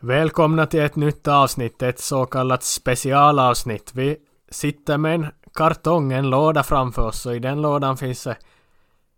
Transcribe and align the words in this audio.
Välkomna 0.00 0.66
till 0.66 0.80
ett 0.80 0.96
nytt 0.96 1.28
avsnitt, 1.28 1.82
ett 1.82 2.00
så 2.00 2.26
kallat 2.26 2.62
specialavsnitt. 2.62 3.90
Vi 3.94 4.16
sitter 4.50 4.98
med 4.98 5.14
en 5.14 5.26
kartong, 5.54 6.12
en 6.12 6.30
låda 6.30 6.62
framför 6.62 7.02
oss 7.02 7.26
och 7.26 7.36
i 7.36 7.38
den 7.38 7.62
lådan 7.62 7.96
finns 7.96 8.24
det 8.24 8.36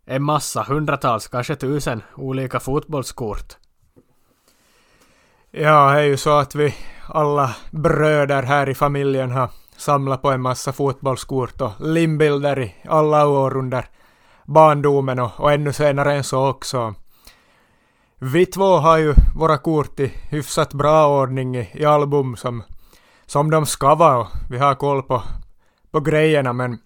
en 0.06 0.22
massa, 0.22 0.62
hundratals, 0.62 1.28
kanske 1.28 1.56
tusen 1.56 2.02
olika 2.16 2.60
fotbollskort. 2.60 3.56
Ja, 5.50 5.92
det 5.92 6.00
är 6.00 6.04
ju 6.04 6.16
så 6.16 6.38
att 6.38 6.54
vi 6.54 6.74
alla 7.06 7.56
bröder 7.70 8.42
här 8.42 8.68
i 8.68 8.74
familjen 8.74 9.30
har 9.30 9.50
samlat 9.76 10.22
på 10.22 10.30
en 10.30 10.40
massa 10.40 10.72
fotbollskort 10.72 11.60
och 11.60 11.72
limbilder 11.80 12.58
i 12.60 12.74
alla 12.88 13.26
år 13.26 13.56
under 13.56 13.84
barndomen 14.44 15.18
och, 15.18 15.40
och 15.40 15.52
ännu 15.52 15.72
senare 15.72 16.14
än 16.14 16.24
så 16.24 16.48
också. 16.48 16.94
Vi 18.22 18.46
två 18.46 18.76
har 18.76 18.98
ju 18.98 19.14
våra 19.34 19.58
kort 19.58 20.00
i 20.00 20.06
hyfsat 20.06 20.74
bra 20.74 21.22
ordning 21.22 21.56
i, 21.56 21.70
i 21.72 21.84
album 21.84 22.36
som, 22.36 22.62
som 23.26 23.50
de 23.50 23.66
ska 23.66 23.94
vara 23.94 24.18
och 24.18 24.28
vi 24.50 24.58
har 24.58 24.74
koll 24.74 25.02
på, 25.02 25.22
på 25.90 26.00
grejerna 26.00 26.52
men 26.52 26.78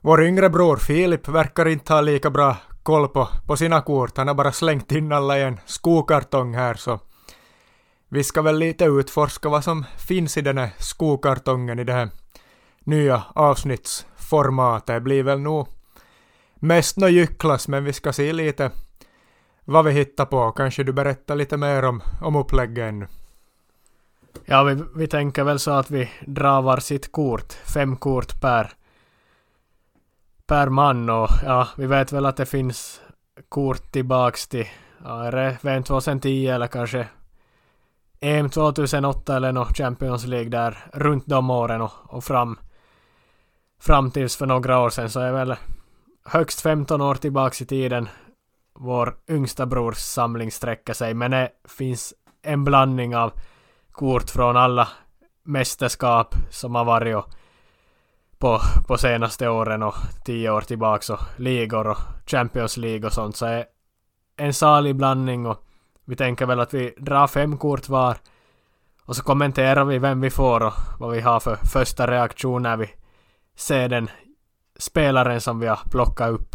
vår 0.00 0.22
yngre 0.22 0.50
bror 0.50 0.76
Filip 0.76 1.28
verkar 1.28 1.68
inte 1.68 1.92
ha 1.92 2.00
lika 2.00 2.30
bra 2.30 2.56
koll 2.82 3.08
på, 3.08 3.28
på 3.46 3.56
sina 3.56 3.80
kort. 3.80 4.16
Han 4.16 4.28
har 4.28 4.34
bara 4.34 4.52
slängt 4.52 4.92
in 4.92 5.12
alla 5.12 5.38
i 5.38 5.42
en 5.42 5.60
skokartong 5.66 6.54
här 6.54 6.74
så 6.74 7.00
vi 8.08 8.24
ska 8.24 8.42
väl 8.42 8.58
lite 8.58 8.84
utforska 8.84 9.48
vad 9.48 9.64
som 9.64 9.84
finns 10.08 10.36
i 10.36 10.40
den 10.40 10.58
här 10.58 10.70
skokartongen 10.78 11.78
i 11.78 11.84
det 11.84 11.92
här 11.92 12.10
nya 12.84 13.22
avsnittsformatet. 13.34 14.86
Det 14.86 15.00
blir 15.00 15.22
väl 15.22 15.40
nog 15.40 15.68
mest 16.54 16.96
något 16.96 17.10
gycklas 17.10 17.68
men 17.68 17.84
vi 17.84 17.92
ska 17.92 18.12
se 18.12 18.32
lite 18.32 18.70
vad 19.68 19.84
vi 19.84 19.92
hittar 19.92 20.24
på. 20.24 20.52
Kanske 20.52 20.84
du 20.84 20.92
berättar 20.92 21.36
lite 21.36 21.56
mer 21.56 21.84
om, 21.84 22.02
om 22.20 22.36
upplägget 22.36 22.88
ännu. 22.88 23.06
Ja, 24.44 24.62
vi, 24.62 24.82
vi 24.96 25.06
tänker 25.06 25.44
väl 25.44 25.58
så 25.58 25.70
att 25.70 25.90
vi 25.90 26.10
drar 26.26 26.62
var 26.62 26.76
sitt 26.76 27.12
kort, 27.12 27.52
fem 27.52 27.96
kort 27.96 28.40
per, 28.40 28.72
per 30.46 30.68
man 30.68 31.10
och 31.10 31.28
ja, 31.44 31.68
vi 31.76 31.86
vet 31.86 32.12
väl 32.12 32.26
att 32.26 32.36
det 32.36 32.46
finns 32.46 33.00
kort 33.48 33.92
tillbaks 33.92 34.48
till, 34.48 34.66
ja, 35.04 35.24
är 35.24 35.32
det 35.32 35.58
VM 35.62 35.82
2010 35.82 36.46
eller 36.46 36.66
kanske 36.66 37.08
EM 38.20 38.50
2008 38.50 39.36
eller 39.36 39.52
något 39.52 39.76
Champions 39.76 40.26
League 40.26 40.50
där 40.50 40.78
runt 40.92 41.26
de 41.26 41.50
åren 41.50 41.80
och, 41.80 41.92
och 42.04 42.24
fram, 42.24 42.58
fram 43.80 44.10
tills 44.10 44.36
för 44.36 44.46
några 44.46 44.78
år 44.78 44.90
sedan 44.90 45.10
så 45.10 45.20
är 45.20 45.32
väl 45.32 45.56
högst 46.24 46.60
15 46.60 47.00
år 47.00 47.14
tillbaks 47.14 47.62
i 47.62 47.66
tiden 47.66 48.08
vår 48.80 49.16
yngsta 49.28 49.66
brors 49.66 49.96
samling 49.96 50.50
sträcker 50.50 50.92
sig 50.92 51.14
men 51.14 51.30
det 51.30 51.50
finns 51.68 52.14
en 52.42 52.64
blandning 52.64 53.16
av 53.16 53.32
kort 53.92 54.30
från 54.30 54.56
alla 54.56 54.88
mästerskap 55.42 56.34
som 56.50 56.74
har 56.74 56.84
varit 56.84 57.16
och 57.16 57.30
på, 58.38 58.60
på 58.88 58.98
senaste 58.98 59.48
åren 59.48 59.82
och 59.82 59.94
tio 60.24 60.50
år 60.50 60.60
tillbaka. 60.60 61.12
och 61.12 61.20
ligor 61.36 61.86
och 61.86 61.98
Champions 62.26 62.76
League 62.76 63.06
och 63.06 63.12
sånt 63.12 63.36
så 63.36 63.46
är 63.46 63.64
en 64.36 64.54
salig 64.54 64.96
blandning 64.96 65.46
och 65.46 65.64
vi 66.04 66.16
tänker 66.16 66.46
väl 66.46 66.60
att 66.60 66.74
vi 66.74 66.94
drar 66.98 67.26
fem 67.26 67.58
kort 67.58 67.88
var 67.88 68.16
och 69.04 69.16
så 69.16 69.22
kommenterar 69.22 69.84
vi 69.84 69.98
vem 69.98 70.20
vi 70.20 70.30
får 70.30 70.62
och 70.62 70.72
vad 70.98 71.12
vi 71.12 71.20
har 71.20 71.40
för 71.40 71.56
första 71.56 72.06
reaktion 72.06 72.62
när 72.62 72.76
vi 72.76 72.90
ser 73.56 73.88
den 73.88 74.10
spelaren 74.78 75.40
som 75.40 75.60
vi 75.60 75.66
har 75.66 75.80
plockat 75.90 76.30
upp. 76.30 76.54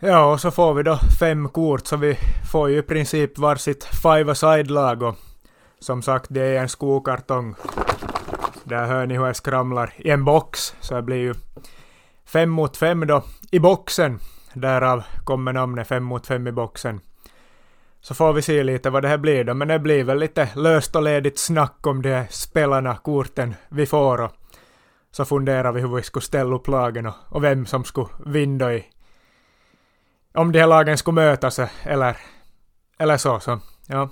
Ja, 0.00 0.32
och 0.32 0.40
så 0.40 0.50
får 0.50 0.74
vi 0.74 0.82
då 0.82 0.98
fem 1.18 1.48
kort 1.48 1.86
så 1.86 1.96
vi 1.96 2.18
får 2.52 2.70
ju 2.70 2.78
i 2.78 2.82
princip 2.82 3.38
varsitt 3.38 3.84
five-a-side-lag 3.84 5.02
och 5.02 5.14
som 5.78 6.02
sagt 6.02 6.26
det 6.28 6.40
är 6.40 6.60
en 6.60 6.68
skokartong. 6.68 7.54
Där 8.64 8.86
hör 8.86 9.06
ni 9.06 9.16
hur 9.16 9.26
jag 9.26 9.36
skramlar 9.36 9.92
i 9.96 10.10
en 10.10 10.24
box 10.24 10.74
så 10.80 10.94
det 10.94 11.02
blir 11.02 11.16
ju 11.16 11.34
fem 12.24 12.50
mot 12.50 12.76
fem 12.76 13.06
då 13.06 13.24
i 13.50 13.58
boxen. 13.58 14.18
Därav 14.52 15.02
kommer 15.24 15.52
namnet 15.52 15.88
fem 15.88 16.04
mot 16.04 16.26
fem 16.26 16.46
i 16.46 16.52
boxen. 16.52 17.00
Så 18.00 18.14
får 18.14 18.32
vi 18.32 18.42
se 18.42 18.62
lite 18.62 18.90
vad 18.90 19.02
det 19.02 19.08
här 19.08 19.18
blir 19.18 19.44
då, 19.44 19.54
men 19.54 19.68
det 19.68 19.78
blir 19.78 20.04
väl 20.04 20.18
lite 20.18 20.48
löst 20.54 20.96
och 20.96 21.02
ledigt 21.02 21.38
snack 21.38 21.86
om 21.86 22.02
de 22.02 22.26
spelarna, 22.30 22.96
korten 22.96 23.54
vi 23.68 23.86
får 23.86 24.20
och 24.20 24.32
så 25.10 25.24
funderar 25.24 25.72
vi 25.72 25.80
hur 25.80 25.96
vi 25.96 26.02
skulle 26.02 26.22
ställa 26.22 26.56
upp 26.56 26.68
lagen 26.68 27.06
och, 27.06 27.14
och 27.28 27.44
vem 27.44 27.66
som 27.66 27.84
skulle 27.84 28.08
vinna 28.26 28.74
i 28.74 28.84
om 30.38 30.52
de 30.52 30.58
här 30.60 30.66
lagen 30.66 30.98
skulle 30.98 31.14
mötas 31.14 31.60
eller, 31.82 32.16
eller 32.98 33.16
så, 33.16 33.40
så 33.40 33.60
ja. 33.86 34.10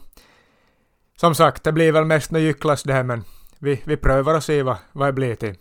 Som 1.16 1.34
sagt, 1.34 1.64
det 1.64 1.72
blir 1.72 1.92
väl 1.92 2.04
mest 2.04 2.30
något 2.30 2.42
gycklas 2.42 2.82
det 2.82 2.92
här 2.92 3.02
men 3.02 3.24
vi, 3.58 3.82
vi 3.84 3.96
prövar 3.96 4.34
och 4.34 4.44
ser 4.44 4.62
vad, 4.62 4.76
vad 4.92 5.08
det 5.08 5.12
blir 5.12 5.34
till. 5.34 5.54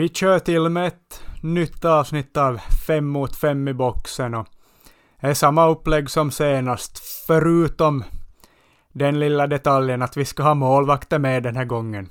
Vi 0.00 0.08
kör 0.08 0.38
till 0.38 0.68
med 0.68 0.86
ett 0.86 1.24
nytt 1.42 1.84
avsnitt 1.84 2.36
av 2.36 2.60
fem 2.86 3.06
mot 3.06 3.36
fem 3.36 3.68
i 3.68 3.74
boxen 3.74 4.34
och 4.34 4.46
det 5.20 5.26
är 5.26 5.34
samma 5.34 5.68
upplägg 5.68 6.10
som 6.10 6.30
senast, 6.30 6.98
förutom 7.26 8.04
den 8.92 9.20
lilla 9.20 9.46
detaljen 9.46 10.02
att 10.02 10.16
vi 10.16 10.24
ska 10.24 10.42
ha 10.42 10.54
målvakter 10.54 11.18
med 11.18 11.42
den 11.42 11.56
här 11.56 11.64
gången. 11.64 12.08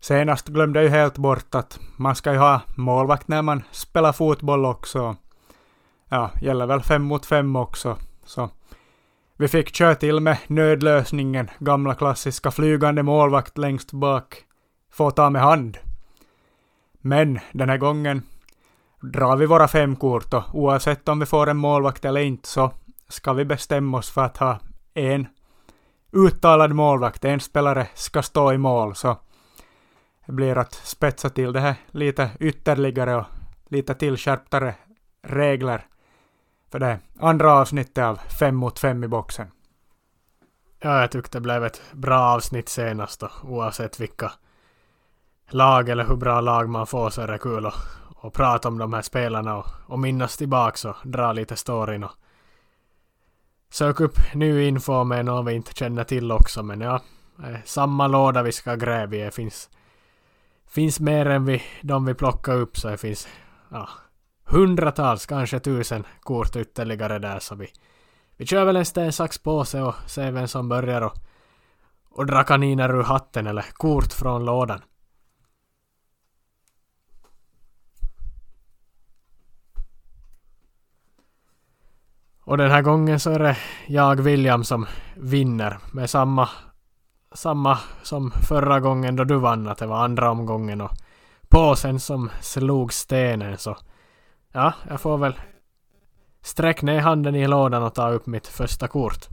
Senast 0.00 0.48
glömde 0.48 0.78
jag 0.78 0.84
ju 0.84 0.90
helt 0.90 1.18
bort 1.18 1.54
att 1.54 1.80
man 1.96 2.14
ska 2.14 2.32
ju 2.32 2.38
ha 2.38 2.60
målvakt 2.76 3.28
när 3.28 3.42
man 3.42 3.62
spelar 3.70 4.12
fotboll 4.12 4.64
också. 4.64 5.16
Ja, 6.08 6.30
gäller 6.40 6.66
väl 6.66 6.82
fem 6.82 7.02
mot 7.02 7.26
fem 7.26 7.56
också. 7.56 7.96
Så 8.24 8.50
vi 9.36 9.48
fick 9.48 9.74
köra 9.74 9.94
till 9.94 10.20
med 10.20 10.38
nödlösningen, 10.46 11.50
gamla 11.58 11.94
klassiska 11.94 12.50
flygande 12.50 13.02
målvakt 13.02 13.58
längst 13.58 13.92
bak. 13.92 14.44
Få 14.92 15.10
ta 15.10 15.30
med 15.30 15.42
hand. 15.42 15.78
Men 17.02 17.40
den 17.52 17.68
här 17.68 17.76
gången 17.76 18.22
drar 19.00 19.36
vi 19.36 19.46
våra 19.46 19.68
fem 19.68 19.96
kort 19.96 20.34
och 20.34 20.44
oavsett 20.52 21.08
om 21.08 21.20
vi 21.20 21.26
får 21.26 21.48
en 21.48 21.56
målvakt 21.56 22.04
eller 22.04 22.20
inte 22.20 22.48
så 22.48 22.72
ska 23.08 23.32
vi 23.32 23.44
bestämma 23.44 23.98
oss 23.98 24.10
för 24.10 24.24
att 24.24 24.36
ha 24.36 24.58
en 24.94 25.26
uttalad 26.12 26.72
målvakt. 26.72 27.24
En 27.24 27.40
spelare 27.40 27.88
ska 27.94 28.22
stå 28.22 28.52
i 28.52 28.58
mål 28.58 28.94
så 28.94 29.18
det 30.26 30.32
blir 30.32 30.58
att 30.58 30.74
spetsa 30.74 31.30
till 31.30 31.52
det 31.52 31.60
här 31.60 31.74
lite 31.90 32.30
ytterligare 32.40 33.16
och 33.16 33.26
lite 33.68 33.94
tillskärptare 33.94 34.74
regler 35.22 35.86
för 36.70 36.78
det 36.78 36.98
andra 37.20 37.52
avsnittet 37.52 38.04
av 38.04 38.16
fem 38.16 38.56
mot 38.56 38.78
fem 38.78 39.04
i 39.04 39.08
boxen. 39.08 39.50
Ja, 40.78 41.00
jag 41.00 41.10
tyckte 41.10 41.38
det 41.38 41.42
blev 41.42 41.64
ett 41.64 41.82
bra 41.92 42.20
avsnitt 42.20 42.68
senast 42.68 43.22
och 43.22 43.30
oavsett 43.42 44.00
vilka 44.00 44.32
lag 45.54 45.88
eller 45.88 46.04
hur 46.04 46.16
bra 46.16 46.40
lag 46.40 46.68
man 46.68 46.86
får 46.86 47.10
så 47.10 47.22
är 47.22 47.26
det 47.26 47.38
kul 47.38 47.66
att, 47.66 47.74
att 48.22 48.32
prata 48.32 48.68
om 48.68 48.78
de 48.78 48.92
här 48.92 49.02
spelarna 49.02 49.56
och, 49.56 49.66
och 49.86 49.98
minnas 49.98 50.36
tillbaks 50.36 50.84
och 50.84 50.96
dra 51.04 51.32
lite 51.32 51.56
storyn 51.56 52.04
och 52.04 52.12
sök 53.70 54.00
upp 54.00 54.18
ny 54.34 54.62
info 54.62 55.04
med 55.04 55.24
någon 55.24 55.44
vi 55.44 55.52
inte 55.52 55.74
känner 55.74 56.04
till 56.04 56.32
också 56.32 56.62
men 56.62 56.80
ja, 56.80 57.00
eh, 57.44 57.56
samma 57.64 58.06
låda 58.06 58.42
vi 58.42 58.52
ska 58.52 58.74
gräva 58.74 59.16
i. 59.16 59.18
Det 59.18 59.34
finns, 59.34 59.70
finns 60.66 61.00
mer 61.00 61.26
än 61.26 61.44
vi, 61.44 61.62
de 61.82 62.04
vi 62.04 62.14
plockar 62.14 62.54
upp 62.54 62.76
så 62.76 62.88
det 62.88 62.96
finns 62.96 63.28
ja, 63.70 63.88
hundratals, 64.44 65.26
kanske 65.26 65.60
tusen 65.60 66.04
kort 66.20 66.56
ytterligare 66.56 67.18
där 67.18 67.38
så 67.38 67.54
vi, 67.54 67.68
vi 68.36 68.46
kör 68.46 68.64
väl 68.64 68.76
en 68.76 68.84
sten, 68.84 69.12
sax, 69.12 69.38
påse 69.38 69.82
och 69.82 69.94
ser 70.06 70.30
vem 70.30 70.48
som 70.48 70.68
börjar 70.68 71.02
och, 71.02 71.14
och 72.10 72.26
dra 72.26 72.44
kaniner 72.44 72.94
ur 72.94 73.02
hatten 73.02 73.46
eller 73.46 73.64
kort 73.72 74.12
från 74.12 74.44
lådan. 74.44 74.80
Och 82.52 82.58
den 82.58 82.70
här 82.70 82.82
gången 82.82 83.20
så 83.20 83.30
är 83.30 83.38
det 83.38 83.56
jag, 83.86 84.20
William, 84.20 84.64
som 84.64 84.86
vinner 85.16 85.78
med 85.92 86.10
samma, 86.10 86.48
samma 87.32 87.78
som 88.02 88.30
förra 88.30 88.80
gången 88.80 89.16
då 89.16 89.24
du 89.24 89.36
vann, 89.38 89.68
att 89.68 89.78
det 89.78 89.86
var 89.86 90.04
andra 90.04 90.30
omgången 90.30 90.80
och 90.80 90.90
påsen 91.48 92.00
som 92.00 92.30
slog 92.40 92.92
stenen 92.92 93.58
så 93.58 93.76
ja, 94.52 94.74
jag 94.88 95.00
får 95.00 95.18
väl 95.18 95.34
sträck 96.42 96.82
ner 96.82 97.00
handen 97.00 97.34
i 97.34 97.46
lådan 97.46 97.82
och 97.82 97.94
ta 97.94 98.10
upp 98.10 98.26
mitt 98.26 98.46
första 98.46 98.88
kort. 98.88 99.28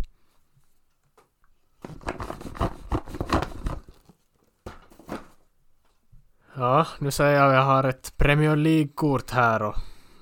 Ja, 6.55 6.87
nu 6.99 7.11
säger 7.11 7.37
jag 7.39 7.47
att 7.47 7.55
jag 7.55 7.63
har 7.63 7.83
ett 7.83 8.13
Premier 8.17 8.55
League-kort 8.55 9.31
här 9.31 9.61
och 9.61 9.75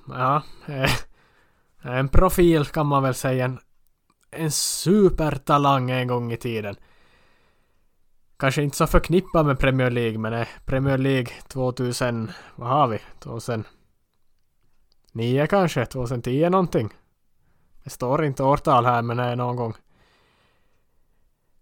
ja, 0.08 0.42
eh, 0.66 0.90
en 1.92 2.08
profil 2.08 2.64
kan 2.64 2.86
man 2.86 3.02
väl 3.02 3.14
säga. 3.14 3.44
En, 3.44 3.58
en 4.30 4.50
supertalang 4.50 5.90
en 5.90 6.08
gång 6.08 6.32
i 6.32 6.36
tiden. 6.36 6.76
Kanske 8.36 8.62
inte 8.62 8.76
så 8.76 8.86
förknippad 8.86 9.46
med 9.46 9.58
Premier 9.58 9.90
League 9.90 10.18
men 10.18 10.32
är 10.32 10.48
Premier 10.64 10.98
League 10.98 11.32
2000, 11.48 12.30
vad 12.56 12.68
har 12.68 12.88
vi? 12.88 12.98
2009 13.18 13.66
kanske? 15.50 15.86
2010 15.86 16.48
någonting? 16.48 16.94
Det 17.84 17.90
står 17.90 18.24
inte 18.24 18.42
årtal 18.42 18.86
här 18.86 19.02
men 19.02 19.16
det 19.16 19.22
är 19.22 19.36
någon 19.36 19.56
gång 19.56 19.74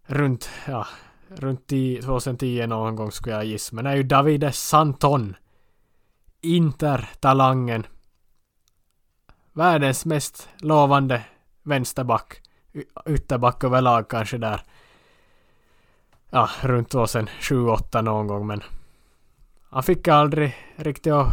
runt, 0.07 0.51
ja, 0.67 0.87
runt 1.29 1.67
2010 2.05 2.67
någon 2.67 2.97
gång 2.97 3.13
skulle 3.13 3.35
jag 3.35 3.45
gissa. 3.45 3.75
Men 3.75 3.85
det 3.85 3.91
är 3.91 3.97
ju 3.97 4.03
Davide 4.03 4.53
Santon. 4.53 5.37
Inter-talangen. 6.41 7.87
Världens 9.57 10.05
mest 10.05 10.49
lovande 10.57 11.25
vänsterback. 11.63 12.41
Ytterback 13.07 13.65
överlag 13.65 14.09
kanske 14.09 14.39
där. 14.39 14.61
Ja, 16.31 16.51
runt 16.63 16.95
2007-2008 16.95 18.03
någon 18.03 18.27
gång 18.27 18.47
men 18.47 18.63
han 19.71 19.83
fick 19.83 20.09
aldrig 20.09 20.55
riktigt 20.77 21.13
att 21.13 21.29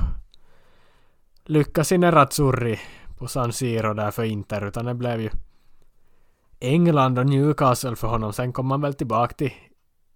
lyckas 1.45 1.91
i 1.91 1.97
Nerazzurri 1.97 2.79
på 3.17 3.27
San 3.27 3.53
Siro 3.53 3.93
där 3.93 4.11
för 4.11 4.23
Inter 4.23 4.67
utan 4.67 4.85
det 4.85 4.93
blev 4.93 5.21
ju 5.21 5.29
England 6.59 7.19
och 7.19 7.25
Newcastle 7.25 7.95
för 7.95 8.07
honom. 8.07 8.33
Sen 8.33 8.53
kom 8.53 8.71
han 8.71 8.81
väl 8.81 8.93
tillbaka 8.93 9.33
till 9.33 9.53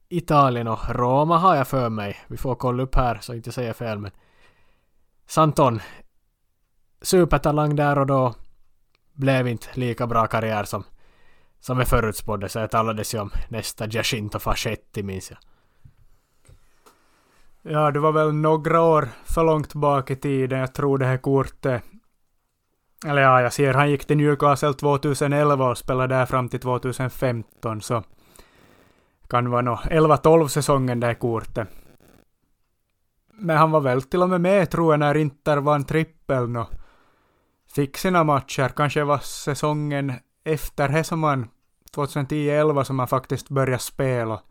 Italien 0.09 0.67
och 0.67 0.89
Roma 0.89 1.37
har 1.37 1.55
jag 1.55 1.67
för 1.67 1.89
mig. 1.89 2.17
Vi 2.27 2.37
får 2.37 2.55
kolla 2.55 2.83
upp 2.83 2.95
här 2.95 3.17
så 3.21 3.31
jag 3.31 3.37
inte 3.37 3.51
säger 3.51 3.73
fel 3.73 3.99
men 3.99 4.11
Santon 5.25 5.79
supertalang 7.01 7.75
där 7.75 7.99
och 7.99 8.07
då 8.07 8.35
blev 9.13 9.47
inte 9.47 9.67
lika 9.73 10.07
bra 10.07 10.27
karriär 10.27 10.63
som 10.63 10.83
som 11.59 11.79
är 11.79 11.85
förutspådde 11.85 12.49
så 12.49 12.59
det 12.59 12.67
talades 12.67 13.15
ju 13.15 13.19
om 13.19 13.31
nästa 13.49 13.87
Giacinto 13.87 14.39
Fascetti 14.39 15.03
minns 15.03 15.31
jag. 15.31 15.39
Ja, 17.61 17.91
det 17.91 17.99
var 17.99 18.11
väl 18.11 18.33
några 18.33 18.81
år 18.81 19.09
för 19.25 19.43
långt 19.43 19.73
bak 19.73 20.11
i 20.11 20.15
tiden. 20.15 20.59
Jag 20.59 20.73
tror 20.73 20.97
det 20.97 21.05
här 21.05 21.17
kortet 21.17 21.83
eller 23.05 23.21
ja, 23.21 23.41
jag 23.41 23.53
ser 23.53 23.73
han 23.73 23.89
gick 23.89 24.05
till 24.05 24.17
Newcastle 24.17 24.73
2011 24.73 25.69
och 25.69 25.77
spelade 25.77 26.15
där 26.15 26.25
fram 26.25 26.49
till 26.49 26.59
2015 26.59 27.81
så 27.81 28.03
kan 29.29 29.49
vara 29.49 29.61
nog 29.61 29.77
11-12 29.77 30.47
säsongen 30.47 30.99
det 30.99 31.07
här 31.07 31.13
kortet. 31.13 31.67
Men 33.33 33.57
han 33.57 33.71
var 33.71 33.81
väl 33.81 34.01
till 34.01 34.21
och 34.21 34.29
med 34.29 34.41
med 34.41 34.69
tror 34.69 34.93
jag 34.93 34.99
när 34.99 35.17
Inter 35.17 35.57
vann 35.57 35.83
trippeln 35.83 36.55
och 36.55 36.69
fick 37.77 37.97
sina 37.97 38.23
matcher. 38.23 38.69
Kanske 38.69 39.03
var 39.03 39.17
säsongen 39.17 40.13
efter 40.43 40.89
det 40.89 41.03
som 41.03 41.19
man, 41.19 41.47
2010-11 41.95 42.83
som 42.83 42.95
man 42.95 43.07
faktiskt 43.07 43.49
började 43.49 43.79
spela. 43.79 44.41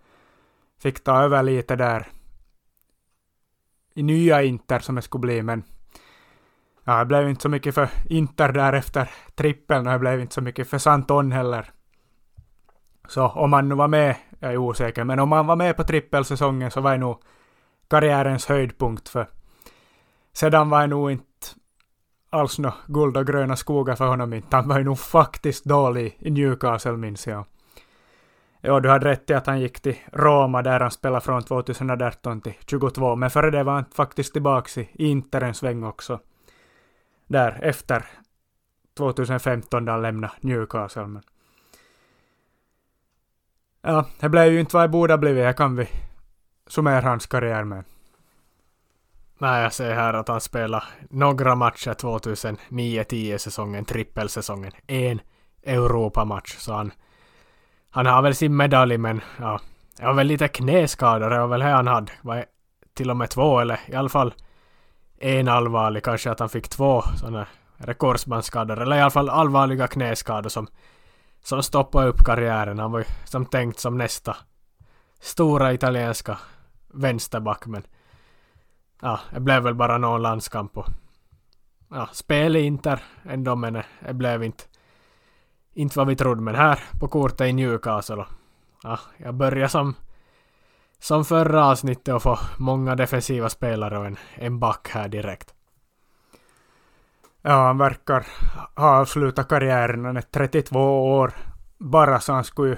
Fick 0.78 1.04
ta 1.04 1.22
över 1.22 1.42
lite 1.42 1.76
där 1.76 2.08
i 3.94 4.02
nya 4.02 4.42
Inter 4.42 4.78
som 4.78 4.94
det 4.94 5.02
skulle 5.02 5.20
bli 5.20 5.42
men 5.42 5.62
Ja, 6.84 6.98
det 6.98 7.04
blev 7.04 7.28
inte 7.28 7.42
så 7.42 7.48
mycket 7.48 7.74
för 7.74 7.88
Inter 8.08 8.52
där 8.52 8.72
efter 8.72 9.10
trippeln 9.34 9.86
och 9.86 9.92
det 9.92 9.98
blev 9.98 10.20
inte 10.20 10.34
så 10.34 10.40
mycket 10.40 10.70
för 10.70 10.78
Santon 10.78 11.32
heller. 11.32 11.70
Så 13.08 13.28
om 13.28 13.52
han 13.52 13.68
nu 13.68 13.74
var 13.74 13.88
med, 13.88 14.16
jag 14.38 14.52
är 14.52 14.56
osäker, 14.56 15.04
men 15.04 15.18
om 15.18 15.32
han 15.32 15.46
var 15.46 15.56
med 15.56 15.76
på 15.76 15.84
trippelsäsongen 15.84 16.70
så 16.70 16.80
var 16.80 16.92
det 16.92 16.98
nog 16.98 17.22
karriärens 17.88 18.46
höjdpunkt 18.46 19.08
för 19.08 19.28
sedan 20.32 20.70
var 20.70 20.80
det 20.80 20.86
nog 20.86 21.10
inte 21.10 21.24
alls 22.36 22.58
nå 22.58 22.72
guld 22.86 23.16
och 23.16 23.26
gröna 23.26 23.56
skogar 23.56 23.96
för 23.96 24.06
honom 24.06 24.32
inte. 24.32 24.56
Han 24.56 24.68
var 24.68 24.78
ju 24.78 24.84
nog 24.84 24.98
faktiskt 24.98 25.64
dålig 25.64 26.16
i 26.18 26.30
Newcastle 26.30 26.96
minns 26.96 27.26
jag. 27.26 27.44
Ja, 28.60 28.80
du 28.80 28.88
hade 28.88 29.08
rätt 29.08 29.30
i 29.30 29.34
att 29.34 29.46
han 29.46 29.60
gick 29.60 29.80
till 29.80 29.96
Roma 30.12 30.62
där 30.62 30.80
han 30.80 30.90
spelade 30.90 31.20
från 31.20 31.42
2018 31.42 32.40
till 32.40 32.54
22, 32.66 33.16
men 33.16 33.30
före 33.30 33.50
det 33.50 33.62
var 33.62 33.72
han 33.72 33.84
faktiskt 33.94 34.32
tillbaka 34.32 34.80
i 34.80 34.88
Inter 35.10 35.40
en 35.40 35.54
sväng 35.54 35.84
också 35.84 36.20
där 37.26 37.58
efter 37.62 38.04
2015 38.96 39.84
då 39.84 39.92
han 39.92 40.02
lämnade 40.02 40.32
Newcastle. 40.40 41.06
Men 41.06 41.22
ja, 43.82 44.06
det 44.20 44.28
blev 44.28 44.52
ju 44.52 44.60
inte 44.60 44.76
vad 44.76 44.84
det 44.84 44.88
borde 44.88 45.12
ha 45.12 45.18
blivit. 45.18 45.44
Här 45.44 45.52
kan 45.52 45.76
vi 45.76 45.88
summera 46.66 47.00
hans 47.00 47.26
karriär 47.26 47.64
med. 47.64 47.84
Nej, 49.38 49.62
jag 49.62 49.72
ser 49.72 49.94
här 49.94 50.14
att 50.14 50.28
han 50.28 50.40
spelade 50.40 50.84
några 51.10 51.54
matcher 51.54 51.90
2009-10 51.90 53.38
säsongen, 53.38 53.84
trippelsäsongen. 53.84 54.72
En 54.86 55.20
Europamatch, 55.62 56.56
så 56.58 56.72
han, 56.72 56.92
han 57.90 58.06
har 58.06 58.22
väl 58.22 58.34
sin 58.34 58.56
medalj 58.56 58.98
men 58.98 59.20
ja, 59.38 59.60
det 59.96 60.06
var 60.06 60.14
väl 60.14 60.26
lite 60.26 60.48
knäskador, 60.48 61.30
det 61.30 61.38
var 61.38 61.46
väl 61.46 61.60
det 61.60 61.66
han 61.66 61.86
hade. 61.86 62.12
Var 62.22 62.44
till 62.94 63.10
och 63.10 63.16
med 63.16 63.30
två 63.30 63.60
eller 63.60 63.80
i 63.86 63.94
alla 63.94 64.08
fall 64.08 64.34
en 65.18 65.48
allvarlig, 65.48 66.04
kanske 66.04 66.30
att 66.30 66.40
han 66.40 66.48
fick 66.48 66.68
två 66.68 67.02
sådana 67.02 67.46
rekordsbandsskador, 67.76 68.82
eller 68.82 68.96
i 68.96 69.00
alla 69.00 69.10
fall 69.10 69.28
allvarliga 69.28 69.86
knäskador 69.86 70.48
som, 70.48 70.66
som 71.44 71.62
stoppade 71.62 72.08
upp 72.08 72.24
karriären. 72.24 72.78
Han 72.78 72.92
var 72.92 72.98
ju 72.98 73.04
som 73.24 73.46
tänkt 73.46 73.78
som 73.78 73.98
nästa 73.98 74.36
stora 75.20 75.72
italienska 75.72 76.38
vänsterback, 76.94 77.66
men 77.66 77.82
ja, 79.02 79.20
det 79.30 79.40
blev 79.40 79.62
väl 79.62 79.74
bara 79.74 79.98
någon 79.98 80.22
landskamp 80.22 80.76
och 80.76 80.86
ja, 81.90 82.08
spel 82.12 82.56
i 82.56 82.60
Inter 82.60 83.02
ändå, 83.24 83.56
men 83.56 83.82
det 84.00 84.14
blev 84.14 84.44
inte 84.44 84.64
inte 85.74 85.98
vad 85.98 86.06
vi 86.08 86.16
trodde, 86.16 86.42
men 86.42 86.54
här 86.54 86.80
på 87.00 87.08
kortet 87.08 87.40
i 87.40 87.52
Newcastle. 87.52 88.24
Ja, 88.82 88.98
jag 89.16 89.34
började 89.34 89.68
som 89.68 89.94
som 90.98 91.24
förra 91.24 91.66
avsnittet 91.66 92.14
och 92.14 92.22
få 92.22 92.38
många 92.58 92.94
defensiva 92.94 93.48
spelare 93.48 93.98
och 93.98 94.06
en, 94.06 94.16
en 94.34 94.58
back 94.58 94.88
här 94.90 95.08
direkt. 95.08 95.54
Ja, 97.42 97.66
han 97.66 97.78
verkar 97.78 98.26
ha 98.76 99.00
avslutat 99.00 99.48
karriären. 99.48 100.04
Han 100.04 100.16
är 100.16 100.20
32 100.20 101.16
år 101.16 101.32
bara, 101.78 102.20
så 102.20 102.32
han 102.32 102.44
skulle 102.44 102.68
ju 102.68 102.76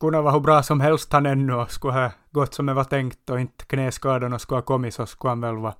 kunna 0.00 0.22
vara 0.22 0.32
hur 0.32 0.40
bra 0.40 0.62
som 0.62 0.80
helst 0.80 1.12
han 1.12 1.26
ännu 1.26 1.54
och 1.54 1.70
skulle 1.70 1.92
ha 1.92 2.10
gått 2.32 2.54
som 2.54 2.66
det 2.66 2.74
var 2.74 2.84
tänkt 2.84 3.30
och 3.30 3.40
inte 3.40 3.64
knäskadorna 3.64 4.38
skulle 4.38 4.58
ha 4.58 4.62
kommit 4.62 4.94
så 4.94 5.06
skulle 5.06 5.30
han 5.30 5.40
väl 5.40 5.56
vara 5.56 5.74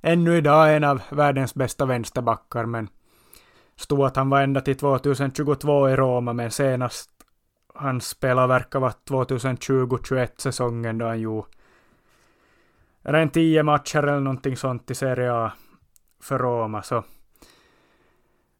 ännu 0.00 0.36
idag 0.36 0.76
en 0.76 0.84
av 0.84 1.02
världens 1.10 1.54
bästa 1.54 1.86
vänsterbackar 1.86 2.64
men 2.64 2.88
stod 3.76 4.00
att 4.00 4.16
han 4.16 4.30
var 4.30 4.42
ända 4.42 4.60
till 4.60 4.76
2022 4.76 5.88
i 5.88 5.96
Roma 5.96 6.32
men 6.32 6.50
senast 6.50 7.10
hans 7.74 8.08
spelare 8.08 8.46
verkar 8.46 8.80
vara 8.80 8.92
2020-21 9.08 10.28
säsongen 10.36 10.98
då 10.98 11.06
han 11.06 11.20
gjorde 11.20 11.48
rent 13.02 13.28
en 13.28 13.30
tio 13.30 13.62
matcher 13.62 14.02
eller 14.02 14.20
någonting 14.20 14.56
sånt 14.56 14.90
i 14.90 14.94
Serie 14.94 15.32
A 15.32 15.52
för 16.22 16.38
Roma 16.38 16.82
så 16.82 17.04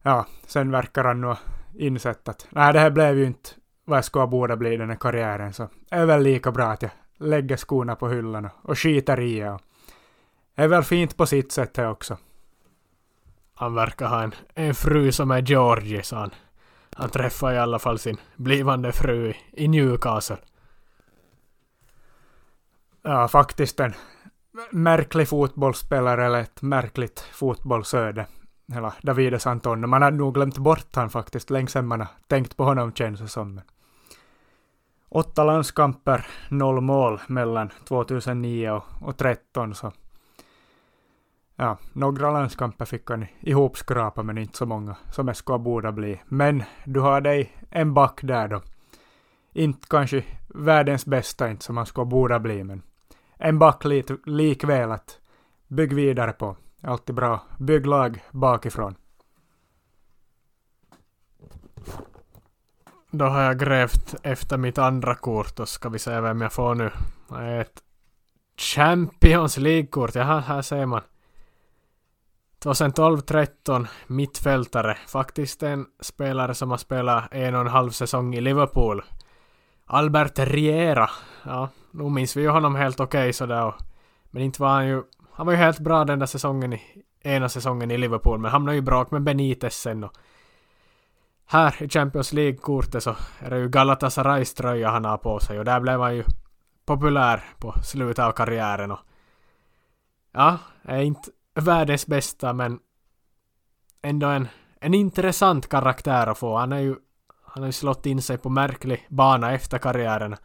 ja, 0.02 0.26
sen 0.46 0.70
verkar 0.70 1.04
han 1.04 1.20
nog 1.20 1.36
insett 1.74 2.28
att 2.28 2.46
nej, 2.50 2.72
det 2.72 2.80
här 2.80 2.90
blev 2.90 3.18
ju 3.18 3.24
inte 3.24 3.50
vad 3.90 3.96
jag 3.96 4.04
skulle 4.04 4.26
borde 4.26 4.56
bli 4.56 4.76
den 4.76 4.90
här 4.90 4.96
karriären 4.96 5.52
så 5.52 5.68
det 5.88 5.96
är 5.96 6.06
väl 6.06 6.22
lika 6.22 6.52
bra 6.52 6.66
att 6.66 6.82
jag 6.82 6.90
lägger 7.18 7.56
skorna 7.56 7.96
på 7.96 8.08
hyllan 8.08 8.44
och, 8.44 8.70
och 8.70 8.78
skiter 8.78 9.20
i 9.20 9.40
det. 9.40 9.58
Det 10.54 10.62
är 10.62 10.68
väl 10.68 10.82
fint 10.82 11.16
på 11.16 11.26
sitt 11.26 11.52
sätt 11.52 11.74
det 11.74 11.88
också. 11.88 12.18
Han 13.54 13.74
verkar 13.74 14.06
ha 14.06 14.22
en, 14.22 14.34
en 14.54 14.74
fru 14.74 15.12
som 15.12 15.30
är 15.30 15.42
Georgie, 15.42 16.02
så 16.02 16.16
han 16.16 16.30
han 16.96 17.10
träffade 17.10 17.54
i 17.54 17.58
alla 17.58 17.78
fall 17.78 17.98
sin 17.98 18.16
blivande 18.36 18.92
fru 18.92 19.34
i 19.52 19.68
Newcastle. 19.68 20.36
Ja, 23.02 23.28
faktiskt 23.28 23.80
en 23.80 23.94
märklig 24.70 25.28
fotbollsspelare 25.28 26.26
eller 26.26 26.40
ett 26.40 26.62
märkligt 26.62 27.20
fotbollsöde. 27.20 28.26
Hela 28.72 28.94
Davides 29.02 29.46
Anton. 29.46 29.88
Man 29.88 30.02
hade 30.02 30.16
nog 30.16 30.34
glömt 30.34 30.58
bort 30.58 30.96
han 30.96 31.10
faktiskt 31.10 31.50
länge 31.50 31.68
sedan 31.68 31.86
man 31.86 32.00
har 32.00 32.08
tänkt 32.26 32.56
på 32.56 32.64
honom 32.64 32.92
känns 32.92 33.20
det 33.20 33.28
som. 33.28 33.60
Åtta 35.12 35.44
landskamper, 35.44 36.26
noll 36.48 36.80
mål 36.80 37.20
mellan 37.26 37.70
2009 37.88 38.70
och, 38.70 38.84
och 39.00 39.16
13 39.16 39.74
så 39.74 39.92
ja, 41.56 41.78
några 41.92 42.30
landskamper 42.30 42.84
fick 42.84 43.10
han 43.10 43.26
ihopskrapa 43.40 44.22
men 44.22 44.38
inte 44.38 44.58
så 44.58 44.66
många 44.66 44.96
som 45.12 45.34
SK 45.34 45.46
borde 45.46 45.92
bli. 45.92 46.20
Men 46.24 46.62
du 46.84 47.00
har 47.00 47.20
dig 47.20 47.52
en 47.70 47.94
back 47.94 48.20
där 48.22 48.48
då. 48.48 48.62
Inte 49.52 49.86
kanske 49.90 50.24
världens 50.48 51.06
bästa 51.06 51.50
inte 51.50 51.64
som 51.64 51.76
han 51.76 51.86
ska 51.86 52.04
borde 52.04 52.40
bli 52.40 52.64
men 52.64 52.82
en 53.36 53.58
back 53.58 53.84
likväl 54.26 54.92
att 54.92 55.18
bygg 55.68 55.92
vidare 55.92 56.32
på. 56.32 56.56
Alltid 56.82 57.14
bra. 57.14 57.40
Bygg 57.58 57.86
lag 57.86 58.24
bakifrån. 58.30 58.94
Då 63.10 63.24
har 63.24 63.42
jag 63.42 63.58
grävt 63.58 64.14
efter 64.22 64.56
mitt 64.56 64.78
andra 64.78 65.14
kort 65.14 65.60
och 65.60 65.68
ska 65.68 65.88
vi 65.88 65.98
se 65.98 66.20
vem 66.20 66.40
jag 66.40 66.52
får 66.52 66.74
nu. 66.74 66.90
Ett 67.60 67.82
Champions 68.56 69.56
League-kort. 69.56 70.14
Jaha, 70.14 70.40
här 70.40 70.62
ser 70.62 70.86
man. 70.86 71.00
2012-13 72.64 73.86
mittfältare. 74.06 74.98
Faktiskt 75.08 75.62
en 75.62 75.86
spelare 76.00 76.54
som 76.54 76.70
har 76.70 76.78
spelat 76.78 77.24
en 77.30 77.54
och 77.54 77.60
en 77.60 77.66
halv 77.66 77.90
säsong 77.90 78.34
i 78.34 78.40
Liverpool. 78.40 79.02
Albert 79.86 80.38
Riera. 80.38 81.10
Ja, 81.42 81.68
nu 81.90 82.10
minns 82.10 82.36
vi 82.36 82.40
ju 82.40 82.48
honom 82.48 82.74
helt 82.74 83.00
okej 83.00 83.20
okay, 83.20 83.32
sådär. 83.32 83.74
Men 84.30 84.42
inte 84.42 84.62
var 84.62 84.70
han 84.70 84.86
ju... 84.86 85.02
Han 85.32 85.46
var 85.46 85.52
ju 85.52 85.58
helt 85.58 85.78
bra 85.78 86.04
den 86.04 86.18
där 86.18 86.26
säsongen 86.26 86.72
i... 86.72 86.82
Ena 87.22 87.48
säsongen 87.48 87.90
i 87.90 87.98
Liverpool, 87.98 88.38
men 88.38 88.50
hamnade 88.50 88.76
ju 88.76 88.82
bråk 88.82 89.10
med 89.10 89.22
Benitez 89.22 89.80
sen 89.80 90.04
och... 90.04 90.12
Här 91.52 91.82
i 91.82 91.88
Champions 91.88 92.32
League-kortet 92.32 93.02
så 93.02 93.16
är 93.38 93.50
det 93.50 93.58
ju 93.58 93.68
Galatasarays 93.68 94.54
tröja 94.54 94.90
han 94.90 95.04
har 95.04 95.18
på 95.18 95.40
sig 95.40 95.58
och 95.58 95.64
där 95.64 95.80
blev 95.80 96.00
han 96.00 96.16
ju 96.16 96.24
populär 96.86 97.44
på 97.58 97.74
slutet 97.82 98.24
av 98.24 98.32
karriären 98.32 98.90
och... 98.90 98.98
Ja, 100.32 100.58
är 100.82 101.02
inte 101.02 101.30
världens 101.54 102.06
bästa 102.06 102.52
men 102.52 102.78
ändå 104.02 104.26
en, 104.26 104.48
en 104.80 104.94
intressant 104.94 105.68
karaktär 105.68 106.26
att 106.26 106.38
få. 106.38 106.56
Han 106.56 106.72
är 106.72 106.78
ju 106.78 106.96
han 107.42 107.62
har 107.62 107.68
ju 107.68 107.72
slått 107.72 108.06
in 108.06 108.22
sig 108.22 108.38
på 108.38 108.48
märklig 108.48 109.06
bana 109.08 109.52
efter 109.52 109.78
karriären. 109.78 110.36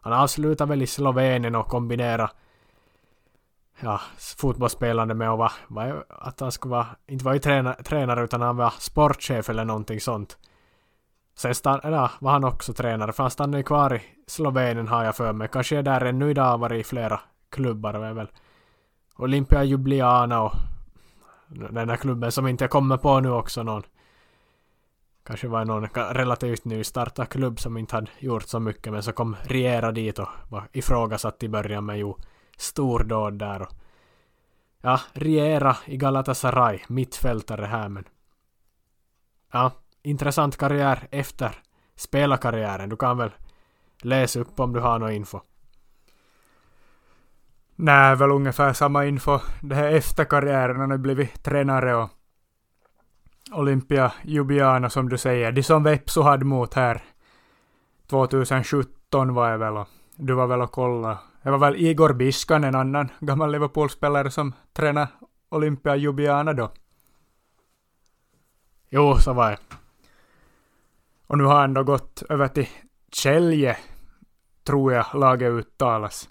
Han 0.00 0.12
avslutar 0.12 0.66
väl 0.66 0.82
i 0.82 0.86
Slovenien 0.86 1.54
och 1.54 1.66
kombinerar 1.66 2.30
ja, 3.80 4.00
fotbollsspelande 4.38 5.14
med 5.14 5.30
att 5.30 5.38
vara, 5.68 6.02
att 6.08 6.40
han 6.40 6.52
skulle 6.52 6.72
vara, 6.72 6.86
inte 7.06 7.24
vara 7.24 7.38
tränare, 7.38 7.82
tränare 7.82 8.24
utan 8.24 8.40
han 8.40 8.56
var 8.56 8.74
sportchef 8.78 9.48
eller 9.48 9.64
någonting 9.64 10.00
sånt. 10.00 10.38
Sen 11.40 11.54
stann, 11.54 11.80
ja, 11.82 12.10
var 12.18 12.32
han 12.32 12.44
också 12.44 12.72
tränare, 12.72 13.12
för 13.12 13.22
han 13.22 13.30
stannade 13.30 13.58
ju 13.58 13.64
kvar 13.64 13.94
i 13.94 14.02
Slovenien 14.26 14.88
har 14.88 15.04
jag 15.04 15.16
för 15.16 15.32
mig. 15.32 15.48
Kanske 15.52 15.76
är 15.76 15.82
där 15.82 16.04
ännu 16.04 16.30
idag 16.30 16.58
varit 16.58 16.80
i 16.80 16.84
flera 16.84 17.20
klubbar 17.50 17.94
och 17.94 18.06
är 18.06 18.12
väl. 18.12 18.30
Olympia 19.16 19.64
Ljubljana 19.64 20.42
och 20.42 20.52
den 21.48 21.88
där 21.88 21.96
klubben 21.96 22.32
som 22.32 22.46
inte 22.46 22.68
kommer 22.68 22.96
på 22.96 23.20
nu 23.20 23.30
också 23.30 23.62
någon. 23.62 23.82
Kanske 25.24 25.48
var 25.48 25.64
någon 25.64 25.88
relativt 25.94 26.64
nystartad 26.64 27.28
klubb 27.28 27.60
som 27.60 27.76
inte 27.76 27.96
hade 27.96 28.10
gjort 28.18 28.48
så 28.48 28.60
mycket 28.60 28.92
men 28.92 29.02
så 29.02 29.12
kom 29.12 29.36
Riera 29.42 29.92
dit 29.92 30.18
och 30.18 30.28
var 30.48 30.68
ifrågasatt 30.72 31.42
i 31.42 31.48
början 31.48 31.86
med 31.86 31.98
ju 31.98 32.14
stordåd 32.56 33.38
där 33.38 33.62
och 33.62 33.72
ja, 34.80 35.00
Riera 35.12 35.76
i 35.84 35.96
Galatasaray, 35.96 36.80
mittfältare 36.88 37.66
här 37.66 37.88
men 37.88 38.04
ja, 39.52 39.70
intressant 40.02 40.56
karriär 40.56 41.08
efter 41.10 41.62
spelarkarriären. 41.96 42.88
Du 42.88 42.96
kan 42.96 43.18
väl 43.18 43.30
läsa 44.02 44.40
upp 44.40 44.60
om 44.60 44.72
du 44.72 44.80
har 44.80 44.98
någon 44.98 45.12
info. 45.12 45.40
Nej, 47.76 48.16
väl 48.16 48.30
ungefär 48.30 48.72
samma 48.72 49.06
info. 49.06 49.38
Det 49.62 49.74
här 49.74 49.92
efter 49.92 50.24
karriären, 50.24 50.80
han 50.80 50.90
har 50.90 50.98
blivit 50.98 51.42
tränare 51.42 51.94
och 51.94 52.10
Olympia 53.52 54.12
Ljubljana 54.22 54.90
som 54.90 55.08
du 55.08 55.18
säger. 55.18 55.52
De 55.52 55.62
som 55.62 55.82
Vepsu 55.82 56.22
hade 56.22 56.44
mot 56.44 56.74
här 56.74 57.02
2017 58.06 59.34
var 59.34 59.50
jag 59.50 59.58
väl 59.58 59.76
och 59.76 59.88
du 60.16 60.34
var 60.34 60.46
väl 60.46 60.60
och 60.60 60.72
kolla. 60.72 61.18
Det 61.42 61.50
var 61.50 61.58
väl 61.58 61.76
Igor 61.76 62.12
Biskan, 62.12 62.64
en 62.64 62.74
annan 62.74 63.08
gammal 63.20 63.52
Liverpool-spelare 63.52 64.30
som 64.30 64.52
tränade 64.72 65.08
Olympia 65.48 65.96
Ljubljana 65.96 66.52
då. 66.52 66.70
Jo, 68.90 69.14
så 69.16 69.32
var 69.32 69.50
det. 69.50 69.79
Och 71.30 71.38
nu 71.38 71.44
har 71.44 71.60
han 71.60 71.74
då 71.74 71.84
gått 71.84 72.22
över 72.28 72.48
till 72.48 72.68
Kälje, 73.12 73.76
tror 74.64 74.92
jag 74.92 75.06
laget 75.14 75.50
uttalas. 75.50 76.28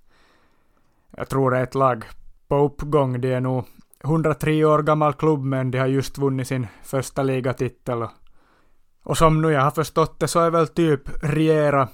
Jag 1.17 1.29
tror 1.29 1.51
det 1.51 1.57
är 1.57 1.63
ett 1.63 1.75
lag 1.75 2.05
på 2.47 2.55
uppgång. 2.55 3.21
Det 3.21 3.33
är 3.33 3.41
nog 3.41 3.65
103 4.03 4.65
år 4.65 4.83
gammal 4.83 5.13
klubb, 5.13 5.43
men 5.43 5.71
de 5.71 5.77
har 5.77 5.87
just 5.87 6.17
vunnit 6.17 6.47
sin 6.47 6.67
första 6.83 7.23
ligatitel. 7.23 8.07
Och 9.03 9.17
som 9.17 9.41
nu 9.41 9.51
jag 9.51 9.61
har 9.61 9.71
förstått 9.71 10.19
det 10.19 10.27
så 10.27 10.39
är 10.39 10.51
väl 10.51 10.67
typ 10.67 11.01
Riera 11.23 11.87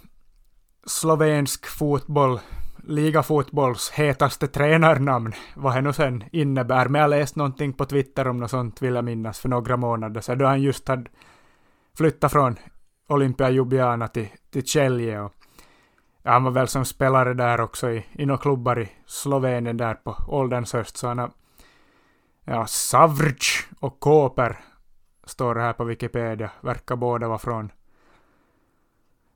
slovensk 0.85 1.65
fotboll, 1.65 2.39
ligafotbolls 2.83 3.91
hetaste 3.91 4.47
tränarnamn, 4.47 5.33
vad 5.55 5.75
det 5.75 5.81
nu 5.81 5.93
sen 5.93 6.23
innebär. 6.31 6.87
Men 6.87 7.01
jag 7.01 7.09
läste 7.09 7.39
någonting 7.39 7.73
på 7.73 7.85
Twitter 7.85 8.27
om 8.27 8.37
något 8.37 8.51
sånt, 8.51 8.81
vill 8.81 8.95
jag 8.95 9.05
minnas, 9.05 9.39
för 9.39 9.49
några 9.49 9.77
månader 9.77 10.21
sedan, 10.21 10.37
då 10.37 10.45
han 10.45 10.61
just 10.61 10.87
hade 10.87 11.09
flyttat 11.97 12.31
från 12.31 12.55
Olympia 13.07 13.49
Ljubljana 13.49 14.07
till, 14.07 14.27
till 14.49 14.67
Celje. 14.67 15.21
Och, 15.21 15.33
han 16.23 16.43
var 16.43 16.51
väl 16.51 16.67
som 16.67 16.85
spelare 16.85 17.33
där 17.33 17.61
också 17.61 17.91
i, 17.91 18.05
i 18.11 18.25
några 18.25 18.41
klubbar 18.41 18.79
i 18.79 18.91
Slovenien 19.05 19.77
där 19.77 19.93
på 19.93 20.15
ålderns 20.27 20.73
höst, 20.73 20.97
så 20.97 21.07
han 21.07 21.19
har 21.19 21.31
Ja, 22.47 22.67
Savrč 22.67 23.67
och 23.79 23.99
Koper 23.99 24.59
står 25.23 25.55
det 25.55 25.61
här 25.61 25.73
på 25.73 25.83
Wikipedia. 25.83 26.51
Verkar 26.61 26.95
båda 26.95 27.27
vara 27.27 27.37
från 27.37 27.71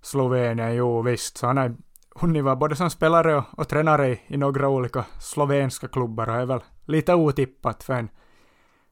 Slovenien, 0.01 0.75
jo 0.75 1.01
visst. 1.01 1.37
Så 1.37 1.47
han 1.47 1.57
har 1.57 1.75
hunnit 2.15 2.43
vara 2.43 2.55
både 2.55 2.75
som 2.75 2.89
spelare 2.89 3.35
och, 3.35 3.43
och 3.57 3.67
tränare 3.67 4.09
i, 4.09 4.21
i 4.27 4.37
några 4.37 4.69
olika 4.69 5.05
slovenska 5.19 5.87
klubbar 5.87 6.29
och 6.29 6.35
är 6.35 6.45
väl 6.45 6.63
lite 6.85 7.13
otippat 7.13 7.83
för 7.83 7.93
en 7.93 8.09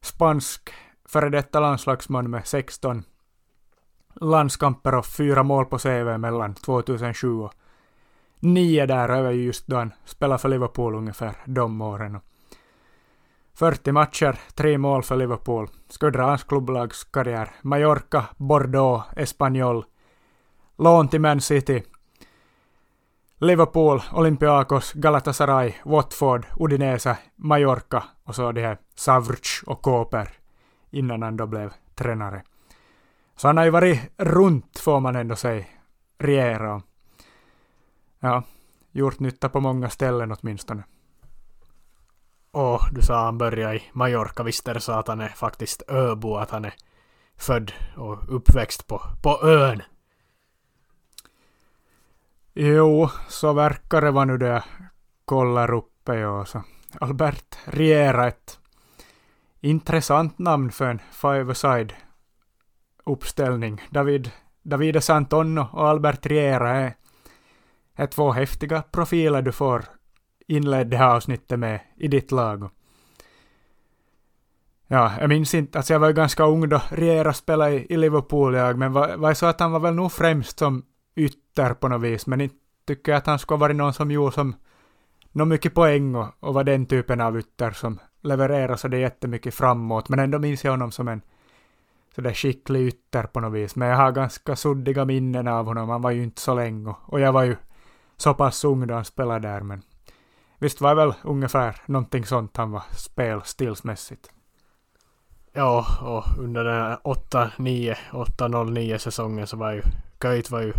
spansk 0.01 0.73
före 1.05 1.29
detta 1.29 1.59
landslagsman 1.59 2.29
med 2.29 2.47
16 2.47 3.03
landskamper 4.21 4.95
och 4.95 5.05
fyra 5.05 5.43
mål 5.43 5.65
på 5.65 5.77
CV 5.77 6.17
mellan 6.17 6.53
2007 6.53 7.39
och 7.39 7.53
9 8.39 8.85
där 8.85 9.31
just 9.31 9.67
då 9.67 9.75
han 9.75 9.91
spelade 10.05 10.39
för 10.39 10.49
Liverpool 10.49 10.95
ungefär 10.95 11.35
de 11.45 11.81
åren. 11.81 12.19
40 13.53 13.91
matcher, 13.91 14.39
tre 14.55 14.77
mål 14.77 15.03
för 15.03 15.15
Liverpool. 15.15 15.67
Skulle 15.89 16.11
dra 16.11 16.23
hans 16.23 16.43
klubblagskarriär. 16.43 17.51
Mallorca, 17.61 18.25
Bordeaux, 18.37 19.05
Espanyol. 19.15 19.85
Lån 20.77 21.07
till 21.07 21.21
Man 21.21 21.41
City. 21.41 21.83
Liverpool, 23.39 24.01
Olympiakos, 24.13 24.93
Galatasaray, 24.93 25.73
Watford, 25.85 26.45
Udinese, 26.59 27.17
Mallorca 27.35 28.03
och 28.23 28.35
så 28.35 28.51
det 28.51 28.61
här 28.61 28.77
Savrch 28.95 29.63
och 29.65 29.81
Koper 29.81 30.29
innan 30.91 31.21
han 31.21 31.37
då 31.37 31.47
blev 31.47 31.73
tränare. 31.95 32.41
Så 33.37 33.47
han 33.47 33.57
har 33.57 33.63
ju 33.63 33.69
varit 33.69 33.99
runt 34.17 34.79
får 34.79 34.99
man 34.99 35.15
ändå 35.15 35.35
säga. 35.35 35.65
Regera 36.17 36.75
och... 36.75 36.81
Ja, 38.19 38.43
gjort 38.91 39.19
nytta 39.19 39.49
på 39.49 39.59
många 39.59 39.89
ställen 39.89 40.35
åtminstone. 40.39 40.83
Och 42.51 42.81
du 42.91 43.01
sa 43.01 43.25
han 43.25 43.37
började 43.37 43.75
i 43.75 43.83
Mallorca. 43.93 44.43
Visst 44.43 44.67
är 44.67 44.73
det 44.73 44.79
så 44.79 44.91
att 44.91 45.07
han 45.07 45.21
är 45.21 45.29
faktiskt 45.29 45.83
öbo, 45.87 46.35
att 46.35 46.51
han 46.51 46.65
är 46.65 46.73
född 47.37 47.71
och 47.95 48.35
uppväxt 48.35 48.87
på, 48.87 49.01
på 49.21 49.39
ön? 49.43 49.81
Jo, 52.53 53.09
så 53.29 53.53
verkar 53.53 54.01
det 54.01 54.11
vara 54.11 54.25
nu 54.25 54.37
det 54.37 54.47
jag 54.47 54.63
kollar 55.25 55.73
uppe. 55.73 56.15
Ja, 56.15 56.45
så. 56.45 56.63
Albert 56.99 57.57
Riera, 57.65 58.27
ett 58.27 58.59
intressant 59.61 60.39
namn 60.39 60.71
för 60.71 60.85
en 60.85 61.01
five-a-side 61.11 61.93
uppställning. 63.07 63.81
David, 63.89 64.31
Davide 64.63 65.01
Santonno 65.01 65.67
och 65.71 65.87
Albert 65.87 66.25
Riera 66.25 66.71
är, 66.71 66.93
är 67.95 68.07
två 68.07 68.31
häftiga 68.31 68.81
profiler 68.81 69.41
du 69.41 69.51
får 69.51 69.85
inleda 70.47 70.83
det 70.83 70.97
här 70.97 71.15
avsnittet 71.15 71.59
med 71.59 71.79
i 71.97 72.07
ditt 72.07 72.31
lag. 72.31 72.69
Ja, 74.87 75.11
jag 75.19 75.29
minns 75.29 75.53
inte, 75.53 75.79
alltså 75.79 75.93
jag 75.93 75.99
var 75.99 76.07
ju 76.07 76.13
ganska 76.13 76.43
ung 76.43 76.69
då 76.69 76.81
Riera 76.89 77.33
spelade 77.33 77.71
i, 77.71 77.93
i 77.93 77.97
Liverpool 77.97 78.55
jag, 78.55 78.77
men 78.77 78.93
var, 78.93 79.17
var 79.17 79.33
så 79.33 79.45
att 79.45 79.59
han 79.59 79.71
var 79.71 79.79
väl 79.79 79.95
nog 79.95 80.11
främst 80.11 80.59
som 80.59 80.83
ytter 81.15 81.73
på 81.73 81.87
något 81.87 82.01
vis, 82.01 82.27
men 82.27 82.41
inte 82.41 82.55
tycker 82.87 83.11
jag 83.11 83.19
att 83.19 83.27
han 83.27 83.39
skulle 83.39 83.59
varit 83.59 83.75
någon 83.75 83.93
som 83.93 84.11
gjorde 84.11 84.31
som 84.31 84.55
något 85.31 85.47
mycket 85.47 85.73
poäng 85.73 86.15
och, 86.15 86.27
och 86.39 86.53
var 86.53 86.63
den 86.63 86.85
typen 86.85 87.21
av 87.21 87.39
ytter 87.39 87.71
som 87.71 87.99
levererade 88.21 88.77
så 88.77 88.87
det 88.87 88.97
jättemycket 88.97 89.53
framåt, 89.53 90.09
men 90.09 90.19
ändå 90.19 90.39
minns 90.39 90.63
jag 90.63 90.71
honom 90.71 90.91
som 90.91 91.07
en 91.07 91.21
sådär 92.17 92.33
skicklig 92.33 92.87
ytter 92.87 93.23
på 93.23 93.39
något 93.39 93.53
vis, 93.53 93.75
men 93.75 93.87
jag 93.87 93.97
har 93.97 94.11
ganska 94.11 94.55
suddiga 94.55 95.05
minnen 95.05 95.47
av 95.47 95.65
honom, 95.65 95.89
han 95.89 96.01
var 96.01 96.11
ju 96.11 96.23
inte 96.23 96.41
så 96.41 96.55
länge 96.55 96.95
och, 97.05 97.19
jag 97.19 97.33
var 97.33 97.43
ju 97.43 97.55
så 98.17 98.33
pass 98.33 98.63
ung 98.63 98.87
då 98.87 98.93
han 98.93 99.05
spelade 99.05 99.47
där, 99.47 99.61
men 99.61 99.81
Visst 100.59 100.81
var 100.81 100.95
det 100.95 101.05
väl 101.05 101.13
ungefär 101.23 101.75
någonting 101.85 102.25
sånt 102.25 102.57
han 102.57 102.71
var 102.71 102.83
spelstilsmässigt? 102.91 104.31
Ja, 105.53 105.85
och 106.01 106.43
under 106.43 106.63
den 106.63 106.81
här 106.81 106.97
8-9, 107.03 107.95
8-0-9 108.11 108.97
säsongen 108.97 109.47
så 109.47 109.57
var 109.57 109.71
ju 109.71 109.81
Köjt 110.21 110.51
var 110.51 110.61
ju 110.61 110.73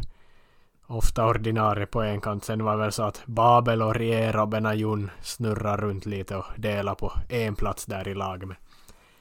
ofta 0.86 1.26
ordinarie 1.26 1.86
på 1.86 2.02
en 2.02 2.20
kant. 2.20 2.44
Sen 2.44 2.64
var 2.64 2.72
det 2.72 2.78
väl 2.78 2.92
så 2.92 3.02
att 3.02 3.22
Babel 3.26 3.82
och 3.82 3.94
Riera 3.94 4.42
och 4.42 4.48
Benayoun 4.48 5.10
snurrar 5.20 5.76
runt 5.76 6.06
lite 6.06 6.36
och 6.36 6.46
delar 6.56 6.94
på 6.94 7.12
en 7.28 7.54
plats 7.54 7.86
där 7.86 8.08
i 8.08 8.14
laget. 8.14 8.50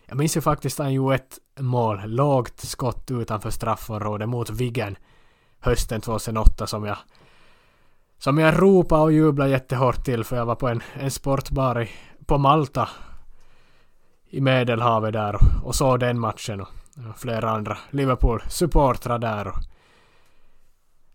Jag 0.06 0.18
minns 0.18 0.38
ju 0.38 0.42
faktiskt 0.42 0.80
att 0.80 0.86
han 0.86 0.94
gjorde 0.94 1.16
ett 1.16 1.38
mål, 1.60 2.02
lågt 2.06 2.60
skott 2.60 3.12
utanför 3.12 3.50
straffområdet 3.50 4.30
mot 4.30 4.50
Viggen 4.50 4.98
hösten 5.60 6.02
2008 6.02 6.68
som 6.68 6.86
jag 6.86 6.98
som 8.18 8.38
jag 8.38 8.62
ropade 8.62 9.02
och 9.02 9.12
jublade 9.12 9.50
jättehårt 9.50 10.04
till 10.06 10.24
för 10.24 10.36
jag 10.36 10.46
var 10.46 10.56
på 10.56 10.68
en, 10.68 10.84
en 10.94 11.12
sportbar 11.12 11.82
i, 11.82 11.90
på 12.26 12.38
Malta 12.38 12.90
i 14.30 14.42
Medelhavet 14.42 15.14
där 15.14 15.36
och, 15.36 15.68
och 15.68 15.76
såg 15.76 16.00
den 16.00 16.20
matchen 16.20 16.62
och, 16.62 16.68
och 17.10 17.18
flera 17.18 17.52
andra 17.52 17.78
Liverpool-supportrar 17.90 19.20
där. 19.20 19.48
Och 19.48 19.58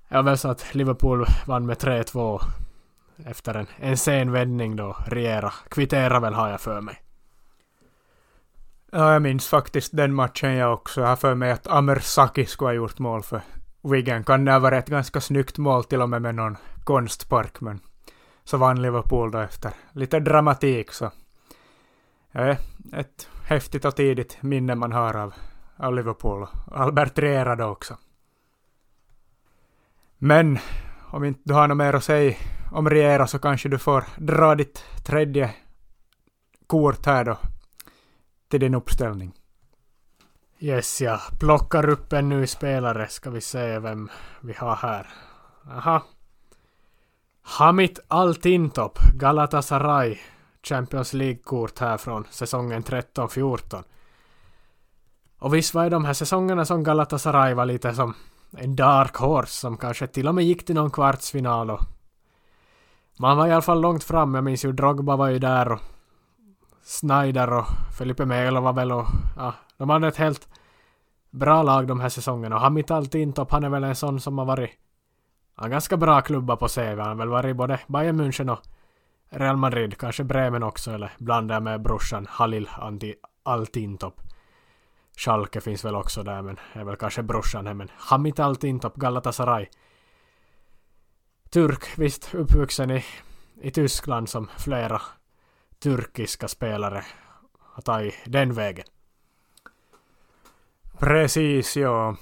jag 0.08 0.22
väl 0.22 0.38
så 0.38 0.48
att 0.48 0.74
Liverpool 0.74 1.26
vann 1.46 1.66
med 1.66 1.76
3-2 1.76 2.40
efter 3.26 3.54
en, 3.54 3.66
en 3.76 3.96
sen 3.96 4.32
vändning 4.32 4.76
då 4.76 4.96
Riera 5.06 5.52
kvitterade 5.68 6.20
väl 6.20 6.34
har 6.34 6.48
jag 6.48 6.60
för 6.60 6.80
mig. 6.80 7.01
Ja, 8.94 9.12
jag 9.12 9.22
minns 9.22 9.48
faktiskt 9.48 9.96
den 9.96 10.14
matchen 10.14 10.54
jag 10.54 10.72
också. 10.72 11.00
Jag 11.00 11.08
har 11.08 11.16
för 11.16 11.34
mig 11.34 11.50
att 11.50 11.66
Amersaki 11.66 12.46
skulle 12.46 12.68
ha 12.68 12.72
gjort 12.72 12.98
mål 12.98 13.22
för 13.22 13.40
Wigan. 13.82 14.24
Kan 14.24 14.44
det 14.44 14.52
ha 14.52 14.58
varit 14.58 14.84
ett 14.84 14.90
ganska 14.90 15.20
snyggt 15.20 15.58
mål 15.58 15.84
till 15.84 16.02
och 16.02 16.08
med 16.08 16.22
med 16.22 16.34
någon 16.34 16.56
konstpark, 16.84 17.60
men 17.60 17.80
så 18.44 18.56
vann 18.56 18.82
Liverpool 18.82 19.30
då 19.30 19.38
efter 19.38 19.72
lite 19.92 20.20
dramatik 20.20 20.92
så. 20.92 21.10
Ja, 22.32 22.56
ett 22.92 23.28
häftigt 23.44 23.84
och 23.84 23.96
tidigt 23.96 24.42
minne 24.42 24.74
man 24.74 24.92
har 24.92 25.16
av, 25.16 25.34
av 25.76 25.94
Liverpool. 25.94 26.46
Albert 26.72 27.18
Riera 27.18 27.56
då 27.56 27.64
också. 27.64 27.96
Men 30.18 30.58
om 31.10 31.24
inte 31.24 31.40
du 31.44 31.54
har 31.54 31.68
något 31.68 31.76
mer 31.76 31.94
att 31.94 32.04
säga 32.04 32.36
om 32.72 32.90
Riera 32.90 33.26
så 33.26 33.38
kanske 33.38 33.68
du 33.68 33.78
får 33.78 34.04
dra 34.16 34.54
ditt 34.54 34.84
tredje 35.04 35.50
kort 36.66 37.06
här 37.06 37.24
då 37.24 37.38
till 38.52 38.60
din 38.60 38.74
uppställning. 38.74 39.32
Yes, 40.58 41.00
jag 41.00 41.20
plockar 41.40 41.88
upp 41.88 42.12
en 42.12 42.28
ny 42.28 42.46
spelare. 42.46 43.08
Ska 43.08 43.30
vi 43.30 43.40
se 43.40 43.78
vem 43.78 44.10
vi 44.40 44.52
har 44.52 44.76
här. 44.76 45.06
Aha. 45.70 46.02
Hamit 47.42 47.98
Altintop, 48.08 48.98
Galatasaray. 49.14 50.18
Champions 50.62 51.12
League-kort 51.12 51.78
här 51.78 51.96
från 51.96 52.24
säsongen 52.30 52.82
13-14. 52.82 53.82
Och 55.38 55.54
visst 55.54 55.74
var 55.74 55.90
de 55.90 56.04
här 56.04 56.12
säsongerna 56.12 56.64
som 56.64 56.84
Galatasaray 56.84 57.54
var 57.54 57.66
lite 57.66 57.94
som 57.94 58.14
en 58.50 58.76
dark 58.76 59.16
horse 59.16 59.52
som 59.52 59.76
kanske 59.76 60.06
till 60.06 60.28
och 60.28 60.34
med 60.34 60.44
gick 60.44 60.66
till 60.66 60.74
någon 60.74 60.90
kvartsfinal 60.90 61.70
och 61.70 61.80
man 63.18 63.36
var 63.36 63.46
i 63.46 63.52
alla 63.52 63.62
fall 63.62 63.80
långt 63.80 64.04
fram. 64.04 64.34
Jag 64.34 64.44
minns 64.44 64.64
ju 64.64 64.72
Drogba 64.72 65.16
var 65.16 65.28
ju 65.28 65.38
där 65.38 65.72
och 65.72 65.80
Snyder 66.82 67.52
och 67.52 67.66
Felipe 67.98 68.26
Melo 68.26 68.60
var 68.60 68.72
väl 68.72 68.92
och 68.92 69.06
ja, 69.36 69.54
de 69.76 69.90
hade 69.90 70.08
ett 70.08 70.16
helt 70.16 70.48
bra 71.30 71.62
lag 71.62 71.86
de 71.86 72.00
här 72.00 72.08
säsongerna. 72.08 72.56
Och 72.56 72.62
Hamit 72.62 72.90
Tintop, 73.10 73.50
han 73.50 73.64
är 73.64 73.68
väl 73.68 73.84
en 73.84 73.96
sån 73.96 74.20
som 74.20 74.38
har 74.38 74.44
varit 74.44 74.70
han 75.54 75.70
ganska 75.70 75.96
bra 75.96 76.20
klubba 76.20 76.56
på 76.56 76.68
CV. 76.68 76.98
Han 76.98 77.08
har 77.08 77.14
väl 77.14 77.28
varit 77.28 77.56
både 77.56 77.80
Bayern 77.86 78.20
München 78.20 78.52
och 78.52 78.60
Real 79.28 79.56
Madrid, 79.56 79.98
kanske 79.98 80.24
Bremen 80.24 80.62
också, 80.62 80.90
eller 80.90 81.12
blandar 81.18 81.60
med 81.60 81.82
brorsan 81.82 82.26
Halil 82.30 82.68
Anti 82.72 83.14
Altintop. 83.42 84.20
Schalke 85.16 85.60
finns 85.60 85.84
väl 85.84 85.94
också 85.94 86.22
där, 86.22 86.42
men 86.42 86.58
är 86.72 86.84
väl 86.84 86.96
kanske 86.96 87.22
brorsan 87.22 87.66
här, 87.66 87.74
men 87.74 87.90
Hamit 87.96 88.38
Altintop, 88.38 88.94
Galatasaray. 88.94 89.66
Turk, 91.50 91.98
visst 91.98 92.34
uppvuxen 92.34 92.90
i, 92.90 93.04
i 93.60 93.70
Tyskland 93.70 94.28
som 94.28 94.50
flera 94.58 95.02
turkiska 95.82 96.48
spelare 96.48 97.04
har 97.58 97.82
tagit 97.82 98.14
den 98.24 98.54
vägen. 98.54 98.84
Precis, 100.98 101.76
ja. 101.76 102.16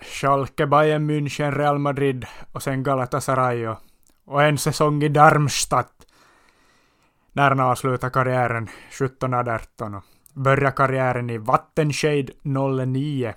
Schalke, 0.00 0.66
Bayern 0.66 1.10
München, 1.10 1.54
Real 1.54 1.78
Madrid 1.78 2.26
och 2.52 2.62
sen 2.62 2.82
Galatasaray 2.82 3.66
och, 3.66 3.78
och 4.24 4.42
en 4.42 4.58
säsong 4.58 5.02
i 5.02 5.08
Darmstadt. 5.08 6.06
När 7.32 7.48
han 7.48 7.60
avslutade 7.60 8.12
karriären 8.12 8.68
17-18 8.90 9.96
och 9.96 10.04
började 10.32 10.76
karriären 10.76 11.30
i 11.30 11.38
Wattenscheid 11.38 12.30
09. 12.42 13.34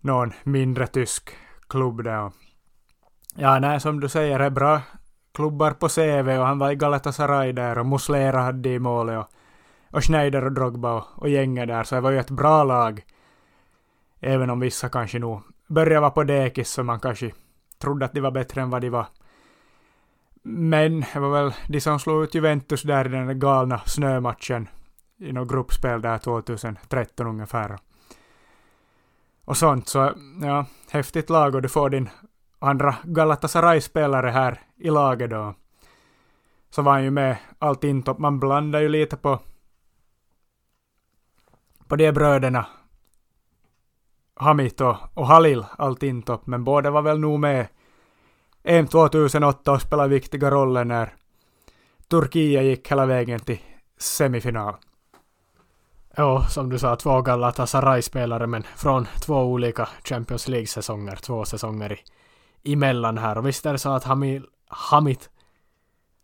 Någon 0.00 0.32
mindre 0.42 0.86
tysk 0.86 1.30
klubb 1.68 2.04
där. 2.04 2.30
Ja, 3.34 3.58
nej, 3.58 3.80
som 3.80 4.00
du 4.00 4.08
säger, 4.08 4.40
är 4.40 4.50
bra 4.50 4.80
klubbar 5.36 5.70
på 5.70 5.88
CV 5.88 6.38
och 6.38 6.46
han 6.46 6.58
var 6.58 6.70
i 6.70 6.76
Galatasaray 6.76 7.52
där 7.52 7.78
och 7.78 7.86
Muslera 7.86 8.40
hade 8.40 8.68
i 8.68 8.78
målet 8.78 9.18
och, 9.18 9.30
och 9.90 10.04
Schneider 10.04 10.44
och 10.44 10.52
Drogba 10.52 10.94
och, 10.94 11.04
och 11.16 11.28
gänget 11.28 11.68
där, 11.68 11.84
så 11.84 11.94
det 11.94 12.00
var 12.00 12.10
ju 12.10 12.18
ett 12.18 12.30
bra 12.30 12.64
lag. 12.64 13.04
Även 14.20 14.50
om 14.50 14.60
vissa 14.60 14.88
kanske 14.88 15.18
nog 15.18 15.40
började 15.66 16.00
vara 16.00 16.10
på 16.10 16.24
dekis 16.24 16.70
så 16.70 16.82
man 16.82 17.00
kanske 17.00 17.32
trodde 17.78 18.04
att 18.04 18.12
de 18.12 18.20
var 18.20 18.30
bättre 18.30 18.60
än 18.60 18.70
vad 18.70 18.82
de 18.82 18.90
var. 18.90 19.06
Men 20.42 21.04
det 21.12 21.20
var 21.20 21.30
väl 21.30 21.52
de 21.68 21.80
som 21.80 21.98
slog 21.98 22.24
ut 22.24 22.34
Juventus 22.34 22.82
där 22.82 23.06
i 23.06 23.08
den 23.08 23.26
där 23.26 23.34
galna 23.34 23.80
snömatchen 23.86 24.68
i 25.18 25.32
något 25.32 25.48
gruppspel 25.48 26.02
där 26.02 26.18
2013 26.18 27.26
ungefär. 27.26 27.78
Och 29.44 29.56
sånt, 29.56 29.88
så 29.88 30.12
ja, 30.42 30.66
häftigt 30.90 31.30
lag 31.30 31.54
och 31.54 31.62
du 31.62 31.68
får 31.68 31.90
din 31.90 32.08
andra 32.58 32.96
Galatasaray-spelare 33.04 34.30
här 34.30 34.60
i 34.76 34.90
laget 34.90 35.30
då. 35.30 35.54
Så 36.70 36.82
var 36.82 36.92
han 36.92 37.04
ju 37.04 37.10
med 37.10 37.36
allt 37.58 37.84
intopp. 37.84 38.18
Man 38.18 38.40
blandar 38.40 38.80
ju 38.80 38.88
lite 38.88 39.16
på 39.16 39.38
på 41.88 41.96
de 41.96 42.12
bröderna 42.12 42.66
Hamit 44.34 44.80
och, 44.80 44.96
och 45.14 45.26
Halil 45.26 45.64
allt 45.78 46.02
intopp, 46.02 46.46
men 46.46 46.64
båda 46.64 46.90
var 46.90 47.02
väl 47.02 47.18
nog 47.18 47.40
med 47.40 47.66
EM 48.64 48.86
2008 48.86 49.72
och 49.72 49.82
spelade 49.82 50.08
viktiga 50.08 50.50
roller 50.50 50.84
när 50.84 51.14
Turkiet 52.08 52.64
gick 52.64 52.90
hela 52.90 53.06
vägen 53.06 53.40
till 53.40 53.58
semifinal. 53.98 54.74
Ja, 56.16 56.46
som 56.48 56.70
du 56.70 56.78
sa, 56.78 56.96
två 56.96 57.22
Galatasaray-spelare 57.22 58.46
men 58.46 58.62
från 58.62 59.06
två 59.26 59.42
olika 59.42 59.88
Champions 60.04 60.48
League-säsonger, 60.48 61.16
två 61.16 61.44
säsonger 61.44 61.92
i 61.92 61.98
emellan 62.66 63.18
här. 63.18 63.38
Och 63.38 63.46
visst 63.46 63.66
är 63.66 63.72
det 63.72 63.78
så 63.78 63.90
att 63.90 64.04
Hamil, 64.04 64.46
Hamit 64.68 65.30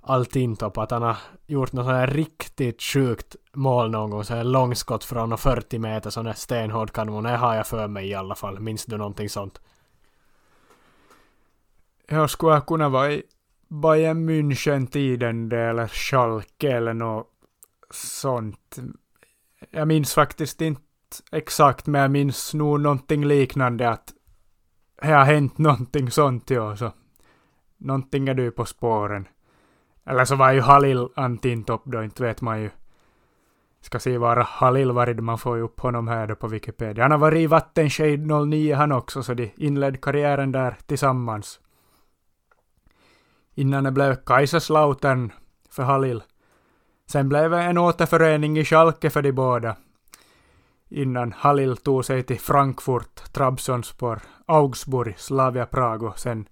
Altintop, 0.01 0.79
att 0.79 0.91
han 0.91 1.03
har 1.03 1.17
gjort 1.47 1.73
något 1.73 1.85
sånt 1.85 1.97
här 1.97 2.07
riktigt 2.07 2.83
sjukt 2.83 3.37
mål 3.53 3.91
någon 3.91 4.11
gång, 4.11 4.25
så 4.25 4.35
här 4.35 4.45
långskott 4.45 5.05
från 5.05 5.39
40 5.39 5.79
meter, 5.79 6.11
sån 6.11 6.25
där 6.25 6.33
stenhård 6.33 6.93
kanon. 6.93 7.25
Det 7.25 7.37
har 7.37 7.55
jag 7.55 7.67
för 7.67 7.89
mig 7.89 8.09
i 8.09 8.15
alla 8.15 8.35
fall. 8.35 8.61
Minns 8.61 8.85
du 8.85 8.97
någonting 8.97 9.29
sånt? 9.29 9.61
Jag 12.09 12.31
skulle 12.31 12.61
kunna 12.61 12.89
vara 12.89 13.13
i 13.13 13.23
Bayern 13.69 14.29
München-tiden 14.29 15.55
eller 15.55 15.89
Schalke 15.89 16.73
eller 16.73 16.95
något 16.95 17.27
sånt. 17.91 18.79
Jag 19.71 19.89
minns 19.89 20.15
faktiskt 20.15 20.61
inte 20.61 20.83
exakt, 21.33 21.87
men 21.87 22.01
jag 22.01 22.11
minns 22.11 22.55
nog 22.55 22.81
någonting 22.81 23.25
liknande 23.25 23.91
att 23.91 24.13
det 25.03 25.13
har 25.13 25.25
hänt 25.25 25.59
någonting 25.59 26.11
sånt 26.11 26.51
ja, 26.51 26.77
så 26.77 26.93
någonting 27.79 28.29
är 28.29 28.35
du 28.35 28.51
på 28.51 28.65
spåren. 28.65 29.29
Eller 30.05 30.25
så 30.25 30.37
var 30.37 30.53
ju 30.53 30.61
Halil 30.61 31.09
Antintopp 31.15 31.83
då, 31.85 32.03
inte 32.03 32.23
vet 32.23 32.41
man 32.41 32.63
ju. 32.63 32.71
Ska 33.81 33.99
se 33.99 34.19
var 34.19 34.37
Halil 34.37 34.93
varit, 34.93 35.21
man 35.21 35.39
får 35.39 35.57
ju 35.57 35.63
upp 35.63 35.81
honom 35.81 36.09
här 36.09 36.27
då 36.27 36.35
på 36.35 36.49
Wikipedia. 36.49 37.05
Han 37.05 37.11
har 37.11 37.19
varit 37.19 37.39
i 37.39 37.47
Vattenshade 37.47 38.47
09 38.47 38.75
han 38.75 38.93
också, 38.93 39.23
så 39.23 39.35
de 39.35 39.53
inledde 39.57 39.99
karriären 39.99 40.53
där 40.53 40.77
tillsammans. 40.87 41.61
Innan 43.55 43.85
det 43.85 43.91
blev 43.91 44.15
Kaiserslautern 44.15 45.33
för 45.71 45.83
Halil. 45.83 46.23
Sen 47.07 47.29
blev 47.29 47.51
det 47.51 47.63
en 47.63 47.79
återförening 47.79 48.59
i 48.59 48.65
Schalke 48.65 49.11
för 49.11 49.23
de 49.23 49.33
båda 49.33 49.77
innan 50.93 51.33
Halil 51.33 51.77
tog 51.77 52.05
sig 52.05 52.23
till 52.23 52.41
Frankfurt, 52.41 53.33
Trabzonspor, 53.33 54.21
Augsburg, 54.47 55.19
Slavia 55.19 55.67
Prag 55.67 56.03
och 56.03 56.19
sen 56.19 56.49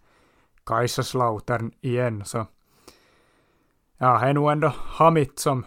Kaiserslautern 0.66 1.72
igen. 1.80 2.24
Så 2.24 2.46
ja, 3.98 4.18
det 4.18 4.26
är 4.26 4.32
nog 4.32 4.50
ändå 4.50 4.72
Hamit 4.76 5.38
som 5.38 5.64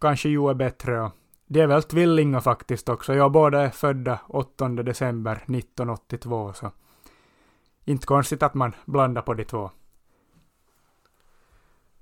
kanske 0.00 0.28
är 0.28 0.54
bättre. 0.54 1.00
Och 1.00 1.12
de 1.46 1.60
är 1.60 1.66
väl 1.66 1.82
tvillingar 1.82 2.40
faktiskt 2.40 2.88
också. 2.88 3.14
Jag 3.14 3.32
båda 3.32 3.60
är 3.60 3.70
födda 3.70 4.18
8 4.28 4.68
december 4.68 5.32
1982 5.32 6.52
så 6.52 6.70
inte 7.84 8.06
konstigt 8.06 8.42
att 8.42 8.54
man 8.54 8.74
blandar 8.84 9.22
på 9.22 9.34
de 9.34 9.44
två. 9.44 9.70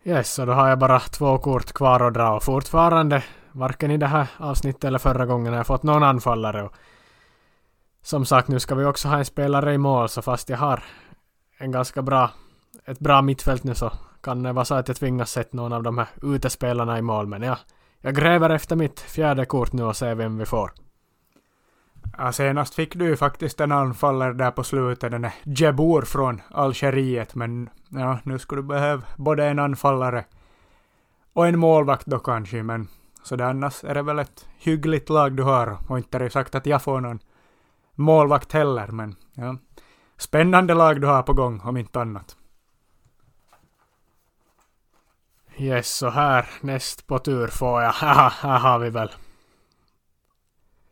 Yes, 0.04 0.34
så 0.34 0.44
då 0.44 0.52
har 0.52 0.68
jag 0.68 0.78
bara 0.78 1.00
två 1.00 1.38
kort 1.38 1.72
kvar 1.72 2.00
att 2.00 2.14
dra 2.14 2.36
och 2.36 2.42
fortfarande 2.42 3.24
varken 3.52 3.90
i 3.90 3.96
det 3.96 4.06
här 4.06 4.28
avsnittet 4.36 4.84
eller 4.84 4.98
förra 4.98 5.26
gången 5.26 5.52
har 5.52 5.58
jag 5.58 5.66
fått 5.66 5.82
någon 5.82 6.02
anfallare. 6.02 6.62
Och 6.62 6.72
som 8.02 8.24
sagt, 8.24 8.48
nu 8.48 8.60
ska 8.60 8.74
vi 8.74 8.84
också 8.84 9.08
ha 9.08 9.18
en 9.18 9.24
spelare 9.24 9.74
i 9.74 9.78
mål, 9.78 10.08
så 10.08 10.22
fast 10.22 10.48
jag 10.48 10.58
har 10.58 10.82
en 11.58 11.70
ganska 11.70 12.02
bra, 12.02 12.30
ett 12.84 12.98
bra 12.98 13.22
mittfält 13.22 13.64
nu 13.64 13.74
så 13.74 13.92
kan 14.22 14.42
det 14.42 14.52
vara 14.52 14.64
så 14.64 14.74
att 14.74 14.88
jag 14.88 14.96
tvingas 14.96 15.30
sätta 15.30 15.56
någon 15.56 15.72
av 15.72 15.82
de 15.82 15.98
här 15.98 16.08
utespelarna 16.22 16.98
i 16.98 17.02
mål. 17.02 17.26
Men 17.26 17.42
jag, 17.42 17.58
jag 18.00 18.14
gräver 18.14 18.50
efter 18.50 18.76
mitt 18.76 19.00
fjärde 19.00 19.44
kort 19.44 19.72
nu 19.72 19.82
och 19.82 19.96
ser 19.96 20.14
vem 20.14 20.38
vi 20.38 20.46
får. 20.46 20.72
Ja, 22.18 22.32
senast 22.32 22.74
fick 22.74 22.94
du 22.94 23.04
ju 23.04 23.16
faktiskt 23.16 23.60
en 23.60 23.72
anfallare 23.72 24.32
där 24.32 24.50
på 24.50 24.64
slutet, 24.64 25.10
den 25.10 25.26
Jebour 25.42 26.02
från 26.02 26.42
Algeriet, 26.50 27.34
men 27.34 27.70
ja, 27.88 28.18
nu 28.24 28.38
skulle 28.38 28.62
du 28.62 28.66
behöva 28.68 29.02
både 29.16 29.46
en 29.46 29.58
anfallare 29.58 30.24
och 31.32 31.46
en 31.46 31.58
målvakt 31.58 32.06
då 32.06 32.18
kanske, 32.18 32.62
men 32.62 32.88
så 33.22 33.36
det 33.36 33.46
annars 33.46 33.84
är 33.84 33.94
det 33.94 34.02
väl 34.02 34.18
ett 34.18 34.48
hyggligt 34.58 35.08
lag 35.08 35.32
du 35.32 35.42
har, 35.42 35.78
och 35.88 35.98
inte 35.98 36.18
är 36.18 36.20
det 36.20 36.30
sagt 36.30 36.54
att 36.54 36.66
jag 36.66 36.82
får 36.82 37.00
någon 37.00 37.18
målvakt 37.94 38.52
heller, 38.52 38.86
men 38.86 39.16
ja. 39.34 39.56
Spännande 40.16 40.74
lag 40.74 41.00
du 41.00 41.06
har 41.06 41.22
på 41.22 41.32
gång, 41.32 41.60
om 41.60 41.76
inte 41.76 42.00
annat. 42.00 42.36
Yes, 45.56 45.96
så 45.96 46.10
här 46.10 46.46
näst 46.60 47.06
på 47.06 47.18
tur 47.18 47.46
får 47.46 47.82
jag. 47.82 47.90
Haha, 47.92 48.28
här 48.28 48.58
har 48.58 48.78
vi 48.78 48.90
väl 48.90 49.10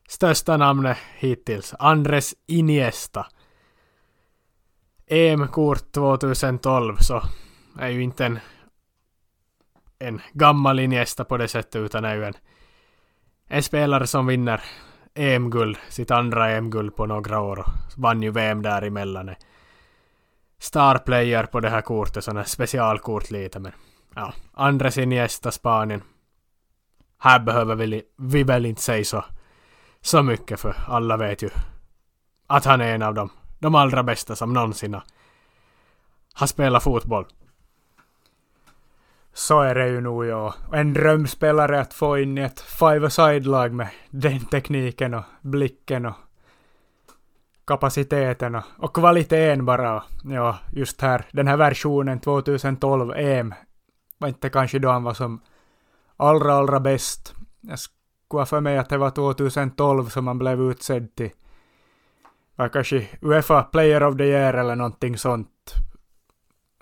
största 0.08 0.56
namnet 0.56 0.98
hittills. 1.18 1.74
Andres 1.78 2.34
Iniesta. 2.46 3.26
EM-kort 5.06 5.92
2012 5.92 6.96
så 6.96 7.22
är 7.78 7.88
ju 7.88 8.02
inte 8.02 8.26
en, 8.26 8.38
en 9.98 10.20
gammal 10.32 10.80
Iniesta 10.80 11.24
på 11.24 11.36
det 11.36 11.48
sättet 11.48 11.76
utan 11.76 12.04
är 12.04 12.14
ju 12.14 12.24
en, 12.24 12.34
en 13.48 13.62
spelare 13.62 14.06
som 14.06 14.26
vinner 14.26 14.62
EM-guld, 15.14 15.78
sitt 15.88 16.10
andra 16.10 16.50
EM-guld 16.50 16.96
på 16.96 17.06
några 17.06 17.40
år 17.40 17.58
och 17.58 17.72
vann 17.96 18.22
ju 18.22 18.30
VM 18.30 18.62
däremellan. 18.62 19.34
Star 20.58 20.98
player 20.98 21.44
på 21.44 21.60
det 21.60 21.70
här 21.70 21.80
kortet, 21.80 22.24
sådana 22.24 22.40
här 22.40 22.46
specialkort 22.46 23.30
lite 23.30 23.58
men 23.58 23.72
ja, 24.14 24.32
Andres 24.54 24.98
Iniesta 24.98 25.50
Spanien. 25.50 26.02
Här 27.18 27.38
behöver 27.38 27.74
vi, 27.74 28.02
vi 28.16 28.42
väl 28.42 28.66
inte 28.66 28.82
säga 28.82 29.04
så, 29.04 29.24
så 30.00 30.22
mycket 30.22 30.60
för 30.60 30.76
alla 30.86 31.16
vet 31.16 31.42
ju 31.42 31.50
att 32.46 32.64
han 32.64 32.80
är 32.80 32.94
en 32.94 33.02
av 33.02 33.14
dem, 33.14 33.30
de 33.58 33.74
allra 33.74 34.02
bästa 34.02 34.36
som 34.36 34.52
någonsin 34.52 35.00
har 36.34 36.46
spelat 36.46 36.82
fotboll. 36.82 37.26
Så 39.38 39.60
är 39.60 39.74
det 39.74 39.88
ju 39.88 40.00
nog 40.00 40.26
ja. 40.26 40.54
En 40.72 40.92
drömspelare 40.92 41.80
att 41.80 41.94
få 41.94 42.18
in 42.18 42.38
i 42.38 42.40
ett 42.40 42.60
five-a-side-lag 42.60 43.72
med 43.72 43.88
den 44.10 44.40
tekniken 44.40 45.14
och 45.14 45.24
blicken 45.40 46.06
och 46.06 46.14
kapaciteten 47.66 48.54
och, 48.54 48.62
och 48.78 48.94
kvaliteten 48.94 49.64
bara. 49.64 50.04
Ja, 50.24 50.58
just 50.72 51.00
här, 51.00 51.26
den 51.32 51.48
här 51.48 51.56
versionen 51.56 52.20
2012 52.20 53.12
EM 53.16 53.54
var 54.18 54.28
inte 54.28 54.48
kanske 54.48 54.78
då 54.78 54.88
han 54.90 55.02
var 55.02 55.14
som 55.14 55.40
allra, 56.16 56.54
allra 56.54 56.80
bäst. 56.80 57.34
Jag 57.60 57.78
skulle 57.78 58.46
för 58.46 58.60
mig 58.60 58.78
att 58.78 58.88
det 58.88 58.98
var 58.98 59.10
2012 59.10 60.08
som 60.08 60.26
han 60.26 60.38
blev 60.38 60.60
utsedd 60.60 61.14
till 61.14 61.30
var 62.56 62.68
kanske 62.68 63.06
Uefa 63.22 63.62
Player 63.62 64.02
of 64.02 64.16
the 64.16 64.24
Year 64.24 64.54
eller 64.54 64.76
någonting 64.76 65.18
sånt. 65.18 65.74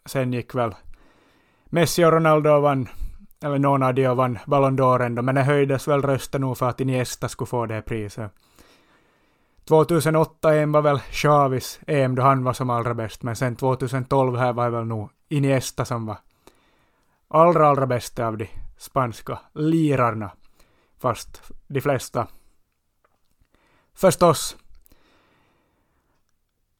Sen 0.06 0.32
gick 0.32 0.54
väl 0.54 0.74
Messi 1.76 2.04
och 2.04 2.12
Ronaldo 2.12 2.60
vann, 2.60 2.88
eller 3.42 3.58
någon 3.58 3.82
av 3.82 3.94
dem 3.94 4.16
vann 4.16 4.38
Ballon 4.46 4.78
d'Or 4.78 5.02
ändå, 5.02 5.22
men 5.22 5.34
det 5.34 5.42
höjdes 5.42 5.88
väl 5.88 6.02
rösten 6.02 6.40
nog 6.40 6.58
för 6.58 6.68
att 6.68 6.80
Iniesta 6.80 7.28
skulle 7.28 7.48
få 7.48 7.66
det 7.66 7.82
priset. 7.82 8.32
2008 9.64 10.54
EM 10.54 10.72
var 10.72 10.82
väl 10.82 10.98
Xavis 10.98 11.80
EM 11.86 12.14
då 12.14 12.22
han 12.22 12.44
var 12.44 12.52
som 12.52 12.70
allra 12.70 12.94
bäst, 12.94 13.22
men 13.22 13.36
sen 13.36 13.56
2012 13.56 14.36
här 14.36 14.52
var 14.52 14.64
det 14.64 14.70
väl 14.70 14.86
nog 14.86 15.10
Iniesta 15.28 15.84
som 15.84 16.06
var 16.06 16.16
allra, 17.28 17.68
allra 17.68 17.86
bästa 17.86 18.26
av 18.26 18.38
de 18.38 18.48
spanska 18.78 19.38
lirarna. 19.54 20.30
Fast 20.98 21.42
de 21.66 21.80
flesta 21.80 22.26
förstås 23.94 24.56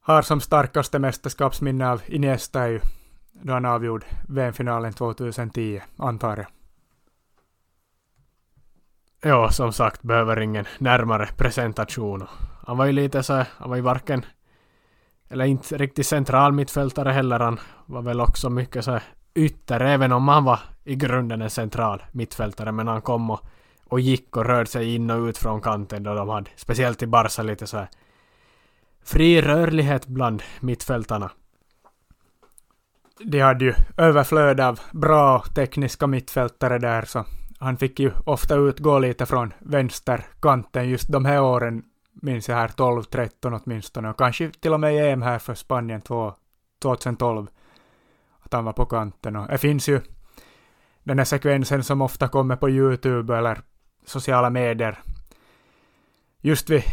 har 0.01 0.21
som 0.21 0.41
starkaste 0.41 0.99
mästerskapsminne 0.99 1.89
av 1.89 2.01
Iniesta 2.07 2.61
är 2.61 2.67
ju 2.67 2.79
då 3.41 3.53
han 3.53 3.65
avgjorde 3.65 4.05
VM-finalen 4.27 4.93
2010, 4.93 5.81
antar 5.97 6.37
jag. 6.37 6.47
Ja, 9.21 9.49
som 9.51 9.73
sagt 9.73 10.01
behöver 10.01 10.39
ingen 10.39 10.65
närmare 10.77 11.29
presentation. 11.37 12.27
Han 12.67 12.77
var 12.77 12.85
ju 12.85 12.91
lite 12.91 13.23
så 13.23 13.43
han 13.57 13.69
var 13.69 13.75
ju 13.75 13.81
varken 13.81 14.25
eller 15.29 15.45
inte 15.45 15.77
riktigt 15.77 16.07
central 16.07 16.51
mittfältare 16.51 17.09
heller. 17.09 17.39
Han 17.39 17.59
var 17.85 18.01
väl 18.01 18.21
också 18.21 18.49
mycket 18.49 18.85
så 18.85 18.99
ytter, 19.35 19.79
även 19.79 20.11
om 20.11 20.27
han 20.27 20.43
var 20.43 20.59
i 20.83 20.95
grunden 20.95 21.41
en 21.41 21.49
central 21.49 22.03
mittfältare. 22.11 22.71
Men 22.71 22.87
han 22.87 23.01
kom 23.01 23.29
och, 23.29 23.39
och 23.85 23.99
gick 23.99 24.37
och 24.37 24.45
rörde 24.45 24.69
sig 24.69 24.95
in 24.95 25.09
och 25.09 25.25
ut 25.25 25.37
från 25.37 25.61
kanten 25.61 26.03
då 26.03 26.13
de 26.13 26.29
hade, 26.29 26.49
speciellt 26.55 27.01
i 27.03 27.07
Barca, 27.07 27.43
lite 27.43 27.67
så 27.67 27.77
här 27.77 27.87
fri 29.03 29.41
rörlighet 29.41 30.07
bland 30.07 30.43
mittfältarna. 30.59 31.31
De 33.19 33.39
hade 33.39 33.65
ju 33.65 33.73
överflöd 33.97 34.59
av 34.59 34.79
bra 34.91 35.43
tekniska 35.55 36.07
mittfältare 36.07 36.79
där, 36.79 37.01
så 37.01 37.25
han 37.59 37.77
fick 37.77 37.99
ju 37.99 38.11
ofta 38.25 38.55
utgå 38.55 38.99
lite 38.99 39.25
från 39.25 39.53
vänsterkanten 39.59 40.89
just 40.89 41.11
de 41.11 41.25
här 41.25 41.41
åren, 41.41 41.83
minns 42.21 42.49
jag 42.49 42.55
här 42.55 42.67
12-13 42.67 43.61
åtminstone, 43.63 44.09
och 44.09 44.17
kanske 44.17 44.51
till 44.51 44.73
och 44.73 44.79
med 44.79 44.95
i 44.95 44.97
EM 44.97 45.21
här 45.21 45.39
för 45.39 45.55
Spanien 45.55 46.01
2012 46.81 47.47
att 48.39 48.53
han 48.53 48.65
var 48.65 48.73
på 48.73 48.85
kanten. 48.85 49.35
Och 49.35 49.47
det 49.47 49.57
finns 49.57 49.89
ju 49.89 50.01
den 51.03 51.17
här 51.17 51.25
sekvensen 51.25 51.83
som 51.83 52.01
ofta 52.01 52.27
kommer 52.27 52.55
på 52.55 52.69
YouTube 52.69 53.37
eller 53.37 53.61
sociala 54.05 54.49
medier. 54.49 54.99
Just 56.41 56.69
vid 56.69 56.83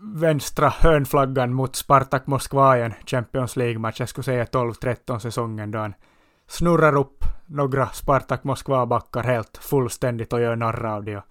vänstra 0.00 0.68
hörnflaggan 0.68 1.54
mot 1.54 1.76
Spartak 1.76 2.26
Moskva 2.26 2.78
i 2.78 2.82
en 2.82 2.94
Champions 3.06 3.56
League-match, 3.56 4.00
jag 4.00 4.08
skulle 4.08 4.24
säga 4.24 4.44
12-13 4.44 5.18
säsongen 5.18 5.70
då 5.70 5.78
han 5.78 5.94
snurrar 6.46 6.96
upp 6.96 7.24
några 7.46 7.88
Spartak 7.88 8.44
Moskva-backar 8.44 9.22
helt 9.22 9.56
fullständigt 9.56 10.32
och 10.32 10.40
gör 10.40 10.56
narr 10.56 10.86
av 10.86 11.04
det 11.04 11.16
och 11.16 11.24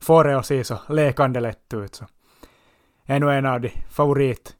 får 0.00 0.24
det 0.24 0.38
att 0.38 0.46
se 0.46 0.64
så 0.64 0.78
lekande 0.88 1.40
lätt 1.40 1.74
ut. 1.74 1.94
Så. 1.94 2.04
Ännu 3.06 3.30
en 3.30 3.46
av 3.46 3.60
de 3.60 3.70
favorit 3.90 4.56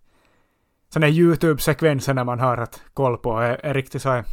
sådana 0.89 1.09
YouTube-sekvenserna 1.09 2.25
man 2.25 2.41
har 2.41 2.57
att 2.57 2.83
koll 2.95 3.19
på 3.19 3.39
är, 3.39 3.67
är 3.67 3.75
riktigt 3.75 4.03
så 4.03 4.11
här 4.11 4.25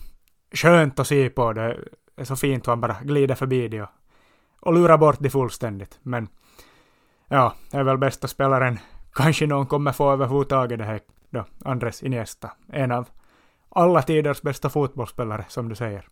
skönt 0.53 0.99
att 0.99 1.07
se 1.07 1.29
på. 1.29 1.53
Det 1.53 1.77
är 2.15 2.23
så 2.23 2.35
fint 2.35 2.67
hur 2.67 2.71
han 2.71 2.81
bara 2.81 2.97
glider 3.03 3.35
förbi 3.35 3.67
det 3.67 3.81
och, 3.81 3.89
och 4.59 4.73
lurar 4.73 4.97
bort 4.97 5.17
det 5.19 5.29
fullständigt. 5.29 5.99
Men 6.01 6.27
ja, 7.27 7.55
det 7.71 7.77
är 7.77 7.83
väl 7.83 7.97
bästa 7.97 8.27
spelaren 8.27 8.79
kanske 9.13 9.47
någon 9.47 9.65
kommer 9.65 9.91
få 9.91 10.11
överhuvudtaget 10.11 10.79
det 10.79 10.85
här 10.85 10.99
då, 11.29 11.45
Andres 11.65 12.03
Iniesta. 12.03 12.51
En 12.67 12.91
av 12.91 13.09
alla 13.69 14.01
tiders 14.01 14.41
bästa 14.41 14.69
fotbollsspelare, 14.69 15.45
som 15.47 15.69
du 15.69 15.75
säger. 15.75 16.07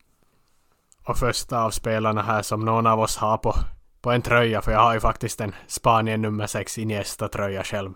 Och 1.03 1.17
första 1.17 1.61
av 1.61 1.71
spelarna 1.71 2.21
här 2.21 2.41
som 2.41 2.65
någon 2.65 2.87
av 2.87 2.99
oss 2.99 3.17
har 3.17 3.37
på, 3.37 3.53
på 4.01 4.11
en 4.11 4.21
tröja, 4.21 4.61
för 4.61 4.71
jag 4.71 4.79
har 4.79 4.93
ju 4.93 4.99
faktiskt 4.99 5.41
en 5.41 5.55
Spanien 5.67 6.21
nummer 6.21 6.47
6 6.47 6.77
Iniesta-tröja 6.77 7.63
själv. 7.63 7.93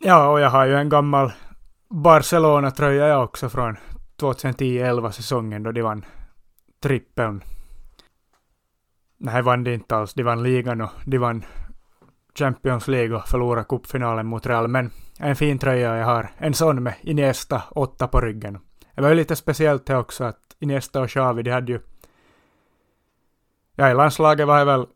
Ja, 0.00 0.28
och 0.28 0.40
jag 0.40 0.50
har 0.50 0.64
ju 0.64 0.74
en 0.74 0.88
gammal 0.88 1.32
Barcelona-tröja 1.88 3.06
jag 3.06 3.24
också 3.24 3.48
från 3.48 3.76
2010-11 4.16 5.10
säsongen 5.10 5.62
då 5.62 5.72
de 5.72 5.82
vann 5.82 6.04
trippeln. 6.82 7.44
Nej, 9.16 9.42
vann 9.42 9.64
de 9.64 9.74
inte 9.74 9.96
alls. 9.96 10.14
De 10.14 10.22
vann 10.22 10.42
ligan 10.42 10.80
och 10.80 10.90
de 11.04 11.18
vann 11.18 11.44
Champions 12.38 12.88
League 12.88 13.16
och 13.16 13.28
förlora 13.28 13.64
cupfinalen 13.64 14.26
mot 14.26 14.46
Real. 14.46 14.68
Men 14.68 14.90
en 15.18 15.36
fin 15.36 15.58
tröja 15.58 15.96
jag 15.96 16.06
har. 16.06 16.30
En 16.38 16.54
sån 16.54 16.82
med 16.82 16.94
Iniesta 17.00 17.62
8 17.70 18.08
på 18.08 18.20
ryggen. 18.20 18.58
Det 18.94 19.02
var 19.02 19.08
ju 19.08 19.14
lite 19.14 19.36
speciellt 19.36 19.86
det 19.86 19.96
också 19.96 20.24
att 20.24 20.56
Iniesta 20.58 21.00
och 21.00 21.08
Xavi, 21.08 21.42
de 21.42 21.50
hade 21.50 21.72
ju... 21.72 21.80
Ja, 23.76 23.90
i 23.90 23.94
landslaget 23.94 24.46
var 24.46 24.58
det 24.58 24.64
väl 24.64 24.86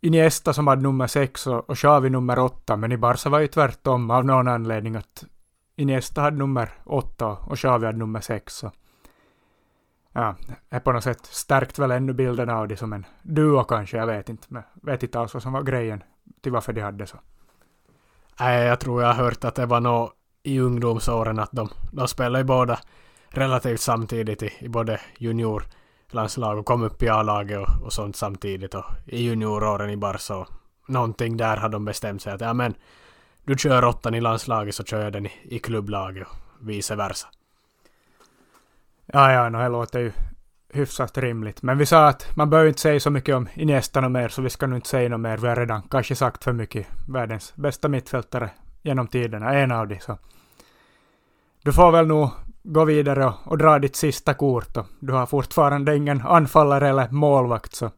Iniesta 0.00 0.52
som 0.52 0.66
hade 0.66 0.82
nummer 0.82 1.06
6 1.06 1.46
och 1.46 1.76
Xavi 1.76 2.10
nummer 2.10 2.38
8, 2.38 2.76
men 2.76 2.92
i 2.92 2.96
Barca 2.96 3.28
var 3.28 3.40
ju 3.40 3.46
tvärtom 3.46 4.10
av 4.10 4.24
någon 4.24 4.48
anledning 4.48 4.96
att 4.96 5.24
Iniesta 5.76 6.20
hade 6.20 6.36
nummer 6.36 6.70
8 6.84 7.26
och 7.26 7.56
Xavi 7.56 7.86
hade 7.86 7.98
nummer 7.98 8.20
6. 8.20 8.54
Så. 8.54 8.70
Ja, 10.12 10.34
är 10.70 10.80
på 10.80 10.92
något 10.92 11.04
sätt 11.04 11.26
stärkt 11.26 11.78
väl 11.78 11.90
ännu 11.90 12.12
bilden 12.12 12.50
av 12.50 12.68
det 12.68 12.76
som 12.76 12.92
en 12.92 13.06
duo 13.22 13.64
kanske, 13.64 13.96
jag 13.96 14.06
vet 14.06 14.28
inte. 14.28 14.46
Men 14.48 14.62
vet 14.82 15.02
inte 15.02 15.20
alls 15.20 15.34
vad 15.34 15.42
som 15.42 15.52
var 15.52 15.62
grejen 15.62 16.02
till 16.40 16.52
varför 16.52 16.72
de 16.72 16.80
hade 16.80 17.06
så. 17.06 17.16
Nej, 18.40 18.66
jag 18.66 18.80
tror 18.80 19.02
jag 19.02 19.08
har 19.08 19.24
hört 19.24 19.44
att 19.44 19.54
det 19.54 19.66
var 19.66 19.80
nog 19.80 20.10
i 20.42 20.60
ungdomsåren 20.60 21.38
att 21.38 21.52
de, 21.52 21.68
de 21.92 22.08
spelade 22.08 22.38
ju 22.38 22.44
båda 22.44 22.78
relativt 23.28 23.80
samtidigt 23.80 24.42
i, 24.42 24.52
i 24.58 24.68
både 24.68 25.00
juniorlandslag 25.18 26.58
och 26.58 26.66
kom 26.66 26.82
upp 26.82 27.02
i 27.02 27.08
A-laget 27.08 27.58
och, 27.58 27.84
och 27.84 27.92
sånt 27.92 28.16
samtidigt 28.16 28.74
och 28.74 28.84
i 29.06 29.22
junioråren 29.22 29.90
i 29.90 29.96
Barca 29.96 30.36
och 30.36 30.48
någonting 30.88 31.36
där 31.36 31.56
har 31.56 31.68
de 31.68 31.84
bestämt 31.84 32.22
sig 32.22 32.32
att 32.32 32.40
ja 32.40 32.52
men 32.52 32.74
du 33.44 33.58
kör 33.58 33.84
åttan 33.84 34.14
i 34.14 34.20
landslaget 34.20 34.74
så 34.74 34.84
kör 34.84 35.02
jag 35.02 35.12
den 35.12 35.26
i, 35.26 35.32
i 35.42 35.58
klubblaget 35.58 36.28
och 36.28 36.68
vice 36.68 36.96
versa. 36.96 37.28
Ja, 39.12 39.32
ja, 39.32 39.48
no, 39.48 39.58
det 39.58 39.68
låter 39.68 39.98
ju 39.98 40.12
hyfsat 40.72 41.18
rimligt. 41.18 41.62
Men 41.62 41.78
vi 41.78 41.86
sa 41.86 42.08
att 42.08 42.36
man 42.36 42.50
behöver 42.50 42.68
inte 42.68 42.80
säga 42.80 43.00
så 43.00 43.10
mycket 43.10 43.34
om 43.34 43.48
Iniesta 43.54 44.04
och 44.04 44.10
mer, 44.10 44.28
så 44.28 44.42
vi 44.42 44.50
ska 44.50 44.66
nu 44.66 44.76
inte 44.76 44.88
säga 44.88 45.08
något 45.08 45.20
mer. 45.20 45.36
Vi 45.36 45.48
har 45.48 45.56
redan 45.56 45.82
kanske 45.82 46.14
sagt 46.14 46.44
för 46.44 46.52
mycket. 46.52 46.86
Världens 47.08 47.56
bästa 47.56 47.88
mittfältare 47.88 48.50
genom 48.82 49.06
tiderna, 49.06 49.54
en 49.54 49.72
av 49.72 49.88
de. 49.88 50.00
Så. 50.00 50.18
Du 51.62 51.72
får 51.72 51.92
väl 51.92 52.06
nog 52.06 52.30
gå 52.62 52.84
vidare 52.84 53.26
och, 53.26 53.34
och 53.44 53.58
dra 53.58 53.78
ditt 53.78 53.96
sista 53.96 54.34
kort. 54.34 54.76
Och 54.76 54.86
du 55.00 55.12
har 55.12 55.26
fortfarande 55.26 55.96
ingen 55.96 56.20
anfallare 56.20 56.88
eller 56.88 57.08
målvakt, 57.10 57.74
så 57.74 57.90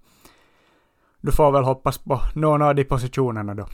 du 1.21 1.33
får 1.33 1.53
väl 1.53 1.65
hoppas 1.65 1.99
på 1.99 2.21
någon 2.35 2.63
av 2.63 2.75
de 2.75 2.85
positionerna 2.85 3.55
då. 3.55 3.67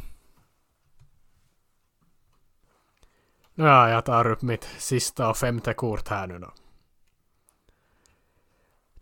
Ja, 3.55 3.91
jag 3.91 4.05
tar 4.05 4.31
upp 4.31 4.43
mitt 4.43 4.65
sista 4.79 5.31
och 5.31 5.37
femte 5.37 5.73
kort 5.73 6.09
här 6.09 6.27
nu 6.27 6.39
då. 6.39 6.51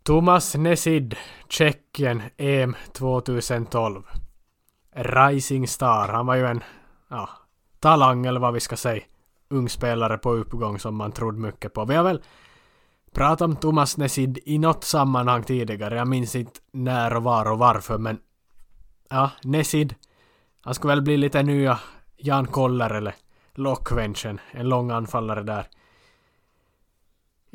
Thomas 0.06 0.54
Nesid, 0.54 1.16
Tjeckien, 1.48 2.22
EM 2.36 2.76
2012. 2.92 4.02
Rising 4.94 5.68
Star. 5.68 6.08
Han 6.08 6.26
var 6.26 6.34
ju 6.34 6.46
en 6.46 6.64
ja, 7.08 7.28
talang 7.80 8.26
eller 8.26 8.40
vad 8.40 8.54
vi 8.54 8.60
ska 8.60 8.76
säga. 8.76 9.02
Ung 9.50 9.68
spelare 9.68 10.18
på 10.18 10.32
uppgång 10.32 10.78
som 10.78 10.96
man 10.96 11.12
trodde 11.12 11.38
mycket 11.38 11.72
på. 11.72 11.84
Vi 11.84 11.94
har 11.94 12.04
väl 12.04 12.22
pratat 13.12 13.40
om 13.40 13.56
Thomas 13.56 13.96
Nesid 13.96 14.38
i 14.44 14.58
något 14.58 14.84
sammanhang 14.84 15.42
tidigare. 15.42 15.96
Jag 15.96 16.08
minns 16.08 16.36
inte 16.36 16.60
när 16.72 17.16
och 17.16 17.22
var 17.22 17.50
och 17.50 17.58
varför 17.58 17.98
men 17.98 18.18
ja, 19.10 19.30
Nesid. 19.42 19.94
Han 20.60 20.74
skulle 20.74 20.92
väl 20.92 21.02
bli 21.02 21.16
lite 21.16 21.42
nya 21.42 21.78
Jan 22.16 22.46
Koller 22.46 22.90
eller 22.90 23.14
Lockvenchen. 23.54 24.40
En 24.50 24.68
lång 24.68 24.90
anfallare 24.90 25.42
där 25.42 25.66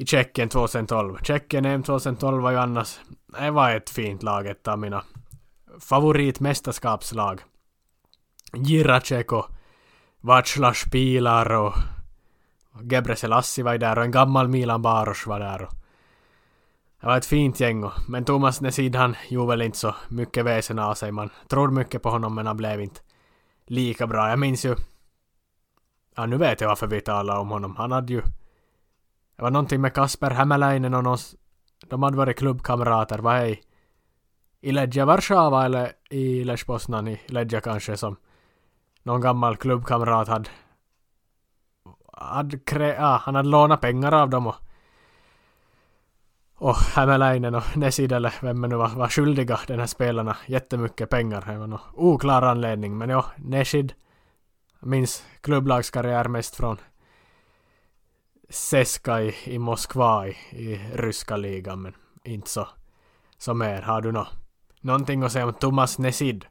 i 0.02 0.06
Tjeckien 0.06 0.50
2012. 0.50 1.18
Tjeckien 1.24 1.66
EM 1.66 1.84
2012 1.84 2.44
var 2.44 2.52
ju 2.52 2.58
annars... 2.58 3.00
Det 3.40 3.52
var 3.52 3.76
ett 3.76 3.90
fint 3.90 4.24
lag, 4.24 4.48
ett 4.48 4.68
av 4.68 4.80
mina 4.80 5.04
favoritmästerskapslag. 5.80 7.42
Jiracek 8.54 9.32
och 9.32 9.48
Václav 10.22 10.74
Spilar 10.74 11.52
och 11.52 11.74
Gebre 12.92 13.16
Selassie 13.16 13.64
var 13.64 13.72
ju 13.72 13.78
där 13.78 13.98
och 13.98 14.04
en 14.04 14.12
gammal 14.12 14.48
Milan 14.48 14.82
Baros 14.82 15.28
var 15.28 15.40
där. 15.40 15.62
Och 15.62 15.74
det 17.00 17.08
var 17.08 17.18
ett 17.18 17.26
fint 17.26 17.60
gäng 17.60 17.84
och, 17.84 17.94
men 18.10 18.26
Thomas 18.26 18.62
Nesid 18.62 18.96
han 18.96 19.16
gjorde 19.30 19.48
väl 19.48 19.62
inte 19.62 19.78
så 19.78 19.96
mycket 20.10 20.46
väsen 20.46 20.80
av 20.80 20.94
sig. 20.94 21.12
Man 21.12 21.30
trodde 21.48 21.74
mycket 21.74 22.04
på 22.04 22.10
honom 22.10 22.36
men 22.36 22.48
han 22.48 22.58
blev 22.58 22.82
inte 22.82 23.02
lika 23.66 24.08
bra. 24.08 24.30
Jag 24.30 24.40
minns 24.40 24.66
ju... 24.66 24.76
Ja, 26.16 26.26
nu 26.26 26.38
vet 26.38 26.62
jag 26.62 26.68
varför 26.68 26.88
vi 26.88 27.02
talar 27.02 27.38
om 27.38 27.50
honom. 27.50 27.76
Han 27.76 27.92
hade 27.92 28.14
ju 28.14 28.22
det 29.42 29.46
var 29.46 29.52
någonting 29.52 29.82
med 29.82 29.94
Kasper 29.94 30.32
Hämäläinen 30.32 30.94
och 30.94 31.04
någon, 31.04 31.18
de 31.88 32.04
hade 32.04 32.18
varit 32.18 32.38
klubbkamrater, 32.38 33.20
vad 33.20 33.38
är 33.38 33.60
i 34.62 34.72
Ledja 34.72 35.06
Warszawa 35.06 35.66
eller 35.66 35.92
i 36.10 36.44
Lech 36.44 36.66
Poznan 36.66 37.08
i 37.08 37.22
Ledja 37.26 37.62
kanske 37.62 37.98
som 37.98 38.16
någon 39.04 39.22
gammal 39.22 39.58
klubbkamrat 39.58 40.28
hade 40.28 40.50
hade 42.14 42.58
krä, 42.58 42.98
ah, 43.00 43.18
han 43.18 43.36
hade 43.36 43.50
lånat 43.50 43.82
pengar 43.82 44.12
av 44.12 44.30
dem 44.30 44.48
och 44.48 44.56
och 46.56 46.76
Hämäläinen 46.76 47.56
och 47.56 47.78
Nesid 47.78 48.12
eller 48.12 48.34
vem 48.42 48.62
det 48.62 48.68
nu 48.68 48.76
var, 48.76 48.90
var 48.90 49.08
skyldiga 49.08 49.60
den 49.68 49.80
här 49.80 49.88
spelarna 49.88 50.38
jättemycket 50.46 51.10
pengar. 51.10 51.44
Det 51.48 51.58
var 51.58 51.68
någon 51.68 51.80
oklar 51.94 52.42
anledning 52.42 52.98
men 52.98 53.10
ja, 53.10 53.26
Nesid 53.38 53.94
minns 54.80 55.24
klubblagskarriär 55.42 56.28
mest 56.28 56.56
från 56.56 56.78
Seska 58.52 59.22
i, 59.22 59.36
i 59.46 59.60
Moskva 59.60 60.28
i, 60.28 60.36
i 60.52 60.80
ryska 60.94 61.38
ligan, 61.38 61.82
men 61.82 61.94
inte 62.24 62.50
så, 62.50 62.68
så 63.38 63.54
mer. 63.54 63.82
Har 63.82 64.02
du 64.02 64.12
nå, 64.12 64.28
någonting 64.82 65.24
att 65.24 65.32
säga 65.32 65.46
om 65.46 65.54
Thomas 65.54 65.98
Nesid? 65.98 66.46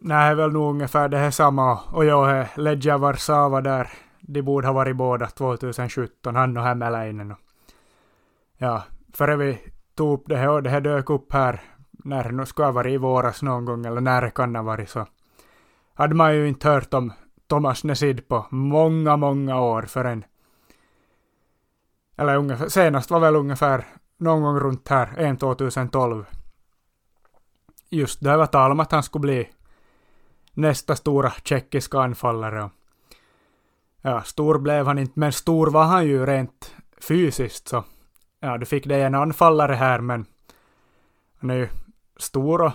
Nej, 0.00 0.34
väl 0.34 0.52
nog 0.52 0.70
ungefär 0.70 1.08
det 1.08 1.18
här 1.18 1.30
samma. 1.30 1.78
Och 1.92 2.04
jag 2.04 2.30
är 2.30 2.48
Ledja 2.56 2.98
Warszawa 2.98 3.60
där. 3.60 3.90
De 4.20 4.42
borde 4.42 4.66
ha 4.66 4.74
varit 4.74 4.96
båda 4.96 5.26
2017, 5.26 6.36
han 6.36 6.56
och 6.56 6.62
Hämäläinen. 6.62 7.34
Ja, 8.58 8.82
före 9.12 9.36
vi 9.36 9.58
tog 9.94 10.12
upp 10.20 10.24
det 10.26 10.36
här 10.36 10.48
och 10.48 10.62
det 10.62 10.70
här 10.70 10.80
dök 10.80 11.10
upp 11.10 11.32
här 11.32 11.60
när 11.90 12.24
det 12.24 12.32
nu 12.32 12.46
skulle 12.46 12.66
ha 12.66 12.72
varit 12.72 12.92
i 12.92 12.96
våras 12.96 13.42
någon 13.42 13.64
gång, 13.64 13.86
eller 13.86 14.00
när 14.00 14.22
det 14.22 14.30
kan 14.30 14.56
ha 14.56 14.62
varit 14.62 14.88
så, 14.88 15.06
hade 15.94 16.14
man 16.14 16.34
ju 16.34 16.48
inte 16.48 16.68
hört 16.68 16.94
om 16.94 17.12
Thomas 17.46 17.84
Nesid 17.84 18.28
på 18.28 18.46
många, 18.50 19.16
många 19.16 19.60
år 19.60 19.82
förrän 19.82 20.24
eller 22.16 22.36
ungefär, 22.36 22.68
senast 22.68 23.10
var 23.10 23.20
väl 23.20 23.36
ungefär 23.36 23.84
någon 24.18 24.42
gång 24.42 24.60
runt 24.60 24.88
här, 24.88 25.14
en 25.16 25.36
2012. 25.36 26.24
Just 27.90 28.20
det 28.20 28.36
var 28.36 28.46
tal 28.46 28.70
om 28.70 28.80
att 28.80 28.92
han 28.92 29.02
skulle 29.02 29.20
bli 29.20 29.50
nästa 30.52 30.96
stora 30.96 31.32
tjeckiska 31.44 32.00
anfallare. 32.00 32.70
Ja, 34.02 34.22
stor 34.22 34.58
blev 34.58 34.86
han 34.86 34.98
inte, 34.98 35.20
men 35.20 35.32
stor 35.32 35.66
var 35.66 35.84
han 35.84 36.06
ju 36.06 36.26
rent 36.26 36.74
fysiskt 37.00 37.68
så. 37.68 37.84
Ja, 38.40 38.58
du 38.58 38.66
fick 38.66 38.86
dig 38.86 39.02
en 39.02 39.14
anfallare 39.14 39.74
här, 39.74 40.00
men 40.00 40.26
han 41.40 41.50
är 41.50 41.54
ju 41.54 41.68
stor 42.16 42.62
och 42.62 42.72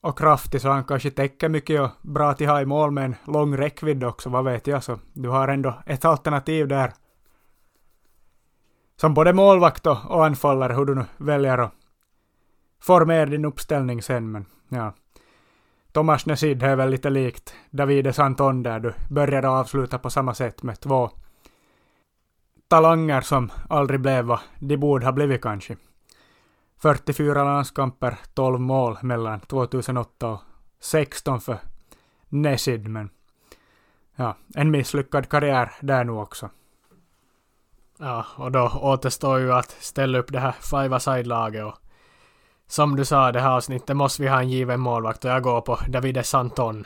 och 0.00 0.18
kraftig 0.18 0.60
så 0.60 0.68
han 0.68 0.84
kanske 0.84 1.10
täcker 1.10 1.48
mycket 1.48 1.80
och 1.80 1.90
bra 2.02 2.34
till 2.34 2.48
ha 2.48 2.60
i 2.60 2.66
mål 2.66 2.90
med 2.90 3.04
en 3.04 3.16
lång 3.26 3.56
räckvidd 3.56 4.04
också, 4.04 4.30
vad 4.30 4.44
vet 4.44 4.66
jag. 4.66 4.84
Så 4.84 4.98
du 5.12 5.28
har 5.28 5.48
ändå 5.48 5.74
ett 5.86 6.04
alternativ 6.04 6.68
där. 6.68 6.92
Som 8.96 9.14
både 9.14 9.32
målvakt 9.32 9.86
och 9.86 10.26
anfallare, 10.26 10.72
hur 10.72 10.84
du 10.84 10.94
nu 10.94 11.04
väljer 11.16 11.58
att 11.58 11.72
formera 12.80 13.26
din 13.26 13.44
uppställning 13.44 14.02
sen. 14.02 14.32
Men 14.32 14.46
ja. 14.68 14.94
Tomas 15.92 16.26
Nesid 16.26 16.62
är 16.62 16.76
väl 16.76 16.90
lite 16.90 17.10
likt 17.10 17.54
Davides 17.70 18.18
Anton 18.18 18.62
där 18.62 18.80
du 18.80 18.94
började 19.10 19.48
avsluta 19.48 19.98
på 19.98 20.10
samma 20.10 20.34
sätt 20.34 20.62
med 20.62 20.80
två 20.80 21.10
talanger 22.68 23.20
som 23.20 23.50
aldrig 23.68 24.00
blev 24.00 24.24
vad 24.24 24.40
de 24.58 24.76
borde 24.76 25.06
ha 25.06 25.12
blivit 25.12 25.42
kanske. 25.42 25.76
44 26.78 27.44
landskamper, 27.44 28.18
12 28.34 28.60
mål 28.60 28.98
mellan 29.02 29.40
2008 29.40 30.28
och 30.28 30.40
16 30.80 31.40
för 31.40 31.58
Nesid, 32.28 32.88
men 32.88 33.10
ja, 34.16 34.36
en 34.54 34.70
misslyckad 34.70 35.28
karriär 35.28 35.72
där 35.80 36.04
nu 36.04 36.12
också. 36.12 36.50
Ja, 37.98 38.26
och 38.36 38.52
då 38.52 38.72
återstår 38.80 39.38
ju 39.38 39.52
att 39.52 39.70
ställa 39.70 40.18
upp 40.18 40.32
det 40.32 40.40
här 40.40 40.52
five-a-side-laget 40.52 41.64
och 41.64 41.74
som 42.66 42.96
du 42.96 43.04
sa, 43.04 43.32
det 43.32 43.40
här 43.40 43.56
avsnittet 43.56 43.96
måste 43.96 44.22
vi 44.22 44.28
ha 44.28 44.40
en 44.40 44.48
given 44.48 44.80
målvakt 44.80 45.24
och 45.24 45.30
jag 45.30 45.42
går 45.42 45.60
på 45.60 45.78
Davide 45.88 46.22
Santon. 46.22 46.84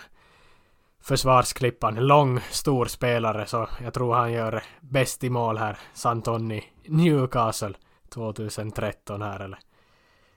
Försvarsklippan, 1.01 1.95
lång, 1.95 2.41
stor 2.41 2.87
spelare 2.87 3.47
så 3.47 3.69
jag 3.83 3.95
tror 3.95 4.15
han 4.15 4.33
gör 4.33 4.63
bäst 4.81 5.25
i 5.25 5.31
mål 5.31 5.59
här, 5.59 5.79
Santon 5.95 6.53
i 6.53 6.65
Newcastle 6.89 7.75
2013 8.09 9.23
här 9.23 9.41
eller 9.41 9.59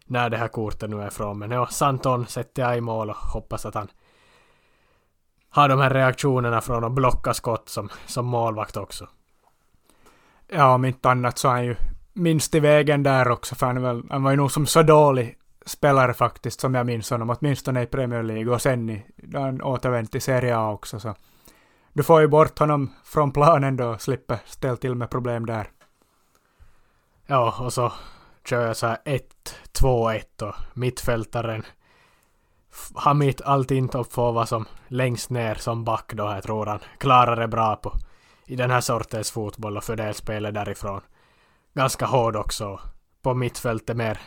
när 0.07 0.29
det 0.29 0.37
här 0.37 0.47
kortet 0.47 0.89
nu 0.89 1.01
är 1.01 1.07
ifrån. 1.07 1.39
Men 1.39 1.51
ja, 1.51 1.67
Santon 1.67 2.27
sätter 2.27 2.61
jag 2.61 2.77
i 2.77 2.81
mål 2.81 3.09
och 3.09 3.15
hoppas 3.15 3.65
att 3.65 3.75
han 3.75 3.87
har 5.49 5.69
de 5.69 5.79
här 5.79 5.89
reaktionerna 5.89 6.61
från 6.61 6.83
att 6.83 6.91
blocka 6.91 7.33
skott 7.33 7.69
som, 7.69 7.89
som 8.05 8.25
målvakt 8.25 8.77
också. 8.77 9.07
Ja, 10.47 10.73
om 10.73 10.85
inte 10.85 11.09
annat 11.09 11.37
så 11.37 11.47
är 11.47 11.51
han 11.51 11.65
ju 11.65 11.75
minst 12.13 12.55
i 12.55 12.59
vägen 12.59 13.03
där 13.03 13.29
också, 13.29 13.55
för 13.55 13.65
han, 13.65 13.81
väl, 13.81 14.03
han 14.09 14.23
var 14.23 14.31
ju 14.31 14.37
nog 14.37 14.51
som 14.51 14.65
så 14.65 14.83
dålig 14.83 15.37
spelare 15.65 16.13
faktiskt, 16.13 16.59
som 16.59 16.75
jag 16.75 16.85
minns 16.85 17.09
honom, 17.09 17.29
åtminstone 17.29 17.81
i 17.81 17.85
Premier 17.85 18.23
League 18.23 18.53
och 18.53 18.61
sen 18.61 18.89
i, 18.89 19.05
då 19.15 19.39
han 19.39 19.61
återvänt 19.61 20.11
till 20.11 20.21
Serie 20.21 20.57
A 20.57 20.71
också. 20.71 20.99
Så. 20.99 21.15
Du 21.93 22.03
får 22.03 22.21
ju 22.21 22.27
bort 22.27 22.59
honom 22.59 22.91
från 23.03 23.31
planen 23.31 23.77
då 23.77 23.97
slipper 23.97 24.37
ställa 24.45 24.75
till 24.75 24.95
med 24.95 25.09
problem 25.09 25.45
där. 25.45 25.69
Ja, 27.27 27.55
och 27.59 27.73
så 27.73 27.93
kör 28.47 28.67
jag 28.67 28.77
så 28.77 28.87
här 28.87 28.97
1-2-1 29.05 30.43
och 30.43 30.55
mittfältaren 30.73 31.63
Hamit 32.95 33.41
Altintop 33.41 34.13
får 34.13 34.31
vara 34.31 34.45
som 34.45 34.65
längst 34.87 35.29
ner 35.29 35.55
som 35.55 35.83
back 35.83 36.13
då. 36.13 36.23
Jag 36.23 36.43
tror 36.43 36.65
han 36.65 36.79
klarar 36.97 37.35
det 37.35 37.47
bra 37.47 37.75
på 37.75 37.93
i 38.45 38.55
den 38.55 38.71
här 38.71 38.81
sortens 38.81 39.31
fotboll 39.31 39.77
och 39.77 39.83
fördelspelet 39.83 40.53
därifrån. 40.53 41.01
Ganska 41.73 42.05
hård 42.05 42.35
också. 42.35 42.79
På 43.21 43.33
mittfältet 43.33 43.97
mer 43.97 44.19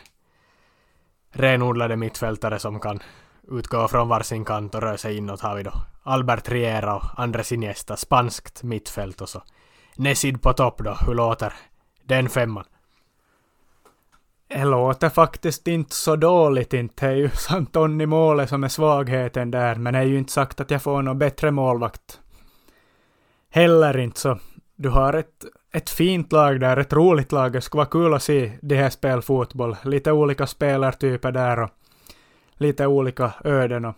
renodlade 1.31 1.95
mittfältare 1.95 2.59
som 2.59 2.79
kan 2.79 2.99
utgå 3.51 3.87
från 3.87 4.07
varsin 4.07 4.45
kant 4.45 4.75
och 4.75 4.81
röra 4.81 4.97
sig 4.97 5.17
inåt 5.17 5.41
har 5.41 5.55
vi 5.55 5.63
då 5.63 5.71
Albert 6.03 6.49
Riera 6.49 6.95
och 6.95 7.19
Andres 7.19 7.51
Iniesta, 7.51 7.97
spanskt 7.97 8.63
mittfält 8.63 9.21
och 9.21 9.29
så 9.29 9.43
Nesid 9.95 10.41
på 10.41 10.53
topp 10.53 10.77
då, 10.83 10.97
hur 11.05 11.13
låter 11.13 11.53
den 12.03 12.29
femman? 12.29 12.65
Det 14.49 14.65
låter 14.65 15.09
faktiskt 15.09 15.67
inte 15.67 15.95
så 15.95 16.15
dåligt 16.15 16.73
inte. 16.73 17.05
Det 17.05 17.11
är 17.11 17.15
ju 17.15 17.29
Santoni 17.33 18.05
målet 18.05 18.49
som 18.49 18.63
är 18.63 18.67
svagheten 18.67 19.51
där, 19.51 19.75
men 19.75 19.93
det 19.93 19.99
är 19.99 20.03
ju 20.03 20.17
inte 20.17 20.31
sagt 20.31 20.59
att 20.59 20.71
jag 20.71 20.81
får 20.81 21.01
någon 21.01 21.19
bättre 21.19 21.51
målvakt. 21.51 22.19
Heller 23.49 23.97
inte 23.97 24.19
så. 24.19 24.39
Du 24.75 24.89
har 24.89 25.13
ett, 25.13 25.45
ett 25.73 25.89
fint 25.89 26.31
lag 26.31 26.59
där, 26.59 26.77
ett 26.77 26.93
roligt 26.93 27.31
lag. 27.31 27.51
Det 27.51 27.61
skulle 27.61 27.79
vara 27.79 27.89
kul 27.89 28.13
att 28.13 28.23
se 28.23 28.51
det 28.61 28.75
här 28.75 28.89
spel 28.89 29.21
fotboll. 29.21 29.75
Lite 29.83 30.11
olika 30.11 30.47
spelartyper 30.47 31.31
där 31.31 31.59
och 31.59 31.69
lite 32.53 32.87
olika 32.87 33.33
öden 33.43 33.85
och 33.85 33.95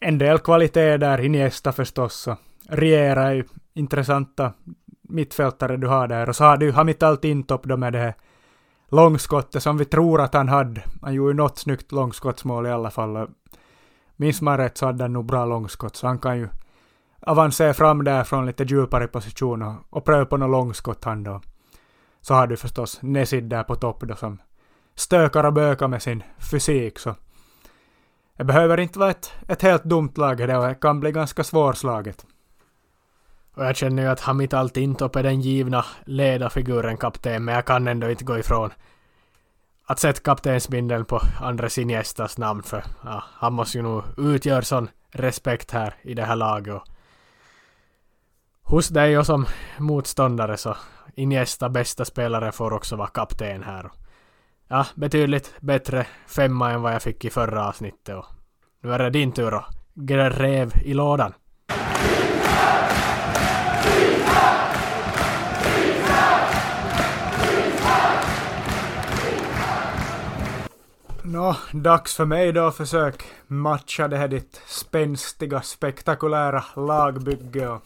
en 0.00 0.18
del 0.18 0.38
kvalitet 0.38 0.96
där, 0.96 1.20
Iniesta 1.20 1.72
förstås 1.72 2.26
och 2.26 2.36
Riera 2.68 3.22
är 3.22 3.32
ju 3.32 3.44
intressanta 3.74 4.52
mittfältare 5.02 5.76
du 5.76 5.86
har 5.86 6.08
där 6.08 6.28
och 6.28 6.36
så 6.36 6.44
har 6.44 6.56
du 6.56 6.72
Hamit 6.72 7.02
Altintop 7.02 7.64
då 7.64 7.76
med 7.76 7.92
det 7.92 7.98
här 7.98 8.14
långskottet 8.90 9.62
som 9.62 9.78
vi 9.78 9.84
tror 9.84 10.20
att 10.20 10.34
han 10.34 10.48
hade. 10.48 10.82
Han 11.02 11.14
gjorde 11.14 11.30
ju 11.30 11.36
något 11.36 11.58
snyggt 11.58 11.92
långskottsmål 11.92 12.66
i 12.66 12.70
alla 12.70 12.90
fall. 12.90 13.28
Minns 14.16 14.42
man 14.42 14.56
rätt 14.56 14.78
så 14.78 14.86
hade 14.86 15.04
han 15.04 15.12
nog 15.12 15.26
bra 15.26 15.44
långskott, 15.44 15.96
så 15.96 16.06
han 16.06 16.18
kan 16.18 16.38
ju 16.38 16.48
avancera 17.20 17.74
fram 17.74 18.04
där 18.04 18.24
från 18.24 18.46
lite 18.46 18.64
djupare 18.64 19.06
position 19.06 19.62
och, 19.62 19.74
och 19.90 20.04
pröva 20.04 20.26
på 20.26 20.36
något 20.36 20.50
långskott 20.50 21.04
han 21.04 21.24
då. 21.24 21.40
Så 22.20 22.34
har 22.34 22.46
du 22.46 22.56
förstås 22.56 23.02
Nesid 23.02 23.44
där 23.44 23.62
på 23.62 23.74
topp 23.76 24.00
då 24.00 24.16
som 24.16 24.38
stökar 24.94 25.44
och 25.44 25.52
bökar 25.52 25.88
med 25.88 26.02
sin 26.02 26.22
fysik 26.50 26.98
så 26.98 27.14
det 28.36 28.44
behöver 28.44 28.80
inte 28.80 28.98
vara 28.98 29.10
ett, 29.10 29.32
ett 29.48 29.62
helt 29.62 29.84
dumt 29.84 30.12
lag 30.14 30.38
det 30.38 30.76
kan 30.80 31.00
bli 31.00 31.12
ganska 31.12 31.44
svårslaget. 31.44 32.26
Och 33.60 33.66
jag 33.66 33.76
känner 33.76 34.02
ju 34.02 34.08
att 34.08 34.20
Hamit 34.20 34.54
Altintop 34.54 35.16
är 35.16 35.22
den 35.22 35.40
givna 35.40 35.84
ledarfiguren 36.04 36.96
kapten, 36.96 37.44
men 37.44 37.54
jag 37.54 37.64
kan 37.64 37.88
ändå 37.88 38.10
inte 38.10 38.24
gå 38.24 38.38
ifrån 38.38 38.70
att 39.86 39.98
sätta 39.98 40.20
kaptensbindeln 40.20 41.04
på 41.04 41.20
Andres 41.40 41.78
Iniestas 41.78 42.38
namn, 42.38 42.62
för 42.62 42.84
ja, 43.04 43.24
han 43.32 43.52
måste 43.52 43.78
ju 43.78 43.82
nog 43.82 44.02
utgöra 44.16 44.62
sån 44.62 44.90
respekt 45.10 45.70
här 45.70 45.94
i 46.02 46.14
det 46.14 46.24
här 46.24 46.36
laget. 46.36 46.74
Och 46.74 46.86
hos 48.62 48.88
dig 48.88 49.18
och 49.18 49.26
som 49.26 49.46
motståndare 49.78 50.56
så 50.56 50.76
Iniesta 51.14 51.68
bästa 51.68 52.04
spelare 52.04 52.52
får 52.52 52.72
också 52.72 52.96
vara 52.96 53.08
kapten 53.08 53.62
här. 53.62 53.90
Ja, 54.68 54.86
betydligt 54.94 55.54
bättre 55.60 56.06
femma 56.26 56.70
än 56.70 56.82
vad 56.82 56.94
jag 56.94 57.02
fick 57.02 57.24
i 57.24 57.30
förra 57.30 57.68
avsnittet 57.68 58.16
och 58.16 58.26
nu 58.82 58.92
är 58.92 58.98
det 58.98 59.10
din 59.10 59.32
tur 59.32 59.54
att 59.54 59.74
gräv 59.94 60.72
i 60.84 60.94
lådan. 60.94 61.32
Nå, 71.32 71.56
dags 71.72 72.16
för 72.16 72.24
mig 72.24 72.52
då 72.52 72.66
att 72.66 72.76
försöka 72.76 73.24
matcha 73.46 74.08
det 74.08 74.16
här 74.16 74.28
ditt 74.28 74.62
spänstiga, 74.66 75.62
spektakulära 75.62 76.64
lagbygge 76.76 77.68
och 77.68 77.82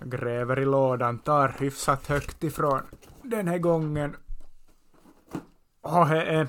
jag 0.00 0.10
gräver 0.10 0.58
i 0.58 0.64
lådan, 0.64 1.18
tar 1.18 1.54
hyfsat 1.58 2.06
högt 2.06 2.44
ifrån 2.44 2.82
den 3.22 3.48
här 3.48 3.58
gången. 3.58 4.16
Och 5.80 6.08
det 6.08 6.22
är 6.22 6.46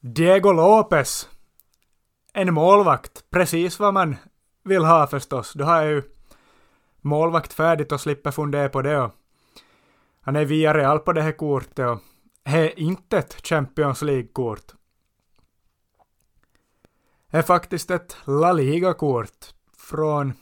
Diego 0.00 0.52
Lopez. 0.52 1.28
En 2.32 2.54
målvakt, 2.54 3.24
precis 3.30 3.78
vad 3.78 3.94
man 3.94 4.16
vill 4.64 4.84
ha 4.84 5.06
förstås. 5.06 5.52
Då 5.52 5.64
har 5.64 5.76
jag 5.76 5.90
ju 5.90 6.02
målvakt 7.00 7.52
färdigt 7.52 7.92
och 7.92 8.00
slipper 8.00 8.30
fundera 8.30 8.68
på 8.68 8.82
det. 8.82 8.98
Och 8.98 9.10
han 10.20 10.36
är 10.36 10.44
via 10.44 10.74
Real 10.74 10.98
på 10.98 11.12
det 11.12 11.22
här 11.22 11.32
kortet 11.32 11.88
och 11.88 11.98
är 12.44 12.78
inte 12.78 13.18
ett 13.18 13.46
Champions 13.46 14.02
League-kort. 14.02 14.72
Det 17.30 17.38
är 17.38 17.42
faktiskt 17.42 17.90
ett 17.90 18.16
La 18.24 18.52
Liga-kort 18.52 19.54
från 19.76 20.32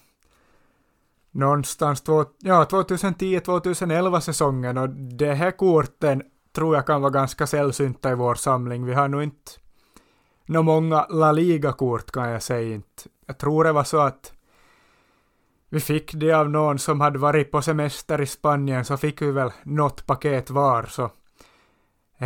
någonstans 1.30 2.00
två, 2.00 2.24
ja, 2.38 2.64
2010-2011 2.64 4.20
säsongen 4.20 4.78
och 4.78 4.88
det 4.90 5.34
här 5.34 5.50
korten 5.50 6.22
tror 6.52 6.74
jag 6.74 6.86
kan 6.86 7.02
vara 7.02 7.10
ganska 7.10 7.46
sällsynta 7.46 8.10
i 8.10 8.14
vår 8.14 8.34
samling. 8.34 8.86
Vi 8.86 8.94
har 8.94 9.08
nog 9.08 9.22
inte 9.22 9.52
nå 10.46 10.62
många 10.62 11.06
La 11.10 11.32
Liga-kort 11.32 12.10
kan 12.10 12.28
jag 12.28 12.42
säga 12.42 12.74
inte. 12.74 13.02
Jag 13.26 13.38
tror 13.38 13.64
det 13.64 13.72
var 13.72 13.84
så 13.84 13.98
att 13.98 14.32
vi 15.68 15.80
fick 15.80 16.14
det 16.14 16.32
av 16.32 16.50
någon 16.50 16.78
som 16.78 17.00
hade 17.00 17.18
varit 17.18 17.50
på 17.50 17.62
semester 17.62 18.20
i 18.20 18.26
Spanien 18.26 18.84
så 18.84 18.96
fick 18.96 19.22
vi 19.22 19.30
väl 19.30 19.52
något 19.62 20.06
paket 20.06 20.50
var 20.50 20.82
så 20.82 21.10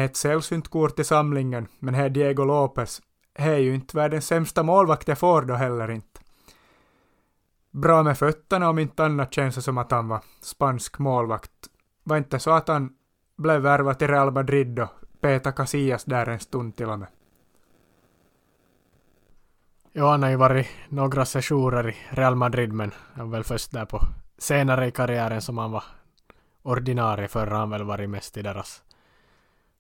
ett 0.05 0.17
sällsynt 0.17 0.69
kort 0.69 0.99
i 0.99 1.05
samlingen, 1.05 1.69
men 1.79 1.95
här 1.95 2.09
Diego 2.09 2.45
Lopez, 2.45 3.03
det 3.33 3.43
är 3.43 3.59
ju 3.59 3.75
inte 3.75 3.97
världens 3.97 4.27
sämsta 4.27 4.63
målvakt 4.63 5.09
jag 5.09 5.19
får 5.19 5.43
då 5.43 5.55
heller 5.55 5.91
inte. 5.91 6.21
Bra 7.71 8.03
med 8.03 8.19
fötterna 8.19 8.69
om 8.69 8.79
inte 8.79 9.05
annat 9.05 9.35
känns 9.35 9.55
det 9.55 9.63
som 9.63 9.79
att 9.79 9.91
han 9.91 10.09
var 10.09 10.21
spansk 10.41 10.99
målvakt. 10.99 11.51
Var 12.05 12.17
inte 12.17 12.39
så 12.39 12.51
att 12.51 12.69
han 12.69 12.93
blev 13.37 13.61
värvad 13.61 13.99
till 13.99 14.09
Real 14.09 14.33
Madrid 14.33 14.79
och 14.79 14.89
peta 15.21 15.53
Casillas 15.53 16.05
där 16.05 16.29
en 16.29 16.41
stund 16.41 16.77
till 16.77 16.89
och 16.89 16.99
med. 16.99 17.09
Ja, 19.93 20.11
han 20.11 20.23
har 20.23 20.31
ju 20.31 20.37
varit 20.37 20.67
några 20.89 21.25
sessioner 21.25 21.89
i 21.89 21.97
Real 22.11 22.35
Madrid, 22.35 22.73
men 22.73 22.91
han 23.15 23.31
var 23.31 23.39
väl 23.39 23.45
först 23.45 23.73
där 23.73 23.85
på 23.85 24.01
senare 24.39 24.87
i 24.87 24.91
karriären 24.91 25.43
som 25.43 25.59
han 25.59 25.71
var 25.71 25.85
ordinarie. 26.63 27.29
Förra 27.29 27.51
har 27.51 27.59
han 27.59 27.71
väl 27.71 27.85
varit 27.85 28.11
mest 28.11 28.37
i 28.37 28.43
deras 28.43 28.83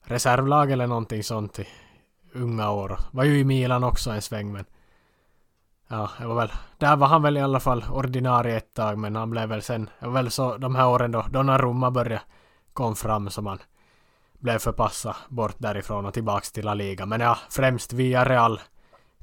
reservlag 0.07 0.71
eller 0.71 0.87
någonting 0.87 1.23
sånt 1.23 1.59
i 1.59 1.69
unga 2.33 2.71
år. 2.71 2.99
Var 3.11 3.25
ju 3.25 3.38
i 3.38 3.45
Milan 3.45 3.85
också 3.85 4.11
en 4.11 4.23
sväng 4.23 4.53
men 4.53 4.64
Ja, 5.88 6.11
det 6.19 6.27
var 6.27 6.35
väl, 6.35 6.53
där 6.79 6.97
var 6.97 7.07
han 7.07 7.23
väl 7.23 7.37
i 7.37 7.40
alla 7.40 7.61
fall 7.61 7.85
ordinarie 7.90 8.57
ett 8.57 8.75
tag 8.75 8.99
men 8.99 9.16
han 9.16 9.31
blev 9.31 9.49
väl 9.49 9.62
sen, 9.62 9.90
det 10.01 10.07
var 10.07 10.12
väl 10.12 10.31
så 10.31 10.57
de 10.57 10.75
här 10.75 10.88
åren 10.88 11.12
då 11.12 11.23
Donnarumma 11.31 11.90
började 11.90 12.23
kom 12.73 12.97
fram 12.97 13.31
som 13.31 13.47
han 13.47 13.59
blev 14.38 14.59
förpassad 14.59 15.14
bort 15.29 15.55
därifrån 15.59 16.07
och 16.07 16.14
tillbaks 16.14 16.53
till 16.53 16.64
La 16.64 16.75
Liga. 16.75 17.07
Men 17.07 17.21
ja, 17.21 17.38
främst 17.51 17.92
via 17.92 18.25
Real 18.25 18.61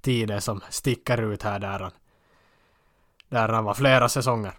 tiden 0.01 0.41
som 0.41 0.61
sticker 0.69 1.21
ut 1.21 1.43
här 1.43 1.59
där 1.59 1.79
han, 1.79 1.91
där 3.29 3.49
han 3.49 3.63
var 3.63 3.73
flera 3.73 4.09
säsonger. 4.09 4.53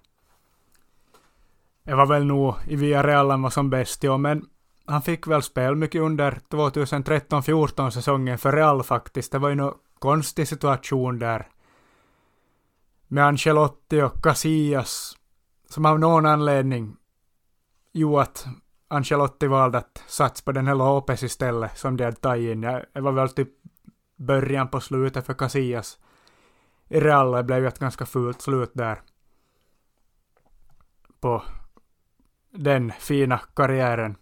Det 1.82 1.94
var 1.94 2.06
väl 2.06 2.24
nog 2.24 2.54
i 2.66 2.76
Villarreal 2.76 3.30
han 3.30 3.42
var 3.42 3.50
som 3.50 3.70
bäst, 3.70 4.04
ja, 4.04 4.16
men 4.16 4.46
han 4.86 5.02
fick 5.02 5.26
väl 5.26 5.42
spel 5.42 5.76
mycket 5.76 6.02
under 6.02 6.38
2013-14 6.48 7.90
säsongen 7.90 8.38
för 8.38 8.52
Real 8.52 8.82
faktiskt. 8.82 9.32
Det 9.32 9.38
var 9.38 9.48
ju 9.48 9.60
en 9.60 9.72
konstig 9.98 10.48
situation 10.48 11.18
där. 11.18 11.48
Med 13.08 13.26
Ancelotti 13.26 14.02
och 14.02 14.22
Casillas. 14.22 15.16
Som 15.68 15.86
av 15.86 15.98
någon 16.00 16.26
anledning 16.26 16.96
gjorde 17.92 18.22
att 18.22 18.46
Ancelotti 18.88 19.46
valde 19.46 19.78
att 19.78 20.04
satsa 20.06 20.42
på 20.44 20.52
den 20.52 20.66
här 20.66 20.74
Lopez 20.74 21.22
istället 21.22 21.78
som 21.78 21.96
de 21.96 22.04
hade 22.04 22.16
tagit 22.16 22.52
in. 22.52 22.60
Det 22.60 23.00
var 23.00 23.12
väl 23.12 23.28
typ 23.28 23.48
början 24.16 24.68
på 24.68 24.80
slutet 24.80 25.26
för 25.26 25.34
Casillas. 25.34 25.98
I 26.88 27.00
Real 27.00 27.32
det 27.32 27.42
blev 27.42 27.58
ju 27.58 27.68
ett 27.68 27.78
ganska 27.78 28.06
fult 28.06 28.40
slut 28.40 28.70
där. 28.74 29.02
På 31.20 31.42
den 32.50 32.92
fina 32.98 33.38
karriären. 33.38 34.16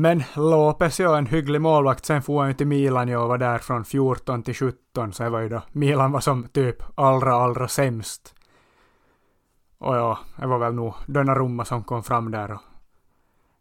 Men 0.00 0.22
Lopez 0.36 1.00
är 1.00 1.16
en 1.18 1.26
hygglig 1.26 1.60
målvakt. 1.60 2.04
Sen 2.04 2.22
får 2.22 2.40
han 2.40 2.48
ju 2.48 2.54
till 2.54 2.66
Milan 2.66 3.14
och 3.14 3.28
var 3.28 3.38
där 3.38 3.58
från 3.58 3.84
14 3.84 4.42
till 4.42 4.54
17. 4.54 5.12
Så 5.12 5.22
det 5.22 5.30
var 5.30 5.40
ju 5.40 5.48
då 5.48 5.62
Milan 5.72 6.12
var 6.12 6.20
som 6.20 6.48
typ 6.48 6.82
allra, 6.94 7.34
allra 7.34 7.68
sämst. 7.68 8.34
Och 9.78 9.96
ja, 9.96 10.18
det 10.36 10.46
var 10.46 10.58
väl 10.58 10.74
nog 10.74 10.94
Donnarumma 11.06 11.64
som 11.64 11.84
kom 11.84 12.02
fram 12.02 12.30
där 12.30 12.52
och 12.52 12.60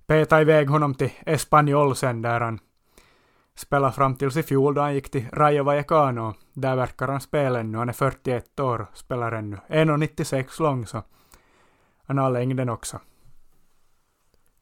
petade 0.06 0.42
iväg 0.42 0.70
honom 0.70 0.96
till 0.96 1.12
Espanyol 1.26 1.96
sen 1.96 2.22
där 2.22 2.40
han 2.40 2.60
spelade 3.56 3.94
fram 3.94 4.16
tills 4.16 4.38
i 4.38 4.44
fjol 4.44 4.74
då 4.74 4.82
han 4.82 4.94
gick 4.94 5.12
till 5.12 5.30
Rayo 5.34 5.64
Vallecano. 5.64 6.34
Där 6.54 6.76
verkar 6.76 7.08
han 7.08 7.22
spela 7.22 7.60
ännu. 7.60 7.78
Han 7.78 7.90
är 7.90 7.94
41 7.94 8.60
år 8.60 8.88
och 8.92 8.98
spelar 8.98 9.32
ännu. 9.32 9.58
1,96 9.68 10.62
lång 10.62 10.88
så 10.88 11.04
han 12.06 12.18
har 12.18 12.30
längden 12.30 12.70
också. 12.70 13.00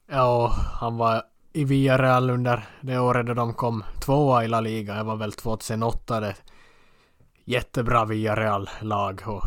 Ja, 0.07 0.53
han 0.79 0.97
var 0.97 1.23
i 1.53 1.63
Villarreal 1.63 2.29
under 2.29 2.65
det 2.81 2.99
året 2.99 3.25
då 3.25 3.33
de 3.33 3.53
kom 3.53 3.83
tvåa 3.99 4.43
i 4.43 4.47
La 4.47 4.59
Liga. 4.59 4.95
Det 4.95 5.03
var 5.03 5.15
väl 5.15 5.31
2008 5.31 6.19
det 6.19 6.35
jättebra 7.45 8.05
Villarreal-lag 8.05 9.21
och 9.25 9.43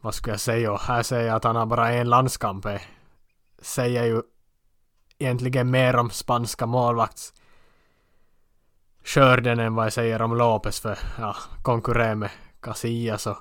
vad 0.00 0.14
skulle 0.14 0.32
jag 0.32 0.40
säga? 0.40 0.72
Och 0.72 0.80
här 0.80 1.02
säger 1.02 1.26
jag 1.26 1.36
att 1.36 1.44
han 1.44 1.56
har 1.56 1.66
bara 1.66 1.92
en 1.92 2.08
landskamp. 2.08 2.64
Det 2.64 2.80
Säger 3.58 4.04
ju 4.04 4.22
egentligen 5.18 5.70
mer 5.70 5.96
om 5.96 6.10
spanska 6.10 6.66
målvakts 6.66 7.32
skörden 9.04 9.60
än 9.60 9.74
vad 9.74 9.86
jag 9.86 9.92
säger 9.92 10.22
om 10.22 10.36
Lopez 10.36 10.80
för 10.80 10.98
ja, 11.18 11.36
konkurrera 11.62 12.14
med 12.14 12.30
Casillas 12.60 13.26
och 13.26 13.36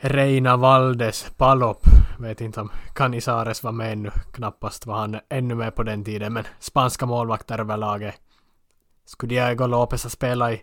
Reina 0.00 0.56
Valdes 0.56 1.30
Palop. 1.36 1.82
Vet 2.18 2.40
inte 2.40 2.60
om 2.60 2.70
Canizares 2.94 3.62
var 3.62 3.72
med 3.72 3.92
ännu. 3.92 4.10
Knappast 4.32 4.86
var 4.86 4.94
han 4.94 5.20
ännu 5.28 5.54
med 5.54 5.74
på 5.74 5.82
den 5.82 6.04
tiden. 6.04 6.32
Men 6.32 6.44
spanska 6.58 7.06
målvakter 7.06 7.58
överlag 7.58 8.12
Skulle 9.04 9.34
Diego 9.34 9.66
Lopez 9.66 10.02
ha 10.02 10.10
spelat 10.10 10.52
i 10.52 10.62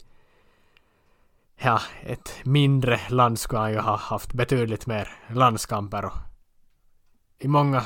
ja, 1.61 1.81
ett 2.03 2.35
mindre 2.43 2.99
land 3.09 3.39
skulle 3.39 3.61
han 3.61 3.71
ju 3.71 3.79
ha 3.79 3.95
haft 3.95 4.33
betydligt 4.33 4.87
mer 4.87 5.09
landskamper 5.33 6.05
och 6.05 6.13
i 7.39 7.47
många 7.47 7.83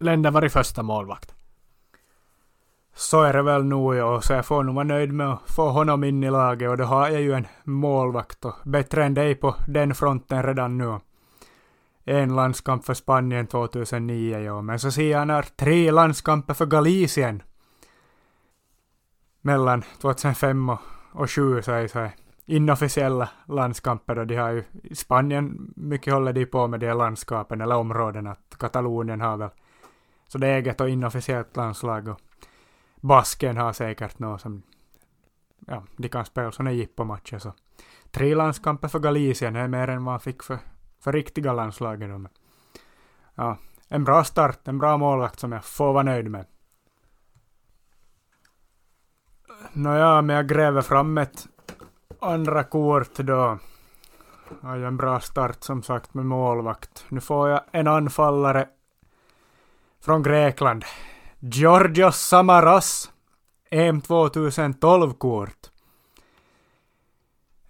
länder 0.00 0.30
varit 0.30 0.52
första 0.52 0.82
målvakt. 0.82 1.34
Så 2.98 3.22
är 3.22 3.32
det 3.32 3.42
väl 3.42 3.64
nog 3.64 3.94
ja, 3.94 4.20
så 4.20 4.32
jag 4.32 4.46
får 4.46 4.62
nog 4.62 4.74
vara 4.74 4.84
nöjd 4.84 5.12
med 5.12 5.32
att 5.32 5.50
få 5.50 5.68
honom 5.68 6.04
in 6.04 6.24
i 6.24 6.30
laget 6.30 6.70
och 6.70 6.76
då 6.76 6.84
har 6.84 7.08
jag 7.08 7.20
ju 7.20 7.32
en 7.32 7.46
målvakt 7.64 8.44
och 8.44 8.54
bättre 8.64 9.04
än 9.04 9.14
dig 9.14 9.34
på 9.34 9.54
den 9.66 9.94
fronten 9.94 10.42
redan 10.42 10.78
nu. 10.78 10.98
En 12.04 12.36
landskamp 12.36 12.84
för 12.84 12.94
Spanien 12.94 13.46
2009 13.46 14.38
ja, 14.38 14.62
men 14.62 14.78
så 14.78 14.90
ser 14.90 15.10
jag 15.10 15.26
när 15.26 15.42
tre 15.42 15.90
landskamper 15.90 16.54
för 16.54 16.66
Galicien. 16.66 17.42
Mellan 19.40 19.82
2005 20.00 20.68
och, 20.68 20.80
och 21.12 21.28
20 21.28 21.62
så 21.62 21.72
är 21.72 21.90
det 21.94 22.12
inofficiella 22.46 23.28
landskamper 23.46 24.14
då 24.14 24.24
de 24.24 24.36
har 24.36 24.50
ju 24.50 24.64
i 24.82 24.94
Spanien 24.94 25.72
mycket 25.76 26.14
håller 26.14 26.32
de 26.32 26.46
på 26.46 26.66
med 26.66 26.80
de 26.80 26.92
landskapen 26.92 27.60
eller 27.60 27.76
områdena. 27.76 28.36
Katalonien 28.58 29.20
har 29.20 29.36
väl 29.36 29.50
så 30.28 30.38
det 30.38 30.46
är 30.46 30.56
eget 30.56 30.80
och 30.80 30.88
inofficiellt 30.88 31.56
landslag 31.56 32.08
och 32.08 32.20
Basken 33.00 33.56
har 33.56 33.72
säkert 33.72 34.18
något 34.18 34.40
som 34.40 34.62
ja, 35.66 35.82
de 35.96 36.08
kan 36.08 36.24
spela 36.24 36.52
sådana 36.52 36.72
jippomatcher 36.72 37.38
så 37.38 37.52
tre 38.10 38.34
landskamper 38.34 38.88
för 38.88 38.98
Galicien 38.98 39.56
är 39.56 39.68
mer 39.68 39.88
än 39.88 40.02
man 40.02 40.20
fick 40.20 40.42
för, 40.42 40.58
för 41.00 41.12
riktiga 41.12 41.52
landslaget. 41.52 42.10
Ja, 43.34 43.56
en 43.88 44.04
bra 44.04 44.24
start, 44.24 44.68
en 44.68 44.78
bra 44.78 44.96
målvakt 44.96 45.40
som 45.40 45.52
jag 45.52 45.64
får 45.64 45.92
vara 45.92 46.02
nöjd 46.02 46.30
med. 46.30 46.46
Nåja, 49.72 50.22
men 50.22 50.36
jag 50.36 50.48
gräver 50.48 50.82
fram 50.82 51.18
ett 51.18 51.46
andra 52.20 52.64
kort 52.64 53.16
då. 53.16 53.58
Har 54.62 54.76
en 54.76 54.96
bra 54.96 55.20
start 55.20 55.64
som 55.64 55.82
sagt 55.82 56.14
med 56.14 56.26
målvakt. 56.26 57.04
Nu 57.08 57.20
får 57.20 57.48
jag 57.48 57.60
en 57.72 57.88
anfallare 57.88 58.68
från 60.00 60.22
Grekland. 60.22 60.84
Georgios 61.40 62.16
Samaras. 62.16 63.10
EM 63.70 64.00
2012-kort. 64.00 65.70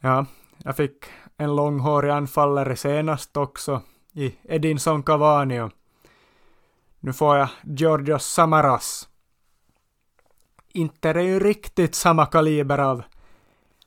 Ja, 0.01 0.27
jag 0.65 0.77
fick 0.77 1.05
en 1.37 1.57
långhårig 1.57 2.11
anfallare 2.11 2.77
senast 2.77 3.37
också 3.37 3.83
i 4.13 4.35
Edinson 4.43 5.03
Cavani. 5.03 5.69
Nu 7.01 7.13
får 7.13 7.37
jag 7.37 7.49
Georgios 7.63 8.27
Samaras. 8.27 9.09
Inte 10.73 11.13
det 11.13 11.21
är 11.21 11.25
ju 11.25 11.41
riktigt 11.41 11.95
samma 11.95 12.27
kaliber 12.27 12.79
av 12.79 13.03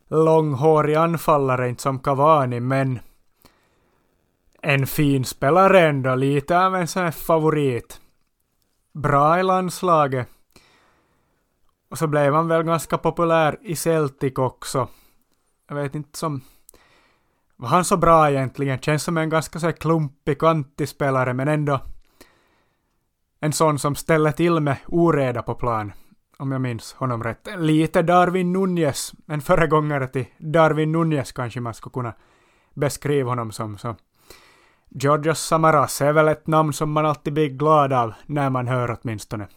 långhårig 0.08 0.96
anfallare, 0.96 1.70
inte 1.70 1.82
som 1.82 2.00
Cavani, 2.00 2.60
men 2.60 3.00
en 4.62 4.88
fin 4.88 5.26
spelare 5.26 5.80
ändå, 5.80 6.16
lite 6.16 6.60
av 6.60 6.76
en 6.76 6.88
sån 6.88 7.04
här 7.04 7.12
favorit. 7.12 8.01
Bra 8.94 9.40
i 9.40 9.44
landslaget. 9.44 10.28
Och 11.90 11.98
så 11.98 12.08
blev 12.08 12.34
han 12.34 12.48
väl 12.48 12.64
ganska 12.64 12.98
populär 12.98 13.58
i 13.62 13.76
Celtic 13.76 14.38
också. 14.38 14.88
Jag 15.68 15.76
vet 15.76 15.96
inte 15.96 16.18
som... 16.18 16.42
Var 17.56 17.68
han 17.68 17.86
så 17.86 17.98
bra 17.98 18.32
egentligen? 18.32 18.80
Känns 18.80 19.04
som 19.04 19.18
en 19.18 19.30
ganska 19.30 19.60
så 19.60 19.72
klumpig, 19.72 20.40
kantispelare, 20.40 21.34
men 21.34 21.48
ändå 21.48 21.80
en 23.40 23.54
sån 23.54 23.80
som 23.80 23.96
ställer 23.96 24.32
till 24.32 24.60
med 24.60 24.78
oreda 24.88 25.42
på 25.42 25.56
plan 25.56 25.94
om 26.38 26.52
jag 26.52 26.62
minns 26.62 26.94
honom 26.94 27.24
rätt. 27.24 27.48
Lite 27.58 28.02
Darwin 28.02 28.54
Nunez, 28.54 29.14
en 29.28 29.42
föregångare 29.42 30.08
till 30.08 30.26
Darwin 30.38 30.92
Nunez 30.92 31.32
kanske 31.32 31.60
man 31.60 31.74
skulle 31.74 31.94
kunna 31.94 32.14
beskriva 32.74 33.30
honom 33.30 33.52
som. 33.52 33.78
Så. 33.78 33.96
Georgios 34.94 35.40
Samaras 35.40 36.02
är 36.02 36.14
väl 36.14 36.28
ett 36.28 36.48
namn 36.48 36.74
som 36.74 36.92
man 36.92 37.06
alltid 37.06 37.34
blir 37.34 37.50
glad 37.50 37.94
av, 37.94 38.14
när 38.26 38.50
man 38.50 38.68
hör 38.68 38.98
åtminstone. 39.02 39.48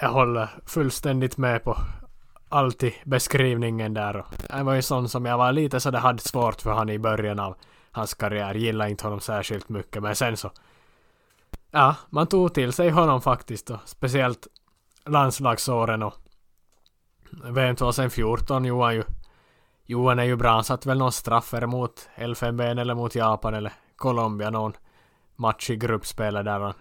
Jag 0.00 0.08
håller 0.08 0.48
fullständigt 0.66 1.36
med 1.36 1.64
på 1.64 1.76
allt 2.48 2.82
i 2.82 2.94
beskrivningen 3.04 3.94
där. 3.94 4.24
Han 4.50 4.66
var 4.66 4.74
ju 4.74 4.82
sån 4.82 5.08
som 5.08 5.26
jag 5.26 5.38
var 5.38 5.52
lite 5.52 5.80
sådär 5.80 5.98
hade 5.98 6.22
svårt 6.22 6.60
för 6.60 6.72
han 6.72 6.88
i 6.88 6.98
början 6.98 7.40
av 7.40 7.56
hans 7.90 8.14
karriär. 8.14 8.54
Gillade 8.54 8.90
inte 8.90 9.04
honom 9.04 9.20
särskilt 9.20 9.68
mycket, 9.68 10.02
men 10.02 10.16
sen 10.16 10.36
så... 10.36 10.50
Ja, 11.70 11.94
man 12.08 12.26
tog 12.26 12.54
till 12.54 12.72
sig 12.72 12.90
honom 12.90 13.20
faktiskt 13.20 13.70
och 13.70 13.78
speciellt 13.84 14.46
landslagsåren 15.04 16.02
och 16.02 16.14
VM 17.44 17.76
2014 17.76 18.64
Johan 18.64 18.94
ju 18.94 19.04
Johan 19.86 20.18
är 20.18 20.24
ju 20.24 20.36
bra, 20.36 20.50
han 20.50 20.64
satt 20.64 20.86
väl 20.86 20.98
någon 20.98 21.12
straffer 21.12 21.66
mot 21.66 22.08
Elfenben 22.14 22.78
eller 22.78 22.94
mot 22.94 23.14
Japan 23.14 23.54
eller 23.54 23.72
Colombia 24.00 24.50
någon 24.50 24.72
match 25.36 25.70
i 25.70 25.76
gruppspelet 25.76 26.44
där 26.44 26.60
han 26.60 26.74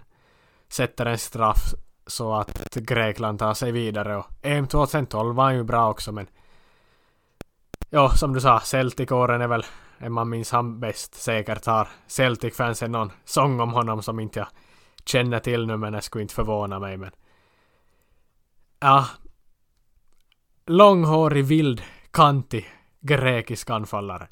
sätter 0.68 1.06
en 1.06 1.18
straff 1.18 1.74
så 2.08 2.34
att 2.34 2.76
Grekland 2.76 3.40
tar 3.40 3.54
sig 3.54 3.72
vidare 3.72 4.18
och 4.18 4.26
EM 4.42 4.68
2012 4.68 5.36
var 5.36 5.44
han 5.44 5.56
ju 5.56 5.64
bra 5.64 5.90
också 5.90 6.12
men 6.12 6.28
Ja, 7.90 8.10
som 8.10 8.34
du 8.34 8.42
sa, 8.42 8.60
Celtic-åren 8.60 9.42
är 9.42 9.48
väl 9.48 9.66
en 9.98 10.14
man 10.14 10.30
minns 10.30 10.52
han 10.52 10.80
bäst. 10.80 11.16
Säkert 11.16 11.66
har 11.66 11.88
Celtic-fansen 12.08 12.92
någon 12.92 13.12
sång 13.26 13.60
om 13.60 13.74
honom 13.74 14.04
som 14.04 14.20
inte 14.20 14.40
jag 14.40 14.48
känner 15.06 15.40
till 15.40 15.68
nu 15.68 15.78
men 15.78 15.94
det 15.94 16.02
skulle 16.02 16.22
inte 16.22 16.34
förvåna 16.34 16.80
mig 16.80 16.98
men 16.98 17.12
Ja. 18.80 19.06
Långhårig, 20.66 21.46
vild, 21.46 21.82
kantig, 22.12 22.66
grekisk 23.00 23.70
anfallare. 23.70 24.28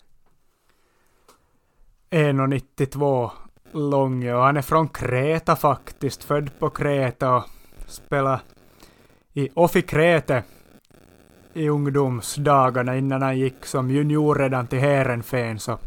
1,92 2.10 3.32
lång 3.72 4.30
och 4.30 4.44
han 4.44 4.58
är 4.58 4.62
från 4.62 4.88
Kreta 4.88 5.56
faktiskt, 5.56 6.24
född 6.24 6.60
på 6.60 6.70
Kreta 6.70 7.36
och 7.36 7.44
spelade 7.86 8.40
i 9.34 9.50
Offi 9.54 9.82
Krete 9.82 10.44
i 11.54 11.70
ungdomsdagarna 11.70 12.98
innan 12.98 13.22
han 13.22 13.38
gick 13.38 13.66
som 13.66 13.92
junior 13.92 14.36
redan 14.36 14.68
till 14.68 14.80
Heerenveen 14.80 15.60
så 15.60 15.78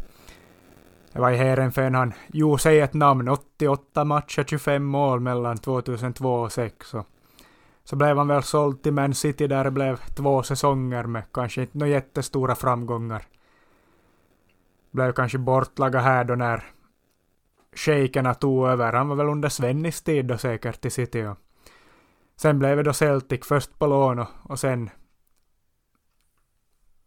det 1.13 1.21
var 1.21 1.31
i 1.31 1.37
Heerenveen 1.37 1.95
han 1.95 2.13
gjorde 2.27 2.63
sig 2.63 2.81
ett 2.81 2.95
namn, 2.95 3.29
88 3.29 4.05
matcher, 4.05 4.45
25 4.49 4.85
mål 4.85 5.21
mellan 5.21 5.59
2002 5.59 6.35
och 6.35 6.51
2006 6.53 6.95
så 7.85 7.97
blev 7.97 8.19
han 8.19 8.29
väl 8.29 8.43
såld 8.43 8.83
till 8.83 8.93
Man 8.93 9.15
City 9.15 9.47
där 9.47 9.65
det 9.65 9.71
blev 9.71 9.97
två 10.17 10.43
säsonger 10.43 11.05
med 11.05 11.23
kanske 11.33 11.61
inte 11.61 11.79
några 11.79 11.93
jättestora 11.93 12.55
framgångar. 12.55 13.23
Blev 14.91 15.13
kanske 15.13 15.39
bortlagad 15.39 16.03
här 16.03 16.25
då 16.25 16.35
när 16.35 16.65
shejkerna 17.73 18.35
tog 18.35 18.69
över. 18.69 18.93
Han 18.93 19.09
var 19.09 19.17
väl 19.17 19.29
under 19.29 19.49
Svennis 19.49 20.03
tid 20.03 20.27
då 20.27 20.39
säkert 20.39 20.85
i 20.85 20.91
City. 20.91 21.25
Och 21.25 21.39
sen 22.37 22.59
blev 22.59 22.77
det 22.77 22.83
då 22.83 22.93
Celtic 22.93 23.41
först 23.45 23.79
på 23.79 23.87
lån 23.87 24.19
och, 24.19 24.29
och 24.43 24.59
sen 24.59 24.91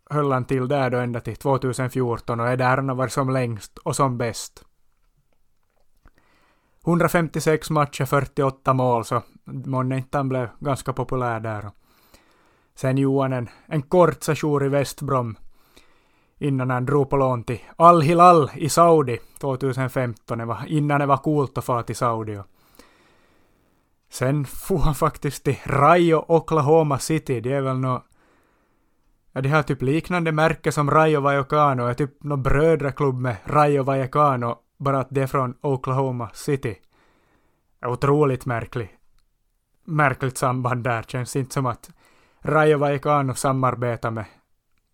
höll 0.09 0.31
han 0.31 0.45
till 0.45 0.67
där 0.67 0.89
då 0.89 0.97
ända 0.97 1.19
till 1.19 1.35
2014 1.35 2.39
och 2.39 2.47
är 2.47 2.57
där 2.57 2.77
han 2.77 2.89
har 2.89 2.95
varit 2.95 3.11
som 3.11 3.29
längst 3.29 3.77
och 3.77 3.95
som 3.95 4.17
bäst. 4.17 4.65
156 6.85 7.69
matcher, 7.69 8.05
48 8.05 8.73
mål, 8.73 9.05
så 9.05 9.21
månne 9.43 9.97
inte 9.97 10.17
han 10.17 10.29
blev 10.29 10.49
ganska 10.59 10.93
populär 10.93 11.39
där. 11.39 11.71
Sen 12.75 12.97
Johan, 12.97 13.33
en, 13.33 13.49
en 13.65 13.81
kort 13.81 14.23
session 14.23 14.65
i 14.65 14.69
Westbrom 14.69 15.37
innan 16.37 16.69
han 16.69 16.85
drog 16.85 17.09
på 17.09 17.17
lån 17.17 17.43
till 17.43 17.59
Al 17.75 18.01
Hilal 18.01 18.51
i 18.55 18.69
Saudi 18.69 19.19
2015, 19.39 20.37
det 20.37 20.45
var, 20.45 20.65
innan 20.67 20.99
det 20.99 21.05
var 21.05 21.17
coolt 21.17 21.57
att 21.57 21.65
fara 21.65 21.83
till 21.83 21.95
Saudi. 21.95 22.39
Sen 24.09 24.45
for 24.45 24.77
han 24.77 24.95
faktiskt 25.05 25.43
till 25.43 25.57
Rayo 25.65 26.25
Oklahoma 26.27 26.99
City, 26.99 27.41
det 27.41 27.53
är 27.53 27.61
väl 27.61 27.79
nå 27.79 28.03
Ja, 29.35 29.41
de 29.41 29.49
har 29.49 29.63
typ 29.63 29.81
liknande 29.81 30.31
märke 30.31 30.71
som 30.71 30.91
Rayo 30.91 31.21
Vallecano, 31.21 31.85
är 31.85 31.93
typ 31.93 32.23
någon 32.23 32.43
brödraklubb 32.43 33.15
med 33.15 33.35
Rayo 33.45 33.83
Vallecano 33.83 34.55
bara 34.77 34.99
att 34.99 35.07
det 35.09 35.21
är 35.21 35.27
från 35.27 35.55
Oklahoma 35.61 36.29
City. 36.33 36.75
Otroligt 37.85 38.45
märklig. 38.45 38.97
Märkligt 39.85 40.37
samband 40.37 40.83
där. 40.83 41.03
Känns 41.03 41.35
inte 41.35 41.53
som 41.53 41.65
att 41.65 41.89
Rayo 42.41 42.77
Vallecano 42.77 43.33
samarbetar 43.33 44.11
med 44.11 44.25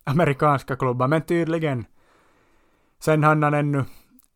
amerikanska 0.09 0.75
klubbar, 0.75 1.07
men 1.07 1.21
tydligen. 1.21 1.85
Sen 2.99 3.23
hann 3.23 3.43
han 3.43 3.53
ännu 3.53 3.85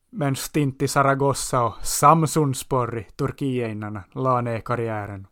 med 0.10 0.28
en 0.28 0.36
stint 0.36 0.82
i 0.82 0.88
Zaragoza 0.88 1.64
och 1.64 1.86
Samsunspor 1.86 3.00
i 3.00 3.04
Turkiet 3.04 3.72
innan 3.72 3.96
han 3.96 4.24
la 4.24 4.42
ner 4.42 4.60
karriären. 4.60 5.28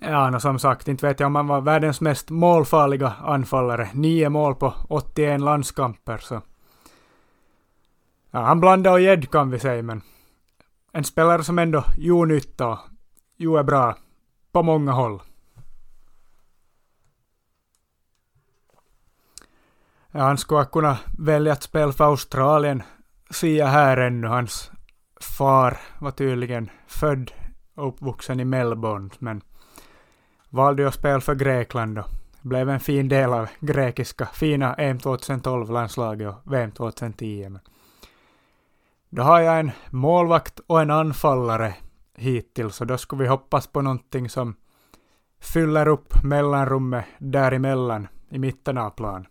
Ja, 0.00 0.30
no, 0.30 0.40
som 0.40 0.58
sagt, 0.58 0.88
inte 0.88 1.06
vet 1.06 1.20
jag 1.20 1.26
om 1.26 1.34
han 1.34 1.46
var 1.46 1.60
världens 1.60 2.00
mest 2.00 2.30
målfarliga 2.30 3.12
anfallare. 3.22 3.88
Nio 3.94 4.28
mål 4.28 4.54
på 4.54 4.74
81 4.88 5.40
landskamper, 5.40 6.18
så 6.18 6.42
Ja, 8.30 8.40
han 8.40 8.60
blandade 8.60 8.94
och 8.94 9.00
gädd 9.00 9.30
kan 9.30 9.50
vi 9.50 9.58
säga, 9.58 9.82
men 9.82 10.02
en 10.92 11.04
spelare 11.04 11.44
som 11.44 11.58
ändå 11.58 11.84
gjorde 11.98 12.34
nytta 12.34 12.68
och 12.68 12.78
gjorde 13.36 13.64
bra 13.64 13.96
på 14.52 14.62
många 14.62 14.92
håll. 14.92 15.22
Han 20.20 20.38
skulle 20.38 20.60
ha 20.60 20.64
kunnat 20.64 20.98
välja 21.18 21.52
att 21.52 21.62
spela 21.62 21.92
för 21.92 22.04
Australien, 22.04 22.82
ser 23.30 23.58
jag 23.58 23.66
här 23.66 23.96
ännu. 23.96 24.26
Hans 24.26 24.70
far 25.20 25.78
var 25.98 26.10
tydligen 26.10 26.70
född 26.86 27.30
och 27.74 27.88
uppvuxen 27.88 28.40
i 28.40 28.44
Melbourne, 28.44 29.10
men 29.18 29.42
valde 30.50 30.88
att 30.88 30.94
spela 30.94 31.20
för 31.20 31.34
Grekland 31.34 31.98
och 31.98 32.06
blev 32.42 32.70
en 32.70 32.80
fin 32.80 33.08
del 33.08 33.32
av 33.32 33.48
grekiska 33.60 34.26
fina 34.26 34.74
EM 34.74 34.98
2012-landslaget 34.98 36.28
och 36.28 36.52
VM 36.52 36.70
2010. 36.70 37.48
Men 37.48 37.60
då 39.10 39.22
har 39.22 39.40
jag 39.40 39.60
en 39.60 39.70
målvakt 39.90 40.60
och 40.66 40.80
en 40.82 40.90
anfallare 40.90 41.74
hittills 42.16 42.80
och 42.80 42.86
då 42.86 42.98
skulle 42.98 43.22
vi 43.22 43.28
hoppas 43.28 43.66
på 43.66 43.82
någonting 43.82 44.28
som 44.28 44.56
fyller 45.40 45.88
upp 45.88 46.22
mellanrummet 46.22 47.04
däremellan 47.18 48.08
i 48.28 48.38
mitten 48.38 48.78
av 48.78 48.90
plan. 48.90 49.26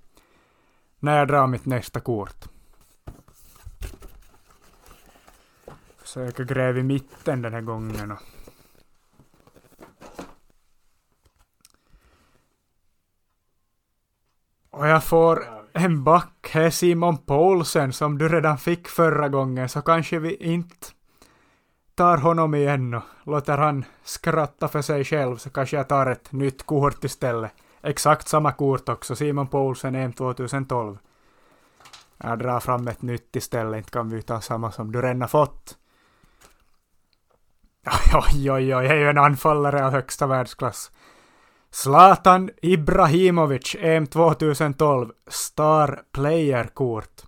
När 1.03 1.17
jag 1.17 1.27
drar 1.27 1.47
mitt 1.47 1.65
nästa 1.65 1.99
kort. 1.99 2.45
Försöker 5.97 6.43
gräva 6.43 6.79
i 6.79 6.83
mitten 6.83 7.41
den 7.41 7.53
här 7.53 7.61
gången. 7.61 8.11
Och 8.11 8.19
Och 14.69 14.87
jag 14.87 15.03
får 15.03 15.45
en 15.73 16.03
back 16.03 16.49
här, 16.51 16.69
Simon 16.69 17.17
Paulsen, 17.17 17.93
som 17.93 18.17
du 18.17 18.29
redan 18.29 18.57
fick 18.57 18.87
förra 18.87 19.29
gången, 19.29 19.69
så 19.69 19.81
kanske 19.81 20.19
vi 20.19 20.35
inte 20.35 20.87
tar 21.95 22.17
honom 22.17 22.55
igen 22.55 22.93
och 22.93 23.03
låter 23.23 23.57
han 23.57 23.85
skratta 24.03 24.67
för 24.67 24.81
sig 24.81 25.03
själv, 25.03 25.37
så 25.37 25.49
kanske 25.49 25.77
jag 25.77 25.87
tar 25.87 26.05
ett 26.05 26.31
nytt 26.31 26.63
kort 26.63 27.03
istället. 27.03 27.51
Exakt 27.83 28.27
samma 28.27 28.51
kort 28.51 28.89
också, 28.89 29.15
Simon 29.15 29.47
Poulsen 29.47 29.95
EM 29.95 30.13
2012. 30.13 30.97
Jag 32.17 32.39
drar 32.39 32.59
fram 32.59 32.87
ett 32.87 33.01
nytt 33.01 33.35
istället, 33.35 33.77
inte 33.77 33.91
kan 33.91 34.09
vi 34.09 34.21
ta 34.21 34.41
samma 34.41 34.71
som 34.71 34.91
du 34.91 35.01
redan 35.01 35.29
fått. 35.29 35.77
Oj, 38.13 38.51
oj, 38.51 38.51
oj, 38.51 38.67
Jag 38.67 38.85
är 38.85 38.95
ju 38.95 39.09
en 39.09 39.17
anfallare 39.17 39.85
av 39.85 39.91
högsta 39.91 40.27
världsklass. 40.27 40.91
Zlatan 41.71 42.49
Ibrahimovic, 42.61 43.75
EM 43.79 44.07
2012, 44.07 45.11
Star 45.27 46.01
Player-kort. 46.11 47.21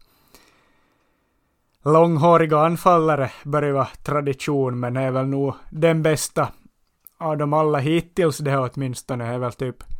Långhåriga 1.83 2.57
anfallare 2.57 3.31
börjar 3.43 3.71
vara 3.71 3.89
tradition, 4.03 4.79
men 4.79 4.97
är 4.97 5.11
väl 5.11 5.27
nog 5.27 5.53
den 5.69 6.03
bästa 6.03 6.51
av 7.17 7.37
dem 7.37 7.53
alla 7.53 7.77
hittills 7.77 8.37
det 8.37 8.57
åtminstone 8.57 9.25
är 9.25 9.37
väl 9.37 9.53
typ 9.53 9.94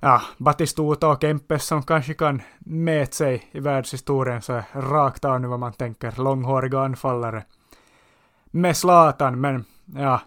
ja, 0.00 0.22
Batistuta 0.38 1.08
och 1.08 1.20
Kempes 1.20 1.66
som 1.66 1.82
kanske 1.82 2.14
kan 2.14 2.42
mäta 2.58 3.12
sig 3.12 3.48
i 3.52 3.60
världshistorien 3.60 4.42
så 4.42 4.62
rakt 4.72 5.24
av 5.24 5.40
nu 5.40 5.48
vad 5.48 5.60
man 5.60 5.72
tänker, 5.72 6.22
långhåriga 6.22 6.80
anfallare. 6.80 7.44
Med 8.44 8.76
Zlatan, 8.76 9.40
men 9.40 9.64
ja, 9.84 10.20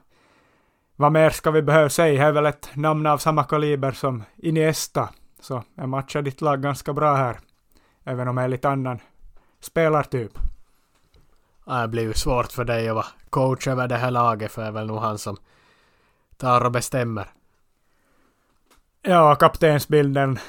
vad 0.96 1.12
mer 1.12 1.30
ska 1.30 1.52
vi 1.52 1.62
behöva 1.62 1.90
säga? 1.90 2.24
Det 2.24 2.28
är 2.28 2.32
väl 2.32 2.46
ett 2.46 2.70
namn 2.74 3.06
av 3.06 3.18
samma 3.18 3.44
kaliber 3.44 3.92
som 3.92 4.24
Iniesta. 4.36 5.10
Så 5.40 5.64
jag 5.76 5.90
matchar 5.90 6.22
ditt 6.22 6.42
lag 6.42 6.62
ganska 6.62 6.94
bra 6.94 7.16
här. 7.16 7.40
Även 8.04 8.28
om 8.28 8.38
jag 8.38 8.44
är 8.44 8.50
lite 8.50 8.70
annan 8.70 9.00
spelartyp. 9.60 10.32
Ja, 11.66 11.82
det 11.82 11.88
blir 11.88 12.04
ju 12.04 12.14
svårt 12.14 12.52
för 12.52 12.66
dig 12.66 12.90
att 12.90 12.96
vara 12.96 13.06
coach 13.30 13.68
över 13.68 13.88
det 13.88 13.98
här 13.98 14.12
laget 14.12 14.52
för 14.52 14.62
det 14.62 14.68
är 14.68 14.72
väl 14.72 14.88
nog 14.88 14.98
han 15.00 15.18
som 15.18 15.38
tar 16.38 16.66
och 16.66 16.72
bestämmer. 16.72 17.28
Ja, 19.02 19.36
kaptensbilden 19.36 20.40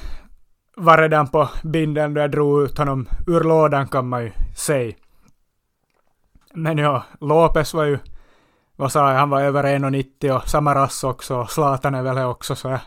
var 0.76 0.98
redan 0.98 1.28
på 1.28 1.48
binden 1.62 2.14
då 2.14 2.20
jag 2.20 2.30
drog 2.30 2.62
ut 2.62 2.78
honom 2.78 3.08
ur 3.26 3.40
lådan 3.40 3.88
kan 3.88 4.08
man 4.08 4.24
ju 4.24 4.32
säga. 4.56 4.94
Men 6.54 6.78
ja, 6.78 7.04
Lopez 7.20 7.74
var 7.74 7.84
ju 7.84 7.98
vad 8.76 8.92
sa 8.92 9.12
jag, 9.12 9.18
han 9.18 9.30
var 9.30 9.40
över 9.40 9.64
1,90 9.64 10.36
och 10.36 10.48
samma 10.48 10.74
rass 10.74 11.04
också 11.04 11.36
och 11.36 11.50
Zlatan 11.50 11.94
är 11.94 12.02
väl 12.02 12.16
det 12.16 12.24
också 12.24 12.54
så 12.54 12.68
jag 12.68 12.80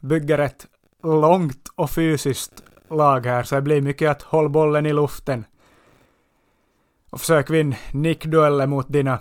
bygger 0.00 0.38
ett 0.38 0.66
långt 1.02 1.68
och 1.74 1.90
fysiskt 1.90 2.62
lag 2.90 3.26
här 3.26 3.42
så 3.42 3.54
det 3.54 3.62
blir 3.62 3.80
mycket 3.80 4.10
att 4.10 4.22
hålla 4.22 4.48
bollen 4.48 4.86
i 4.86 4.92
luften 4.92 5.44
och 7.10 7.20
försök 7.20 7.50
vinna 7.50 7.76
nickdueller 7.92 8.66
mot 8.66 8.92
dina 8.92 9.18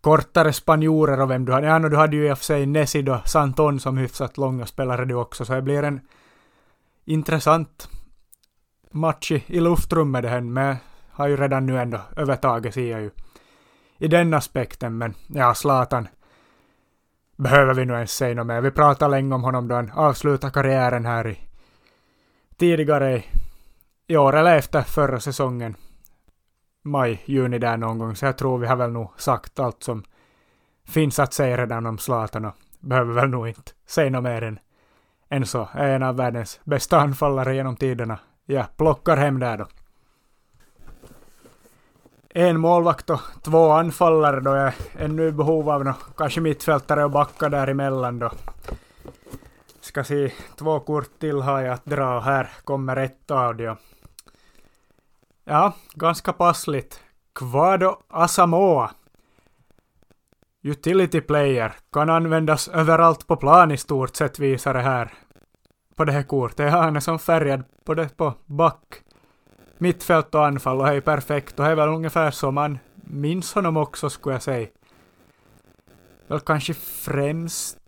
kortare 0.00 0.52
spanjorer 0.52 1.20
och 1.20 1.30
vem 1.30 1.44
du 1.44 1.52
hade. 1.52 1.66
Ja, 1.66 1.78
du 1.78 1.96
hade 1.96 2.16
ju 2.16 2.28
i 2.28 2.32
och 2.32 2.38
för 2.38 2.44
sig 2.44 2.66
Nesid 2.66 3.08
och 3.08 3.28
Santon 3.28 3.80
som 3.80 3.98
hyfsat 3.98 4.38
långa 4.38 4.66
spelare 4.66 5.04
du 5.04 5.14
också, 5.14 5.44
så 5.44 5.54
det 5.54 5.62
blir 5.62 5.82
en 5.82 6.00
intressant 7.04 7.88
match 8.90 9.32
i, 9.32 9.44
i 9.46 9.60
luftrummet 9.60 10.22
det 10.22 10.28
här, 10.28 10.40
men 10.40 10.66
jag 10.66 10.76
har 11.10 11.28
ju 11.28 11.36
redan 11.36 11.66
nu 11.66 11.78
ändå 11.78 12.00
övertaget 12.16 12.74
ser 12.74 12.90
jag 12.90 13.00
ju 13.00 13.10
i 13.98 14.08
den 14.08 14.34
aspekten, 14.34 14.98
men 14.98 15.14
ja, 15.26 15.54
Zlatan 15.54 16.08
behöver 17.36 17.74
vi 17.74 17.84
nog 17.84 17.96
ens 17.96 18.12
säga 18.12 18.34
något 18.34 18.46
mer. 18.46 18.60
Vi 18.60 18.70
pratade 18.70 19.10
länge 19.10 19.34
om 19.34 19.44
honom 19.44 19.68
då 19.68 19.74
han 19.74 19.90
avslutade 19.90 20.52
karriären 20.52 21.06
här 21.06 21.26
i 21.26 21.38
tidigare 22.58 23.22
i 24.06 24.16
år, 24.16 24.36
eller 24.36 24.56
efter 24.56 24.82
förra 24.82 25.20
säsongen. 25.20 25.76
Maj, 26.82 27.22
juni 27.24 27.58
där 27.58 27.76
någon 27.76 27.98
gång, 27.98 28.16
så 28.16 28.26
jag 28.26 28.38
tror 28.38 28.58
vi 28.58 28.66
har 28.66 28.76
väl 28.76 28.90
nog 28.90 29.10
sagt 29.16 29.58
allt 29.58 29.82
som 29.82 30.04
finns 30.84 31.18
att 31.18 31.32
säga 31.32 31.56
redan 31.56 31.86
om 31.86 31.98
Zlatan 31.98 32.44
och 32.44 32.54
behöver 32.80 33.14
väl 33.14 33.28
nog 33.28 33.48
inte 33.48 33.72
säga 33.86 34.10
något 34.10 34.22
mer 34.22 34.42
än, 34.42 34.58
än 35.28 35.46
så. 35.46 35.68
Är 35.72 35.88
en 35.88 36.02
av 36.02 36.16
världens 36.16 36.60
bästa 36.64 37.00
anfallare 37.00 37.54
genom 37.54 37.76
tiderna. 37.76 38.18
Jag 38.46 38.76
plockar 38.76 39.16
hem 39.16 39.40
där 39.40 39.58
då 39.58 39.66
en 42.34 42.60
målvakt 42.60 43.10
och 43.10 43.20
två 43.42 43.70
anfallare 43.70 44.40
då 44.40 44.50
jag 44.50 44.66
är 44.66 44.74
ännu 44.98 45.26
i 45.26 45.32
behov 45.32 45.70
av 45.70 45.84
något, 45.84 46.16
kanske 46.16 46.40
mittfältare 46.40 47.04
och 47.04 47.10
backar 47.10 47.50
däremellan 47.50 48.18
då. 48.18 48.30
Ska 49.80 50.04
se, 50.04 50.32
två 50.58 50.80
kort 50.80 51.18
till 51.18 51.40
har 51.40 51.60
jag 51.60 51.74
att 51.74 51.84
dra. 51.84 52.20
Här 52.20 52.50
kommer 52.64 52.96
ett 52.96 53.30
av 53.30 53.56
dem. 53.56 53.76
Ja, 55.50 55.72
ganska 55.94 56.32
passligt. 56.32 57.00
Quado 57.34 57.96
Asamoa. 58.08 58.90
Utility 60.62 61.20
player. 61.20 61.72
Kan 61.92 62.10
användas 62.10 62.68
överallt 62.68 63.26
på 63.26 63.36
plan 63.36 63.70
i 63.70 63.76
stort 63.76 64.16
sett 64.16 64.38
visar 64.38 64.74
det 64.74 64.80
här. 64.80 65.12
På 65.96 66.04
det 66.04 66.12
här 66.12 66.22
kortet. 66.22 66.72
Han 66.72 66.96
är 66.96 67.00
som 67.00 67.18
färgad 67.18 67.64
både 67.84 68.08
på 68.08 68.34
back 68.46 69.02
mittfält 69.78 70.34
och 70.34 70.46
anfall 70.46 70.80
och 70.80 70.86
det 70.86 70.92
är 70.92 71.00
perfekt 71.00 71.58
och 71.58 71.64
det 71.64 71.70
är 71.70 71.76
väl 71.76 71.88
ungefär 71.88 72.30
så 72.30 72.50
man 72.50 72.78
minns 72.94 73.54
honom 73.54 73.76
också 73.76 74.10
skulle 74.10 74.34
jag 74.34 74.42
säga. 74.42 74.68
Väl 76.26 76.40
kanske 76.40 76.74
främst 76.74 77.78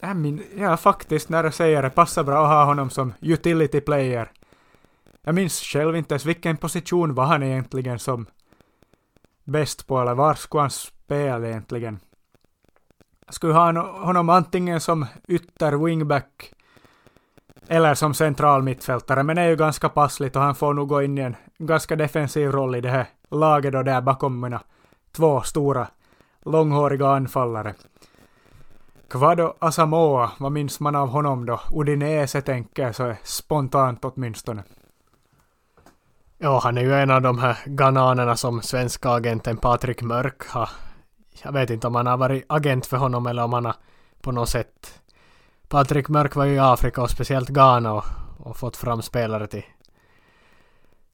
Ja, 0.00 0.14
min, 0.14 0.42
ja, 0.56 0.76
faktiskt 0.76 1.28
när 1.28 1.44
jag 1.44 1.54
säger 1.54 1.82
det, 1.82 1.90
passar 1.90 2.24
bra 2.24 2.42
att 2.42 2.52
ha 2.52 2.64
honom 2.64 2.90
som 2.90 3.14
utility 3.20 3.80
player. 3.80 4.30
Jag 5.24 5.34
minns 5.34 5.60
själv 5.60 5.96
inte 5.96 6.14
ens 6.14 6.26
vilken 6.26 6.56
position 6.56 7.14
var 7.14 7.24
han 7.24 7.42
egentligen 7.42 7.98
som 7.98 8.26
bäst 9.44 9.86
på, 9.86 10.00
eller 10.00 10.14
var 10.14 10.34
skulle 10.34 10.60
han 10.60 10.70
spela 10.70 11.48
egentligen? 11.48 11.98
Jag 13.26 13.34
skulle 13.34 13.52
ha 13.52 13.72
honom 14.04 14.28
antingen 14.28 14.80
som 14.80 15.06
ytter 15.28 15.72
wingback 15.84 16.52
eller 17.68 17.94
som 17.94 18.14
central 18.14 18.62
mittfältare, 18.62 19.22
men 19.22 19.36
det 19.36 19.42
är 19.42 19.48
ju 19.48 19.56
ganska 19.56 19.88
passligt 19.88 20.36
och 20.36 20.42
han 20.42 20.54
får 20.54 20.74
nog 20.74 20.88
gå 20.88 21.02
in 21.02 21.18
i 21.18 21.20
en 21.20 21.36
ganska 21.58 21.96
defensiv 21.96 22.52
roll 22.52 22.74
i 22.74 22.80
det 22.80 22.90
här 22.90 23.06
laget 23.30 23.72
då 23.72 23.82
där 23.82 24.00
bakom 24.00 24.40
mina 24.40 24.60
två 25.12 25.42
stora 25.42 25.88
långhåriga 26.44 27.08
anfallare. 27.08 27.74
Kvado 29.08 29.54
Asamoa, 29.58 30.30
vad 30.38 30.52
minns 30.52 30.80
man 30.80 30.96
av 30.96 31.08
honom 31.08 31.46
då? 31.46 31.60
Udinese 31.72 32.40
tänker 32.40 32.82
jag 32.82 32.94
så 32.94 33.04
är 33.04 33.16
spontant 33.22 34.04
åtminstone. 34.04 34.62
Ja, 36.44 36.60
han 36.62 36.78
är 36.78 36.82
ju 36.82 36.94
en 36.94 37.10
av 37.10 37.22
de 37.22 37.38
här 37.38 37.58
gananerna 37.66 38.36
som 38.36 38.62
svenska 38.62 39.10
agenten 39.10 39.56
Patrik 39.56 40.02
Mörk 40.02 40.48
har... 40.48 40.70
Jag 41.42 41.52
vet 41.52 41.70
inte 41.70 41.86
om 41.86 41.94
han 41.94 42.06
har 42.06 42.16
varit 42.16 42.44
agent 42.48 42.86
för 42.86 42.96
honom 42.96 43.26
eller 43.26 43.44
om 43.44 43.52
han 43.52 43.64
har 43.64 43.74
på 44.20 44.32
något 44.32 44.48
sätt 44.48 45.00
Patrik 45.68 46.08
Mörk 46.08 46.34
var 46.36 46.44
ju 46.44 46.54
i 46.54 46.58
Afrika 46.58 47.02
och 47.02 47.10
speciellt 47.10 47.48
Ghana 47.48 47.92
och, 47.92 48.04
och 48.38 48.56
fått 48.56 48.76
fram 48.76 49.02
spelare 49.02 49.46
till, 49.46 49.64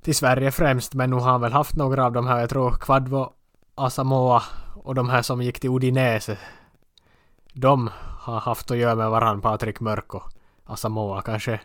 till 0.03 0.15
Sverige 0.15 0.51
främst. 0.51 0.95
Men 0.95 1.11
nu 1.11 1.17
har 1.17 1.31
han 1.31 1.41
väl 1.41 1.53
haft 1.53 1.77
några 1.77 2.05
av 2.07 2.13
de 2.13 2.27
här. 2.27 2.41
Jag 2.41 2.51
tror 2.51 2.71
Kvadvo, 2.71 3.33
Asamoa 3.75 4.43
och 4.75 4.95
de 4.95 5.09
här 5.09 5.23
som 5.23 5.43
gick 5.43 5.61
till 5.61 5.71
Udinese. 5.71 6.39
De 7.53 7.91
har 8.21 8.41
haft 8.41 8.71
att 8.71 8.77
göra 8.77 8.95
med 8.95 9.11
varandra, 9.11 9.51
Patrik 9.51 9.81
Mörk 9.81 10.15
och 10.15 10.33
Asamoa. 10.65 11.23
Kanske 11.23 11.61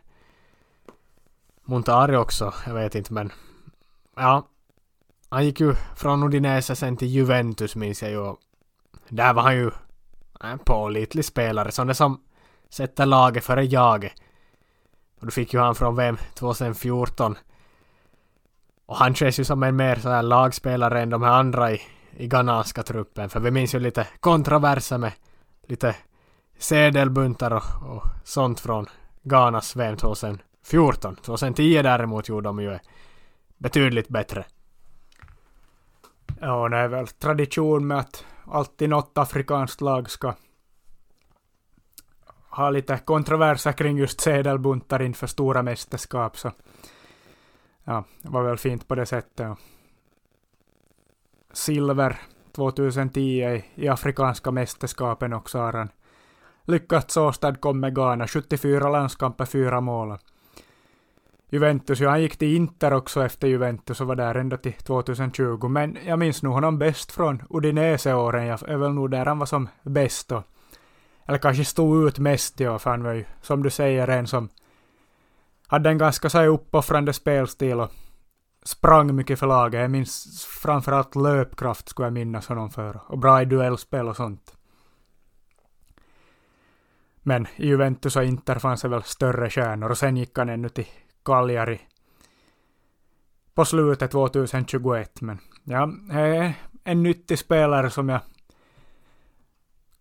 Montari 1.64 2.16
också, 2.16 2.54
jag 2.68 2.74
vet 2.74 2.96
inte 2.96 3.14
men... 3.14 3.32
Ja, 4.16 4.48
han 5.30 5.46
gick 5.46 5.60
ju 5.60 5.76
från 5.96 6.24
Udinese 6.24 6.76
sen 6.76 6.98
till 6.98 7.08
Juventus 7.08 7.76
minns 7.76 8.02
jag 8.02 8.12
ju. 8.12 8.36
Där 9.10 9.34
var 9.34 9.44
han 9.44 9.56
ju 9.56 9.72
en 10.40 10.60
pålitlig 10.60 11.26
spelare. 11.26 11.72
Sån 11.72 11.88
där 11.88 11.94
som 11.94 12.22
sätter 12.70 13.06
laget 13.06 13.44
före 13.44 13.66
jaget. 13.66 14.14
Och 15.20 15.26
då 15.26 15.32
fick 15.32 15.54
ju 15.54 15.60
han 15.60 15.76
från 15.76 15.96
VM 15.96 16.18
2014. 16.34 17.38
Och 18.86 18.98
han 18.98 19.16
känns 19.16 19.40
ju 19.40 19.44
som 19.44 19.64
en 19.64 19.76
mer 19.76 19.96
så 19.96 20.10
här 20.10 20.24
lagspelare 20.24 21.02
än 21.02 21.10
de 21.10 21.22
här 21.22 21.32
andra 21.32 21.72
i, 21.72 21.82
i 22.18 22.28
ghananska 22.28 22.84
truppen. 22.84 23.30
För 23.30 23.40
vi 23.40 23.52
minns 23.52 23.76
ju 23.76 23.80
lite 23.80 24.08
kontroverser 24.20 24.98
med 24.98 25.12
lite 25.68 25.96
sedelbuntar 26.58 27.52
och, 27.52 27.96
och 27.96 28.04
sånt 28.24 28.60
från 28.60 28.86
Ghanas 29.24 29.76
VM 29.76 29.98
2014. 29.98 31.16
2010 31.16 31.82
däremot 31.82 32.30
gjorde 32.30 32.50
de 32.50 32.60
ju 32.60 32.80
betydligt 33.58 34.10
bättre. 34.10 34.46
Ja, 36.40 36.70
det 36.70 36.78
är 36.78 36.88
väl 36.88 37.08
tradition 37.08 37.88
med 37.88 38.00
att 38.00 38.26
alltid 38.46 38.90
något 38.90 39.18
afrikanskt 39.18 39.82
lag 39.82 40.10
ska 40.10 40.34
ha 42.50 42.70
lite 42.70 42.98
kontroverser 42.98 43.72
kring 43.72 43.98
just 43.98 44.22
sedelbuntar 44.22 45.02
inför 45.02 45.28
stora 45.28 45.64
mästerskap. 45.64 46.38
Så 46.38 46.52
ja, 47.84 48.04
det 48.22 48.30
var 48.30 48.44
väl 48.44 48.58
fint 48.58 48.88
på 48.88 48.96
det 48.96 49.06
sättet. 49.06 49.58
Silver 51.54 52.22
2010 52.52 53.64
i 53.76 53.88
afrikanska 53.88 54.52
mästerskapen 54.52 55.34
också 55.34 55.58
har 55.60 55.74
han 55.74 55.90
lyckats 56.64 57.18
åstadkomma 57.18 57.90
Ghana. 57.90 58.28
74 58.28 58.90
landskamper, 58.90 59.46
4 59.46 59.82
mål. 59.82 60.18
Juventus, 61.54 62.00
ja 62.00 62.10
han 62.10 62.22
gick 62.22 62.38
till 62.38 62.56
Inter 62.56 62.94
också 62.94 63.26
efter 63.26 63.48
Juventus 63.48 64.02
och 64.02 64.08
var 64.08 64.16
där 64.16 64.36
ända 64.36 64.58
till 64.58 64.74
2020. 64.74 65.68
Men 65.68 65.98
jag 66.06 66.20
minns 66.20 66.44
nog 66.44 66.54
honom 66.54 66.80
bäst 66.80 67.12
från 67.12 67.44
Udinese-åren. 67.50 68.46
Jag 68.46 68.70
är 68.70 68.78
väl 68.78 68.94
nog 68.94 69.12
där 69.12 69.26
han 69.26 69.40
var 69.40 69.46
som 69.46 69.70
bäst 69.84 70.32
Och, 70.32 70.44
Eller 71.26 71.38
kanske 71.38 71.66
stod 71.66 72.08
ut 72.08 72.20
mest 72.20 72.60
ja, 72.60 72.80
för 72.80 72.90
han 72.90 73.04
var 73.04 73.14
ju 73.14 73.26
som 73.42 73.64
du 73.64 73.70
säger 73.70 74.08
en 74.08 74.28
som 74.28 74.50
hade 75.68 75.90
en 75.90 75.98
ganska 75.98 76.30
så 76.30 76.44
uppoffrande 76.44 77.14
spelstil 77.14 77.80
och 77.80 77.92
sprang 78.64 79.16
mycket 79.16 79.40
för 79.40 79.48
laget. 79.48 79.82
Jag 79.82 79.92
minns 79.92 80.46
framförallt 80.62 81.16
löpkraft 81.16 81.90
skulle 81.90 82.06
jag 82.06 82.14
minnas 82.14 82.48
honom 82.48 82.70
för. 82.70 83.02
Och 83.08 83.18
bra 83.18 83.42
i 83.42 83.46
duellspel 83.46 84.08
och 84.08 84.16
sånt. 84.16 84.58
Men 87.24 87.48
i 87.56 87.68
Juventus 87.68 88.16
och 88.16 88.24
Inter 88.24 88.60
fanns 88.60 88.82
det 88.82 88.88
väl 88.88 89.04
större 89.04 89.50
stjärnor 89.50 89.90
och 89.90 89.98
sen 89.98 90.18
gick 90.18 90.38
han 90.38 90.50
ännu 90.50 90.70
till 90.70 90.88
Cagliari 91.26 91.82
på 93.54 93.66
slutet 93.66 94.12
2021. 94.12 95.22
Men 95.22 95.40
ja, 95.64 95.90
en 96.84 97.04
nyttig 97.04 97.40
spelare 97.40 97.90
som 97.90 98.10
jag 98.10 98.22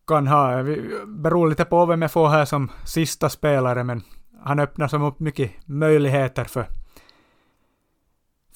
kan 0.07 0.27
ha. 0.27 0.63
Det 0.63 1.07
beror 1.07 1.49
lite 1.49 1.65
på 1.65 1.87
vem 1.87 2.03
jag 2.03 2.13
får 2.13 2.29
här 2.29 2.45
som 2.45 2.71
sista 2.85 3.29
spelare, 3.29 3.85
men 3.85 4.03
han 4.45 4.59
öppnar 4.59 4.89
som 4.89 5.03
upp 5.03 5.21
mycket 5.21 5.53
möjligheter 5.65 6.45
för, 6.45 6.67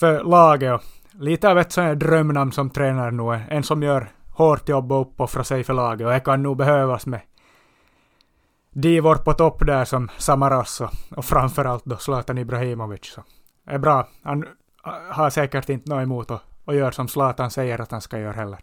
för 0.01 0.25
laget. 0.25 0.75
Och 0.75 0.83
lite 1.21 1.51
av 1.51 1.59
ett 1.59 1.73
sånt 1.73 1.87
här 1.87 1.95
drömnamn 1.95 2.53
som 2.53 2.71
tränare 2.71 3.11
nu. 3.11 3.41
En 3.49 3.63
som 3.63 3.83
gör 3.83 4.09
hårt 4.31 4.69
jobb 4.69 4.93
och 4.93 5.01
uppoffrar 5.01 5.43
sig 5.43 5.65
för 5.65 5.75
laget 5.75 6.07
och 6.07 6.13
det 6.13 6.21
kan 6.21 6.43
nog 6.43 6.57
behövas 6.57 7.07
med 7.07 7.21
divor 8.77 9.15
på 9.15 9.33
topp 9.33 9.67
där 9.67 9.85
som 9.85 10.09
Samaras 10.19 10.81
och, 10.81 10.91
och 11.17 11.25
framförallt 11.25 11.85
då 11.85 11.97
Zlatan 11.97 12.39
Ibrahimovic. 12.39 13.05
Så 13.05 13.23
det 13.65 13.73
är 13.75 13.79
bra. 13.79 14.09
Han 14.23 14.45
har 15.11 15.31
säkert 15.31 15.69
inte 15.69 15.91
något 15.91 16.03
emot 16.03 16.31
och, 16.31 16.41
och 16.65 16.75
gör 16.75 16.91
som 16.91 17.09
Zlatan 17.09 17.51
säger 17.51 17.81
att 17.81 17.91
han 17.91 18.01
ska 18.01 18.19
göra 18.19 18.33
heller. 18.33 18.59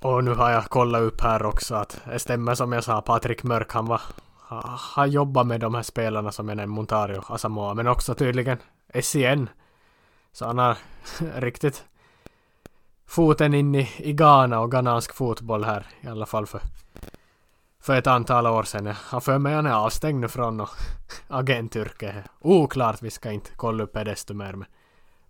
Och 0.00 0.24
nu 0.24 0.34
har 0.34 0.50
jag 0.50 0.64
kollat 0.64 1.02
upp 1.02 1.20
här 1.20 1.46
också 1.46 1.74
att 1.74 2.00
det 2.06 2.18
stämmer 2.18 2.54
som 2.54 2.72
jag 2.72 2.84
sa, 2.84 3.00
Patrik 3.00 3.42
Mörk 3.42 3.72
han 3.72 3.86
var 3.86 4.00
har 4.94 5.06
jobbat 5.06 5.46
med 5.46 5.60
de 5.60 5.74
här 5.74 5.82
spelarna 5.82 6.32
som 6.32 6.48
jag 6.48 6.56
nämnde, 6.56 6.74
Montario, 6.74 7.22
Asamoah, 7.28 7.74
men 7.74 7.86
också 7.86 8.14
tydligen 8.14 8.58
SCN. 9.02 9.48
Så 10.32 10.46
han 10.46 10.58
har 10.58 10.76
riktigt 11.40 11.84
foten 13.06 13.54
in 13.54 13.74
i, 13.74 13.90
i 13.98 14.12
Ghana 14.12 14.60
och 14.60 14.72
ghanansk 14.72 15.14
fotboll 15.14 15.64
här 15.64 15.86
i 16.00 16.08
alla 16.08 16.26
fall 16.26 16.46
för 16.46 16.60
för 17.88 17.96
ett 17.96 18.06
antal 18.06 18.46
år 18.46 18.62
sedan. 18.62 18.86
Jag 18.86 18.94
har 18.94 19.20
för 19.20 19.38
mig 19.38 19.52
att 19.52 19.56
han 19.56 19.66
är 19.66 19.74
avstängd 19.74 20.20
nu 20.20 20.28
från 20.28 20.66
agentyrket. 21.28 22.14
Oklart, 22.40 23.02
vi 23.02 23.10
ska 23.10 23.30
inte 23.32 23.50
kolla 23.56 23.84
upp 23.84 23.94
det 23.94 24.04
desto 24.04 24.34
mer. 24.34 24.52
Men 24.52 24.68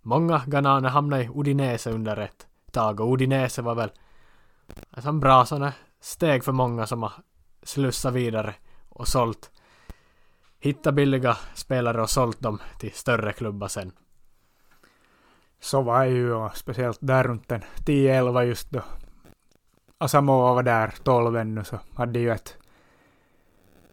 många 0.01 0.41
ghananer 0.45 0.89
hamnade 0.89 1.23
i 1.23 1.29
Udinese 1.35 1.91
under 1.91 2.17
ett 2.17 2.47
tag 2.71 2.99
och 2.99 3.13
Udinese 3.13 3.61
var 3.61 3.75
väl 3.75 3.91
en 4.91 5.19
bra 5.19 5.45
sån 5.45 5.71
steg 6.01 6.43
för 6.43 6.51
många 6.51 6.87
som 6.87 7.03
har 7.03 7.11
slussat 7.63 8.13
vidare 8.13 8.55
och 8.89 9.07
sålt 9.07 9.51
hittat 10.59 10.93
billiga 10.93 11.37
spelare 11.53 12.01
och 12.01 12.09
sålt 12.09 12.39
dem 12.39 12.59
till 12.79 12.91
större 12.93 13.33
klubbar 13.33 13.67
sen. 13.67 13.91
Så 15.59 15.81
var 15.81 16.03
ju, 16.03 16.33
och 16.33 16.57
speciellt 16.57 16.99
där 17.01 17.23
runt 17.23 17.47
den 17.47 17.61
10-11 17.85 18.43
just 18.43 18.71
då 18.71 18.81
Asamoa 20.01 20.53
var 20.53 20.63
där 20.63 20.93
12 21.03 21.37
ännu 21.37 21.63
så 21.63 21.79
hade 21.93 22.19
ju 22.19 22.31
ett 22.31 22.57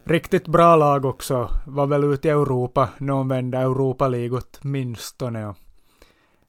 riktigt 0.04 0.48
bra 0.48 0.76
lag 0.76 1.04
också. 1.04 1.50
Var 1.66 1.86
väl 1.86 2.04
ute 2.04 2.28
i 2.28 2.30
Europa, 2.30 2.88
någon 2.98 3.28
vända 3.28 3.58
Europa 3.58 4.08
League 4.08 4.40
åtminstone. 4.40 5.46
Och 5.46 5.56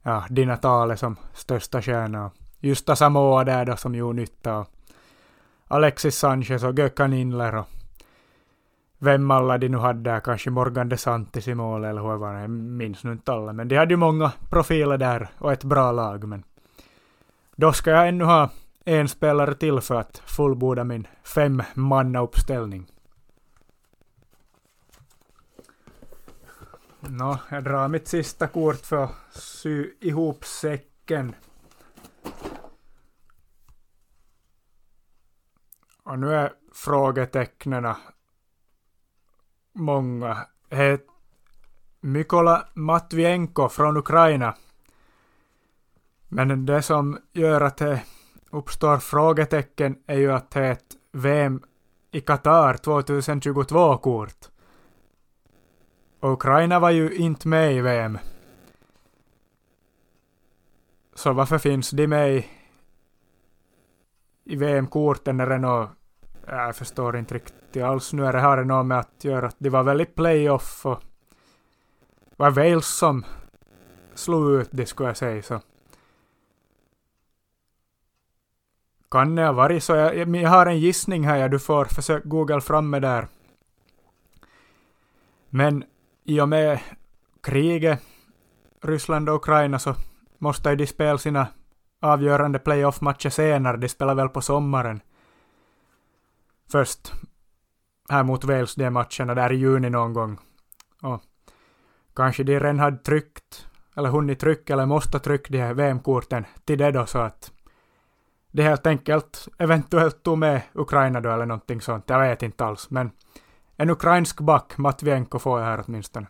ja, 0.04 0.26
Dina 0.30 0.58
Tale 0.58 0.98
som 0.98 1.16
största 1.34 1.82
stjärna. 1.82 2.32
Just 2.60 2.90
Asamoa 2.90 3.44
där 3.44 3.66
då 3.66 3.76
som 3.76 3.96
gjorde 3.96 4.20
nytta. 4.20 4.58
Och 4.58 4.68
Alexis 5.68 6.18
Sanchez 6.18 6.64
och 6.64 6.80
Gökhan 6.80 7.14
Inler 7.14 7.56
och 7.56 7.68
vem 8.98 9.32
alla 9.32 9.58
de 9.58 9.70
nu 9.70 9.78
hade 9.78 10.12
där, 10.12 10.20
kanske 10.20 10.50
Morgan 10.50 10.90
DeSantis 10.90 11.48
i 11.48 11.56
mål 11.56 11.84
eller 11.84 12.02
hur 12.02 12.18
var 12.18 12.34
det, 12.34 12.42
jag 12.42 12.50
minns 12.50 13.04
nu 13.04 13.12
inte 13.12 13.34
alla, 13.34 13.54
men 13.54 13.68
de 13.68 13.76
hade 13.76 13.94
ju 13.94 13.98
många 13.98 14.32
profiler 14.50 14.98
där 14.98 15.30
och 15.38 15.52
ett 15.52 15.64
bra 15.64 15.92
lag, 15.92 16.28
men 16.28 16.44
då 17.56 17.74
ska 17.74 17.92
jag 17.92 18.08
ännu 18.08 18.24
ha 18.24 18.50
en 18.88 19.08
spelare 19.08 19.56
till 19.56 19.82
för 19.82 19.96
att 19.96 20.18
fullborda 20.18 20.84
min 20.84 21.08
fem 21.24 21.64
manna 21.74 22.20
uppställning. 22.20 22.88
Nå, 27.00 27.40
jag 27.50 27.64
drar 27.64 27.88
mitt 27.88 28.08
sista 28.08 28.48
kort 28.48 28.76
för 28.76 29.04
att 29.04 29.12
sy 29.32 29.94
ihop 30.00 30.46
säcken. 30.46 31.36
Och 36.04 36.20
nu 36.20 36.34
är 36.34 36.54
frågetecknen 36.74 37.94
många. 39.74 40.38
Het 40.70 41.08
Mykola 42.02 42.68
Matvienko 42.74 43.70
från 43.70 43.98
Ukraina. 43.98 44.56
Men 46.28 46.66
det 46.66 46.82
som 46.82 47.18
gör 47.34 47.62
att 47.62 47.78
det 47.78 48.04
uppstår 48.58 48.98
frågetecken 48.98 49.98
är 50.08 50.18
ju 50.18 50.32
att 50.32 50.52
det 50.52 50.60
är 50.60 50.72
ett 50.72 50.96
VM 51.12 51.62
i 52.12 52.22
Qatar 52.22 52.74
2022-kort. 52.74 54.50
Ukraina 56.22 56.80
var 56.80 56.90
ju 56.90 57.16
inte 57.16 57.48
med 57.48 57.74
i 57.74 57.82
VM. 57.82 58.18
Så 61.14 61.34
varför 61.34 61.58
finns 61.58 61.90
de 61.90 62.08
med 62.08 62.36
i, 62.36 62.46
i 64.44 64.56
VM-korten 64.56 65.38
när 65.38 65.50
det 65.50 65.58
nå... 65.58 65.90
Jag 66.46 66.76
förstår 66.76 67.18
inte 67.18 67.36
riktigt 67.36 67.84
alls 67.84 68.14
nu. 68.14 68.26
Är 68.26 68.34
det 68.34 68.40
här 68.40 68.64
något 68.64 68.86
med 68.86 69.00
att 69.00 69.24
göra 69.24 69.48
att 69.48 69.56
de 69.58 69.70
var 69.70 69.84
väl 69.84 70.02
i 70.02 70.06
playoff 70.06 70.86
och 70.86 71.02
var 72.36 72.52
Wales 72.52 72.88
som 72.88 73.26
slog 74.14 74.52
ut 74.52 74.70
det 74.72 74.86
skulle 74.86 75.10
jag 75.10 75.18
säga 75.18 75.44
så. 75.44 75.60
Kan 79.12 79.36
det 79.36 79.46
ha 79.46 79.52
varit 79.52 79.84
så? 79.84 79.96
Jag, 79.96 80.36
jag 80.36 80.50
har 80.50 80.66
en 80.66 80.80
gissning 80.80 81.24
här, 81.24 81.38
ja, 81.38 81.48
du 81.48 81.60
får 81.60 81.86
försöka 81.86 82.28
googla 82.28 82.62
fram 82.62 82.90
med 82.90 83.02
där. 83.02 83.28
Men 85.50 85.84
i 86.24 86.42
och 86.42 86.50
med 86.50 86.80
kriget, 87.42 88.04
Ryssland 88.82 89.30
och 89.30 89.36
Ukraina, 89.36 89.80
så 89.80 89.96
måste 90.38 90.70
ju 90.70 90.76
de 90.76 90.88
spela 90.88 91.18
sina 91.18 91.48
avgörande 92.00 92.60
playoff-matcher 92.60 93.30
senare. 93.30 93.78
De 93.78 93.90
spelar 93.90 94.16
väl 94.16 94.30
på 94.30 94.42
sommaren. 94.42 95.02
Först 96.72 97.14
här 98.10 98.24
mot 98.24 98.44
Wales, 98.44 98.76
de 98.76 98.90
matcherna 98.92 99.36
där 99.36 99.52
i 99.52 99.56
juni 99.56 99.90
någon 99.90 100.14
gång. 100.14 100.38
Och 101.02 101.24
kanske 102.16 102.44
de 102.44 102.60
redan 102.60 102.80
hade 102.80 102.98
tryckt, 102.98 103.68
eller 103.96 104.10
hunnit 104.10 104.40
trycka, 104.40 104.74
eller 104.74 104.86
måste 104.86 105.20
trycka 105.20 105.52
de 105.52 105.60
här 105.60 105.74
VM-korten 105.74 106.46
till 106.66 106.78
det 106.78 106.92
då, 106.92 107.06
så 107.06 107.20
att 107.20 107.52
det 108.58 108.64
helt 108.64 108.88
enkelt 108.88 109.48
eventuellt 109.58 110.24
tog 110.24 110.38
med 110.38 110.62
Ukraina 110.74 111.22
då 111.22 111.32
eller 111.32 111.46
någonting 111.46 111.82
sånt. 111.82 112.04
Jag 112.08 112.20
vet 112.20 112.44
inte 112.44 112.66
alls. 112.66 112.90
Men 112.90 113.12
en 113.78 113.90
ukrainsk 113.90 114.40
back, 114.40 114.78
Matvienko, 114.78 115.40
får 115.40 115.60
jag 115.60 115.68
här 115.68 115.84
åtminstone. 115.88 116.28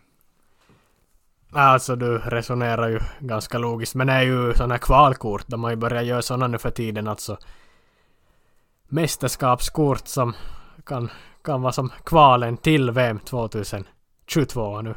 Alltså 1.52 1.96
du 1.96 2.18
resonerar 2.18 2.88
ju 2.88 3.00
ganska 3.20 3.58
logiskt 3.58 3.94
men 3.94 4.06
det 4.06 4.12
är 4.12 4.22
ju 4.22 4.54
sådana 4.54 4.74
här 4.74 4.78
kvalkort 4.78 5.44
De 5.46 5.64
har 5.64 5.70
ju 5.70 5.76
börjat 5.76 6.04
göra 6.04 6.22
sådana 6.22 6.46
nu 6.46 6.58
för 6.58 6.70
tiden 6.70 7.08
alltså. 7.08 7.38
Mästerskapskort 8.88 10.08
som 10.08 10.34
kan, 10.84 11.10
kan 11.44 11.62
vara 11.62 11.72
som 11.72 11.92
kvalen 12.04 12.56
till 12.56 12.90
VM 12.90 13.18
2022 13.18 14.80
nu. 14.82 14.94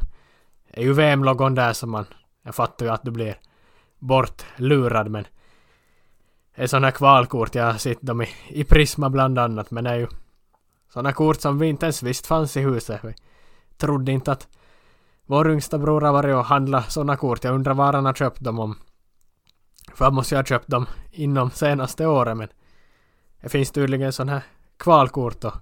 Det 0.70 0.80
är 0.80 0.84
ju 0.84 0.92
VM-logon 0.92 1.54
där 1.54 1.72
som 1.72 1.90
man... 1.90 2.04
Jag 2.42 2.54
fattar 2.54 2.86
ju 2.86 2.92
att 2.92 3.02
du 3.02 3.10
blir 3.10 3.36
bortlurad 3.98 5.10
men... 5.10 5.24
Är 6.54 6.66
sådana 6.66 6.86
här 6.86 6.92
kvalkort, 6.92 7.54
jag 7.54 7.64
har 7.64 7.78
sett 7.78 8.02
dem 8.02 8.22
i, 8.22 8.28
i 8.48 8.64
Prisma 8.64 9.10
bland 9.10 9.38
annat 9.38 9.70
men 9.70 9.84
det 9.84 9.90
är 9.90 9.96
ju 9.96 10.06
sådana 10.92 11.12
kort 11.12 11.40
som 11.40 11.58
vi 11.58 11.66
inte 11.66 11.86
ens 11.86 12.02
visste 12.02 12.28
fanns 12.28 12.56
i 12.56 12.60
huset. 12.60 13.00
Vi 13.02 13.14
trodde 13.76 14.12
inte 14.12 14.32
att 14.32 14.48
vår 15.26 15.50
yngsta 15.50 15.78
bror 15.78 16.00
har 16.00 16.12
varit 16.12 16.34
och 16.34 16.44
handlat 16.44 16.92
sådana 16.92 17.16
kort. 17.16 17.44
Jag 17.44 17.54
undrar 17.54 17.74
var 17.74 17.92
han 17.92 18.04
har 18.04 18.14
köpt 18.14 18.40
dem 18.40 18.58
om... 18.58 18.78
För 19.94 20.04
han 20.04 20.14
måste 20.14 20.34
ju 20.34 20.38
ha 20.38 20.44
köpt 20.44 20.68
dem 20.68 20.86
inom 21.10 21.50
senaste 21.50 22.06
året 22.06 22.36
men... 22.36 22.48
Det 23.40 23.48
finns 23.48 23.70
tydligen 23.70 24.12
sådana 24.12 24.32
här 24.32 24.42
kvalkort 24.76 25.44
och... 25.44 25.54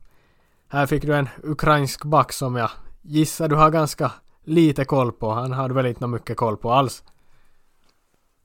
Här 0.68 0.86
fick 0.86 1.02
du 1.02 1.14
en 1.14 1.28
ukrainsk 1.42 2.04
back 2.04 2.32
som 2.32 2.56
jag 2.56 2.70
gissar 3.02 3.48
du 3.48 3.56
har 3.56 3.70
ganska 3.70 4.12
lite 4.44 4.84
koll 4.84 5.12
på. 5.12 5.30
Han 5.30 5.52
hade 5.52 5.74
väl 5.74 5.86
inte 5.86 6.06
mycket 6.06 6.36
koll 6.36 6.56
på 6.56 6.72
alls. 6.72 7.04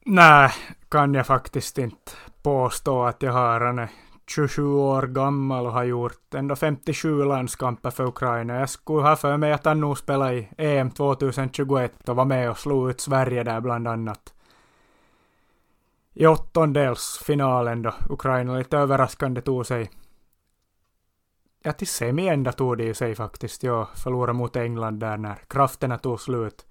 Nej, 0.06 0.52
kan 0.90 1.14
jag 1.14 1.28
faktiskt 1.28 1.78
inte 1.78 2.12
påstå 2.46 3.04
att 3.04 3.22
jag 3.22 3.32
har. 3.32 3.62
Han 3.62 3.80
är 3.80 3.90
27 4.28 4.64
år 4.68 5.02
gammal 5.08 5.66
och 5.66 5.72
har 5.72 5.84
gjort 5.84 6.34
ändå 6.34 6.56
57 6.56 7.24
landskamper 7.24 7.92
för 7.92 8.06
Ukraina. 8.06 8.60
Jag 8.60 8.70
skulle 8.70 9.02
ha 9.02 9.16
för 9.16 9.38
mig 9.38 9.52
att 9.54 9.66
han 9.66 9.80
nog 9.80 9.98
spelade 9.98 10.36
i 10.36 10.50
EM 10.58 10.92
2021 10.92 12.10
och 12.10 12.16
var 12.16 12.26
med 12.26 12.50
och 12.50 12.58
slog 12.58 12.90
ut 12.90 13.02
Sverige 13.02 13.44
där 13.44 13.62
bland 13.62 13.88
annat. 13.88 14.34
I 16.14 16.26
åttondelsfinalen 16.28 17.82
då 17.82 17.94
Ukraina 18.10 18.58
lite 18.58 18.78
överraskande 18.78 19.42
tog 19.42 19.66
sig 19.66 19.92
Ja, 21.64 21.72
till 21.74 21.88
semi 21.88 22.28
ända 22.28 22.52
tog 22.52 22.78
det 22.78 22.84
ju 22.84 22.94
sig 22.94 23.16
faktiskt. 23.16 23.64
Ja, 23.64 23.90
förlorade 23.96 24.34
mot 24.34 24.56
England 24.56 25.00
där 25.00 25.18
när 25.18 25.36
krafterna 25.48 25.98
tog 25.98 26.22
slut. 26.22 26.66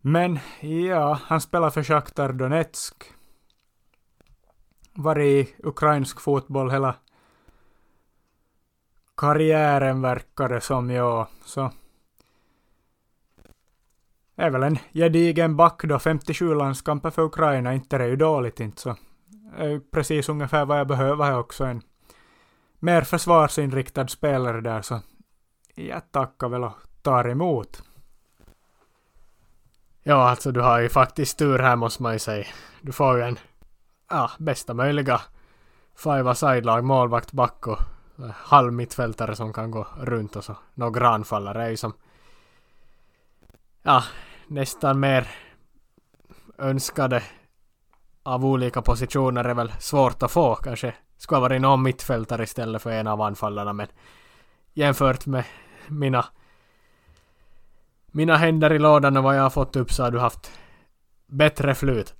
Men 0.00 0.38
ja, 0.60 1.20
han 1.24 1.40
spelar 1.40 1.70
för 1.70 1.82
Shakhtar 1.82 2.32
Donetsk 2.32 3.17
varit 4.98 5.48
i 5.48 5.54
ukrainsk 5.62 6.20
fotboll 6.20 6.70
hela 6.70 6.94
karriären 9.16 10.02
verkar 10.02 10.48
det 10.48 10.60
som, 10.60 10.90
ja. 10.90 11.28
Så 11.44 11.70
är 14.36 14.50
väl 14.50 14.62
en 14.62 14.78
gedigen 14.92 15.56
back 15.56 15.82
då, 15.84 15.98
57 15.98 16.54
landskamper 16.54 17.10
för 17.10 17.22
Ukraina, 17.22 17.74
inte 17.74 17.98
det 17.98 18.04
är 18.04 18.08
ju 18.08 18.16
dåligt 18.16 18.60
inte 18.60 18.80
så. 18.80 18.96
Är 19.56 19.80
precis 19.90 20.28
ungefär 20.28 20.64
vad 20.64 20.78
jag 20.78 20.86
behöver 20.86 21.24
här 21.24 21.38
också, 21.38 21.64
en 21.64 21.82
mer 22.78 23.02
försvarsinriktad 23.02 24.08
spelare 24.08 24.60
där 24.60 24.82
så 24.82 25.00
jag 25.74 26.12
tackar 26.12 26.48
väl 26.48 26.64
och 26.64 26.76
tar 27.02 27.28
emot. 27.28 27.82
Ja, 30.02 30.30
alltså 30.30 30.52
du 30.52 30.60
har 30.60 30.80
ju 30.80 30.88
faktiskt 30.88 31.38
tur 31.38 31.58
här 31.58 31.76
måste 31.76 32.02
man 32.02 32.12
ju 32.12 32.18
säga. 32.18 32.46
Du 32.80 32.92
får 32.92 33.16
ju 33.16 33.22
en 33.22 33.38
ja, 34.08 34.30
bästa 34.38 34.74
möjliga 34.74 35.20
five 35.96 36.34
side-lag, 36.34 36.84
målvakt, 36.84 37.32
back 37.32 37.66
och 37.66 37.78
halv 38.34 38.72
mittfältare 38.72 39.36
som 39.36 39.52
kan 39.52 39.70
gå 39.70 39.86
runt 40.00 40.36
och 40.36 40.44
så 40.44 40.56
några 40.74 41.08
anfallare 41.08 41.64
är 41.64 41.70
ju 41.70 41.76
som 41.76 41.92
ja, 43.82 44.04
nästan 44.46 45.00
mer 45.00 45.28
önskade 46.58 47.22
av 48.22 48.46
olika 48.46 48.82
positioner 48.82 49.44
är 49.44 49.54
väl 49.54 49.72
svårt 49.78 50.22
att 50.22 50.30
få. 50.30 50.54
Kanske 50.54 50.94
skulle 51.16 51.36
ha 51.36 51.40
varit 51.40 51.60
någon 51.60 51.82
mittfältare 51.82 52.42
istället 52.42 52.82
för 52.82 52.90
en 52.90 53.06
av 53.06 53.20
anfallarna 53.20 53.72
men 53.72 53.86
jämfört 54.74 55.26
med 55.26 55.44
mina 55.88 56.24
mina 58.06 58.36
händer 58.36 58.72
i 58.72 58.78
lådan 58.78 59.16
och 59.16 59.22
vad 59.22 59.36
jag 59.36 59.42
har 59.42 59.50
fått 59.50 59.76
upp 59.76 59.92
så 59.92 60.02
har 60.02 60.10
du 60.10 60.18
haft 60.18 60.52
bättre 61.26 61.74
flut. 61.74 62.14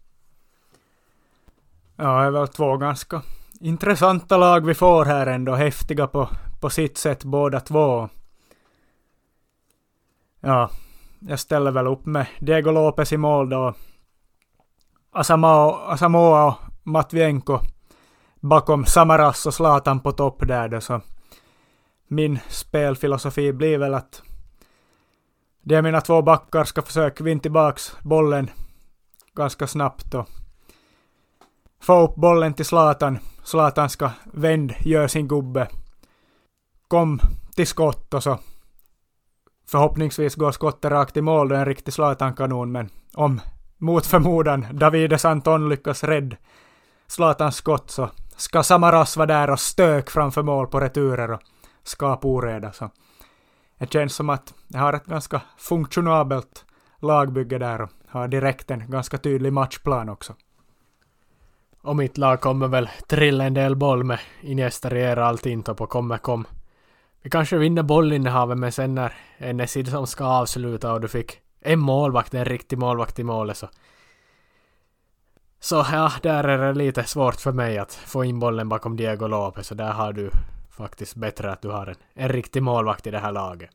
Ja, 2.00 2.20
det 2.20 2.26
är 2.26 2.30
väl 2.30 2.48
två 2.48 2.76
ganska 2.76 3.22
intressanta 3.60 4.36
lag 4.36 4.66
vi 4.66 4.74
får 4.74 5.04
här 5.04 5.26
ändå. 5.26 5.54
Häftiga 5.54 6.06
på, 6.06 6.28
på 6.60 6.70
sitt 6.70 6.98
sätt 6.98 7.24
båda 7.24 7.60
två. 7.60 8.08
Ja, 10.40 10.70
jag 11.18 11.40
ställer 11.40 11.70
väl 11.70 11.86
upp 11.86 12.06
med 12.06 12.26
Diego 12.40 12.70
Lopez 12.70 13.12
i 13.12 13.16
mål 13.16 13.48
då. 13.48 13.74
Asamoa 15.10 16.46
och 16.46 16.54
Matvienko 16.82 17.58
bakom 18.40 18.84
Samaras 18.84 19.46
och 19.46 19.54
Zlatan 19.54 20.00
på 20.00 20.12
topp 20.12 20.48
där 20.48 20.68
då 20.68 20.80
så. 20.80 21.00
Min 22.08 22.38
spelfilosofi 22.48 23.52
blir 23.52 23.78
väl 23.78 23.94
att 23.94 24.22
de 25.62 25.82
mina 25.82 26.00
två 26.00 26.22
backar 26.22 26.64
ska 26.64 26.82
försöka 26.82 27.24
vinna 27.24 27.40
tillbaks 27.40 27.96
bollen 28.02 28.50
ganska 29.34 29.66
snabbt 29.66 30.14
och 30.14 30.28
få 31.80 32.00
upp 32.00 32.14
bollen 32.14 32.54
till 32.54 32.64
Zlatan. 32.64 33.18
Zlatan 33.42 33.90
ska 33.90 34.10
vänd, 34.24 34.74
gör 34.80 35.08
sin 35.08 35.28
gubbe. 35.28 35.68
Kom 36.88 37.20
till 37.56 37.66
skott 37.66 38.14
och 38.14 38.22
så 38.22 38.38
förhoppningsvis 39.66 40.34
går 40.34 40.52
skottet 40.52 40.90
rakt 40.90 41.16
i 41.16 41.22
mål. 41.22 41.48
Det 41.48 41.56
är 41.56 41.60
en 41.60 41.66
riktig 41.66 41.94
Zlatan-kanon, 41.94 42.72
men 42.72 42.90
om 43.14 43.40
mot 43.78 44.06
förmodan 44.06 44.66
Davides 44.72 45.24
Anton 45.24 45.68
lyckas 45.68 46.04
rädda 46.04 46.36
Zlatans 47.06 47.56
skott 47.56 47.90
så 47.90 48.10
ska 48.36 48.62
Samaras 48.62 49.16
vara 49.16 49.26
där 49.26 49.50
och 49.50 49.60
stök 49.60 50.10
framför 50.10 50.42
mål 50.42 50.66
på 50.66 50.80
returer 50.80 51.30
och 51.30 51.40
skapa 51.82 52.28
oreda. 52.28 52.72
Så 52.72 52.90
det 53.78 53.92
känns 53.92 54.14
som 54.14 54.30
att 54.30 54.54
jag 54.68 54.80
har 54.80 54.92
ett 54.92 55.06
ganska 55.06 55.40
funktionabelt 55.56 56.64
lagbygge 56.98 57.58
där 57.58 57.82
och 57.82 57.90
har 58.08 58.28
direkt 58.28 58.70
en 58.70 58.90
ganska 58.90 59.18
tydlig 59.18 59.52
matchplan 59.52 60.08
också. 60.08 60.34
Och 61.88 61.96
mitt 61.96 62.18
lag 62.18 62.40
kommer 62.40 62.68
väl 62.68 62.88
trilla 63.06 63.44
en 63.44 63.54
del 63.54 63.76
boll 63.76 64.04
med 64.04 64.18
Iniesta, 64.40 64.88
Riera, 64.88 65.26
Altinto 65.26 65.74
på 65.74 65.86
kommer 65.86 66.18
kom. 66.18 66.46
Vi 67.22 67.30
kanske 67.30 67.58
vinner 67.58 67.82
bollinnehavet 67.82 68.58
men 68.58 68.72
sen 68.72 68.94
när 68.94 69.12
Enessi 69.38 69.84
som 69.84 70.06
ska 70.06 70.24
avsluta 70.24 70.92
och 70.92 71.00
du 71.00 71.08
fick 71.08 71.40
en 71.60 71.78
målvakt, 71.78 72.34
en 72.34 72.44
riktig 72.44 72.78
målvakt 72.78 73.18
i 73.18 73.24
målet 73.24 73.56
så 73.56 73.68
så 75.60 75.86
ja, 75.92 76.12
där 76.22 76.44
är 76.44 76.58
det 76.58 76.78
lite 76.78 77.04
svårt 77.04 77.40
för 77.40 77.52
mig 77.52 77.78
att 77.78 77.92
få 77.92 78.24
in 78.24 78.38
bollen 78.38 78.68
bakom 78.68 78.96
Diego 78.96 79.26
Lopez 79.26 79.66
så 79.66 79.74
där 79.74 79.92
har 79.92 80.12
du 80.12 80.30
faktiskt 80.70 81.14
bättre 81.14 81.52
att 81.52 81.62
du 81.62 81.68
har 81.68 81.86
en, 81.86 81.96
en 82.14 82.28
riktig 82.28 82.62
målvakt 82.62 83.06
i 83.06 83.10
det 83.10 83.18
här 83.18 83.32
laget. 83.32 83.70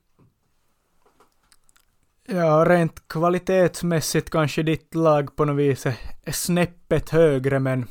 Ja, 2.28 2.66
rent 2.68 3.08
kvalitetsmässigt 3.08 4.30
kanske 4.30 4.64
ditt 4.64 4.96
lag 4.96 5.36
på 5.36 5.46
något 5.46 5.58
vis 5.58 5.86
är 5.86 6.32
snäppet 6.32 7.10
högre, 7.10 7.60
men 7.60 7.88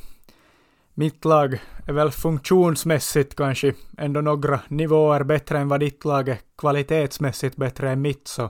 mitt 0.93 1.25
lag 1.25 1.61
är 1.87 1.93
väl 1.93 2.11
funktionsmässigt 2.11 3.35
kanske 3.35 3.73
ändå 3.97 4.21
några 4.21 4.59
nivåer 4.67 5.23
bättre 5.23 5.59
än 5.59 5.67
vad 5.67 5.79
ditt 5.79 6.05
lag 6.05 6.29
är 6.29 6.39
kvalitetsmässigt 6.57 7.55
bättre 7.55 7.91
än 7.91 8.01
mitt, 8.01 8.27
så 8.27 8.49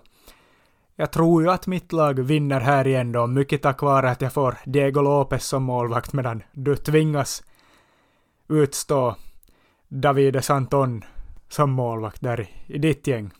jag 0.95 1.11
tror 1.11 1.43
ju 1.43 1.49
att 1.49 1.67
mitt 1.67 1.91
lag 1.91 2.19
vinner 2.19 2.59
här 2.59 2.87
igen 2.87 3.11
då, 3.11 3.27
mycket 3.27 3.61
tack 3.61 3.81
vare 3.81 4.09
att 4.09 4.21
jag 4.21 4.33
får 4.33 4.57
Diego 4.65 5.01
Lopez 5.01 5.45
som 5.45 5.63
målvakt 5.63 6.13
medan 6.13 6.43
du 6.51 6.75
tvingas 6.75 7.43
utstå 8.49 9.15
Davide 9.87 10.41
Santon 10.41 11.03
som 11.49 11.71
målvakt 11.71 12.21
där 12.21 12.47
i 12.65 12.77
ditt 12.77 13.07
gäng. 13.07 13.31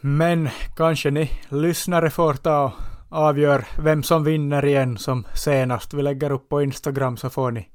Men 0.00 0.48
kanske 0.76 1.10
ni 1.10 1.30
lyssnare 1.48 2.10
får 2.10 2.34
ta 2.34 2.64
och 2.64 2.72
avgör 3.08 3.66
vem 3.78 4.02
som 4.02 4.24
vinner 4.24 4.64
igen 4.64 4.98
som 4.98 5.26
senast. 5.34 5.94
Vi 5.94 6.02
lägger 6.02 6.30
upp 6.30 6.48
på 6.48 6.62
Instagram 6.62 7.16
så 7.16 7.30
får 7.30 7.50
ni 7.50 7.68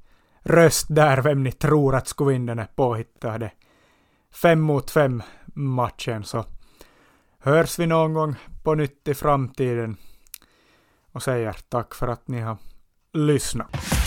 röst 0.44 0.86
där 0.90 1.22
vem 1.22 1.44
ni 1.44 1.52
tror 1.52 1.96
att 1.96 2.08
skulle 2.08 2.32
vinna 2.34 2.56
den 2.56 2.68
påhittade 2.76 3.52
fem 4.34 4.62
mot 4.62 4.92
fem 4.92 5.24
matchen 5.54 6.24
så 6.24 6.46
hörs 7.40 7.80
vi 7.80 7.88
någon 7.88 8.14
gång 8.14 8.36
på 8.64 8.76
nytt 8.76 9.08
i 9.08 9.14
framtiden 9.14 9.98
och 11.12 11.24
säger 11.24 11.56
tack 11.70 11.96
för 11.96 12.08
att 12.08 12.28
ni 12.28 12.42
har 12.42 12.58
lyssnat. 13.14 14.03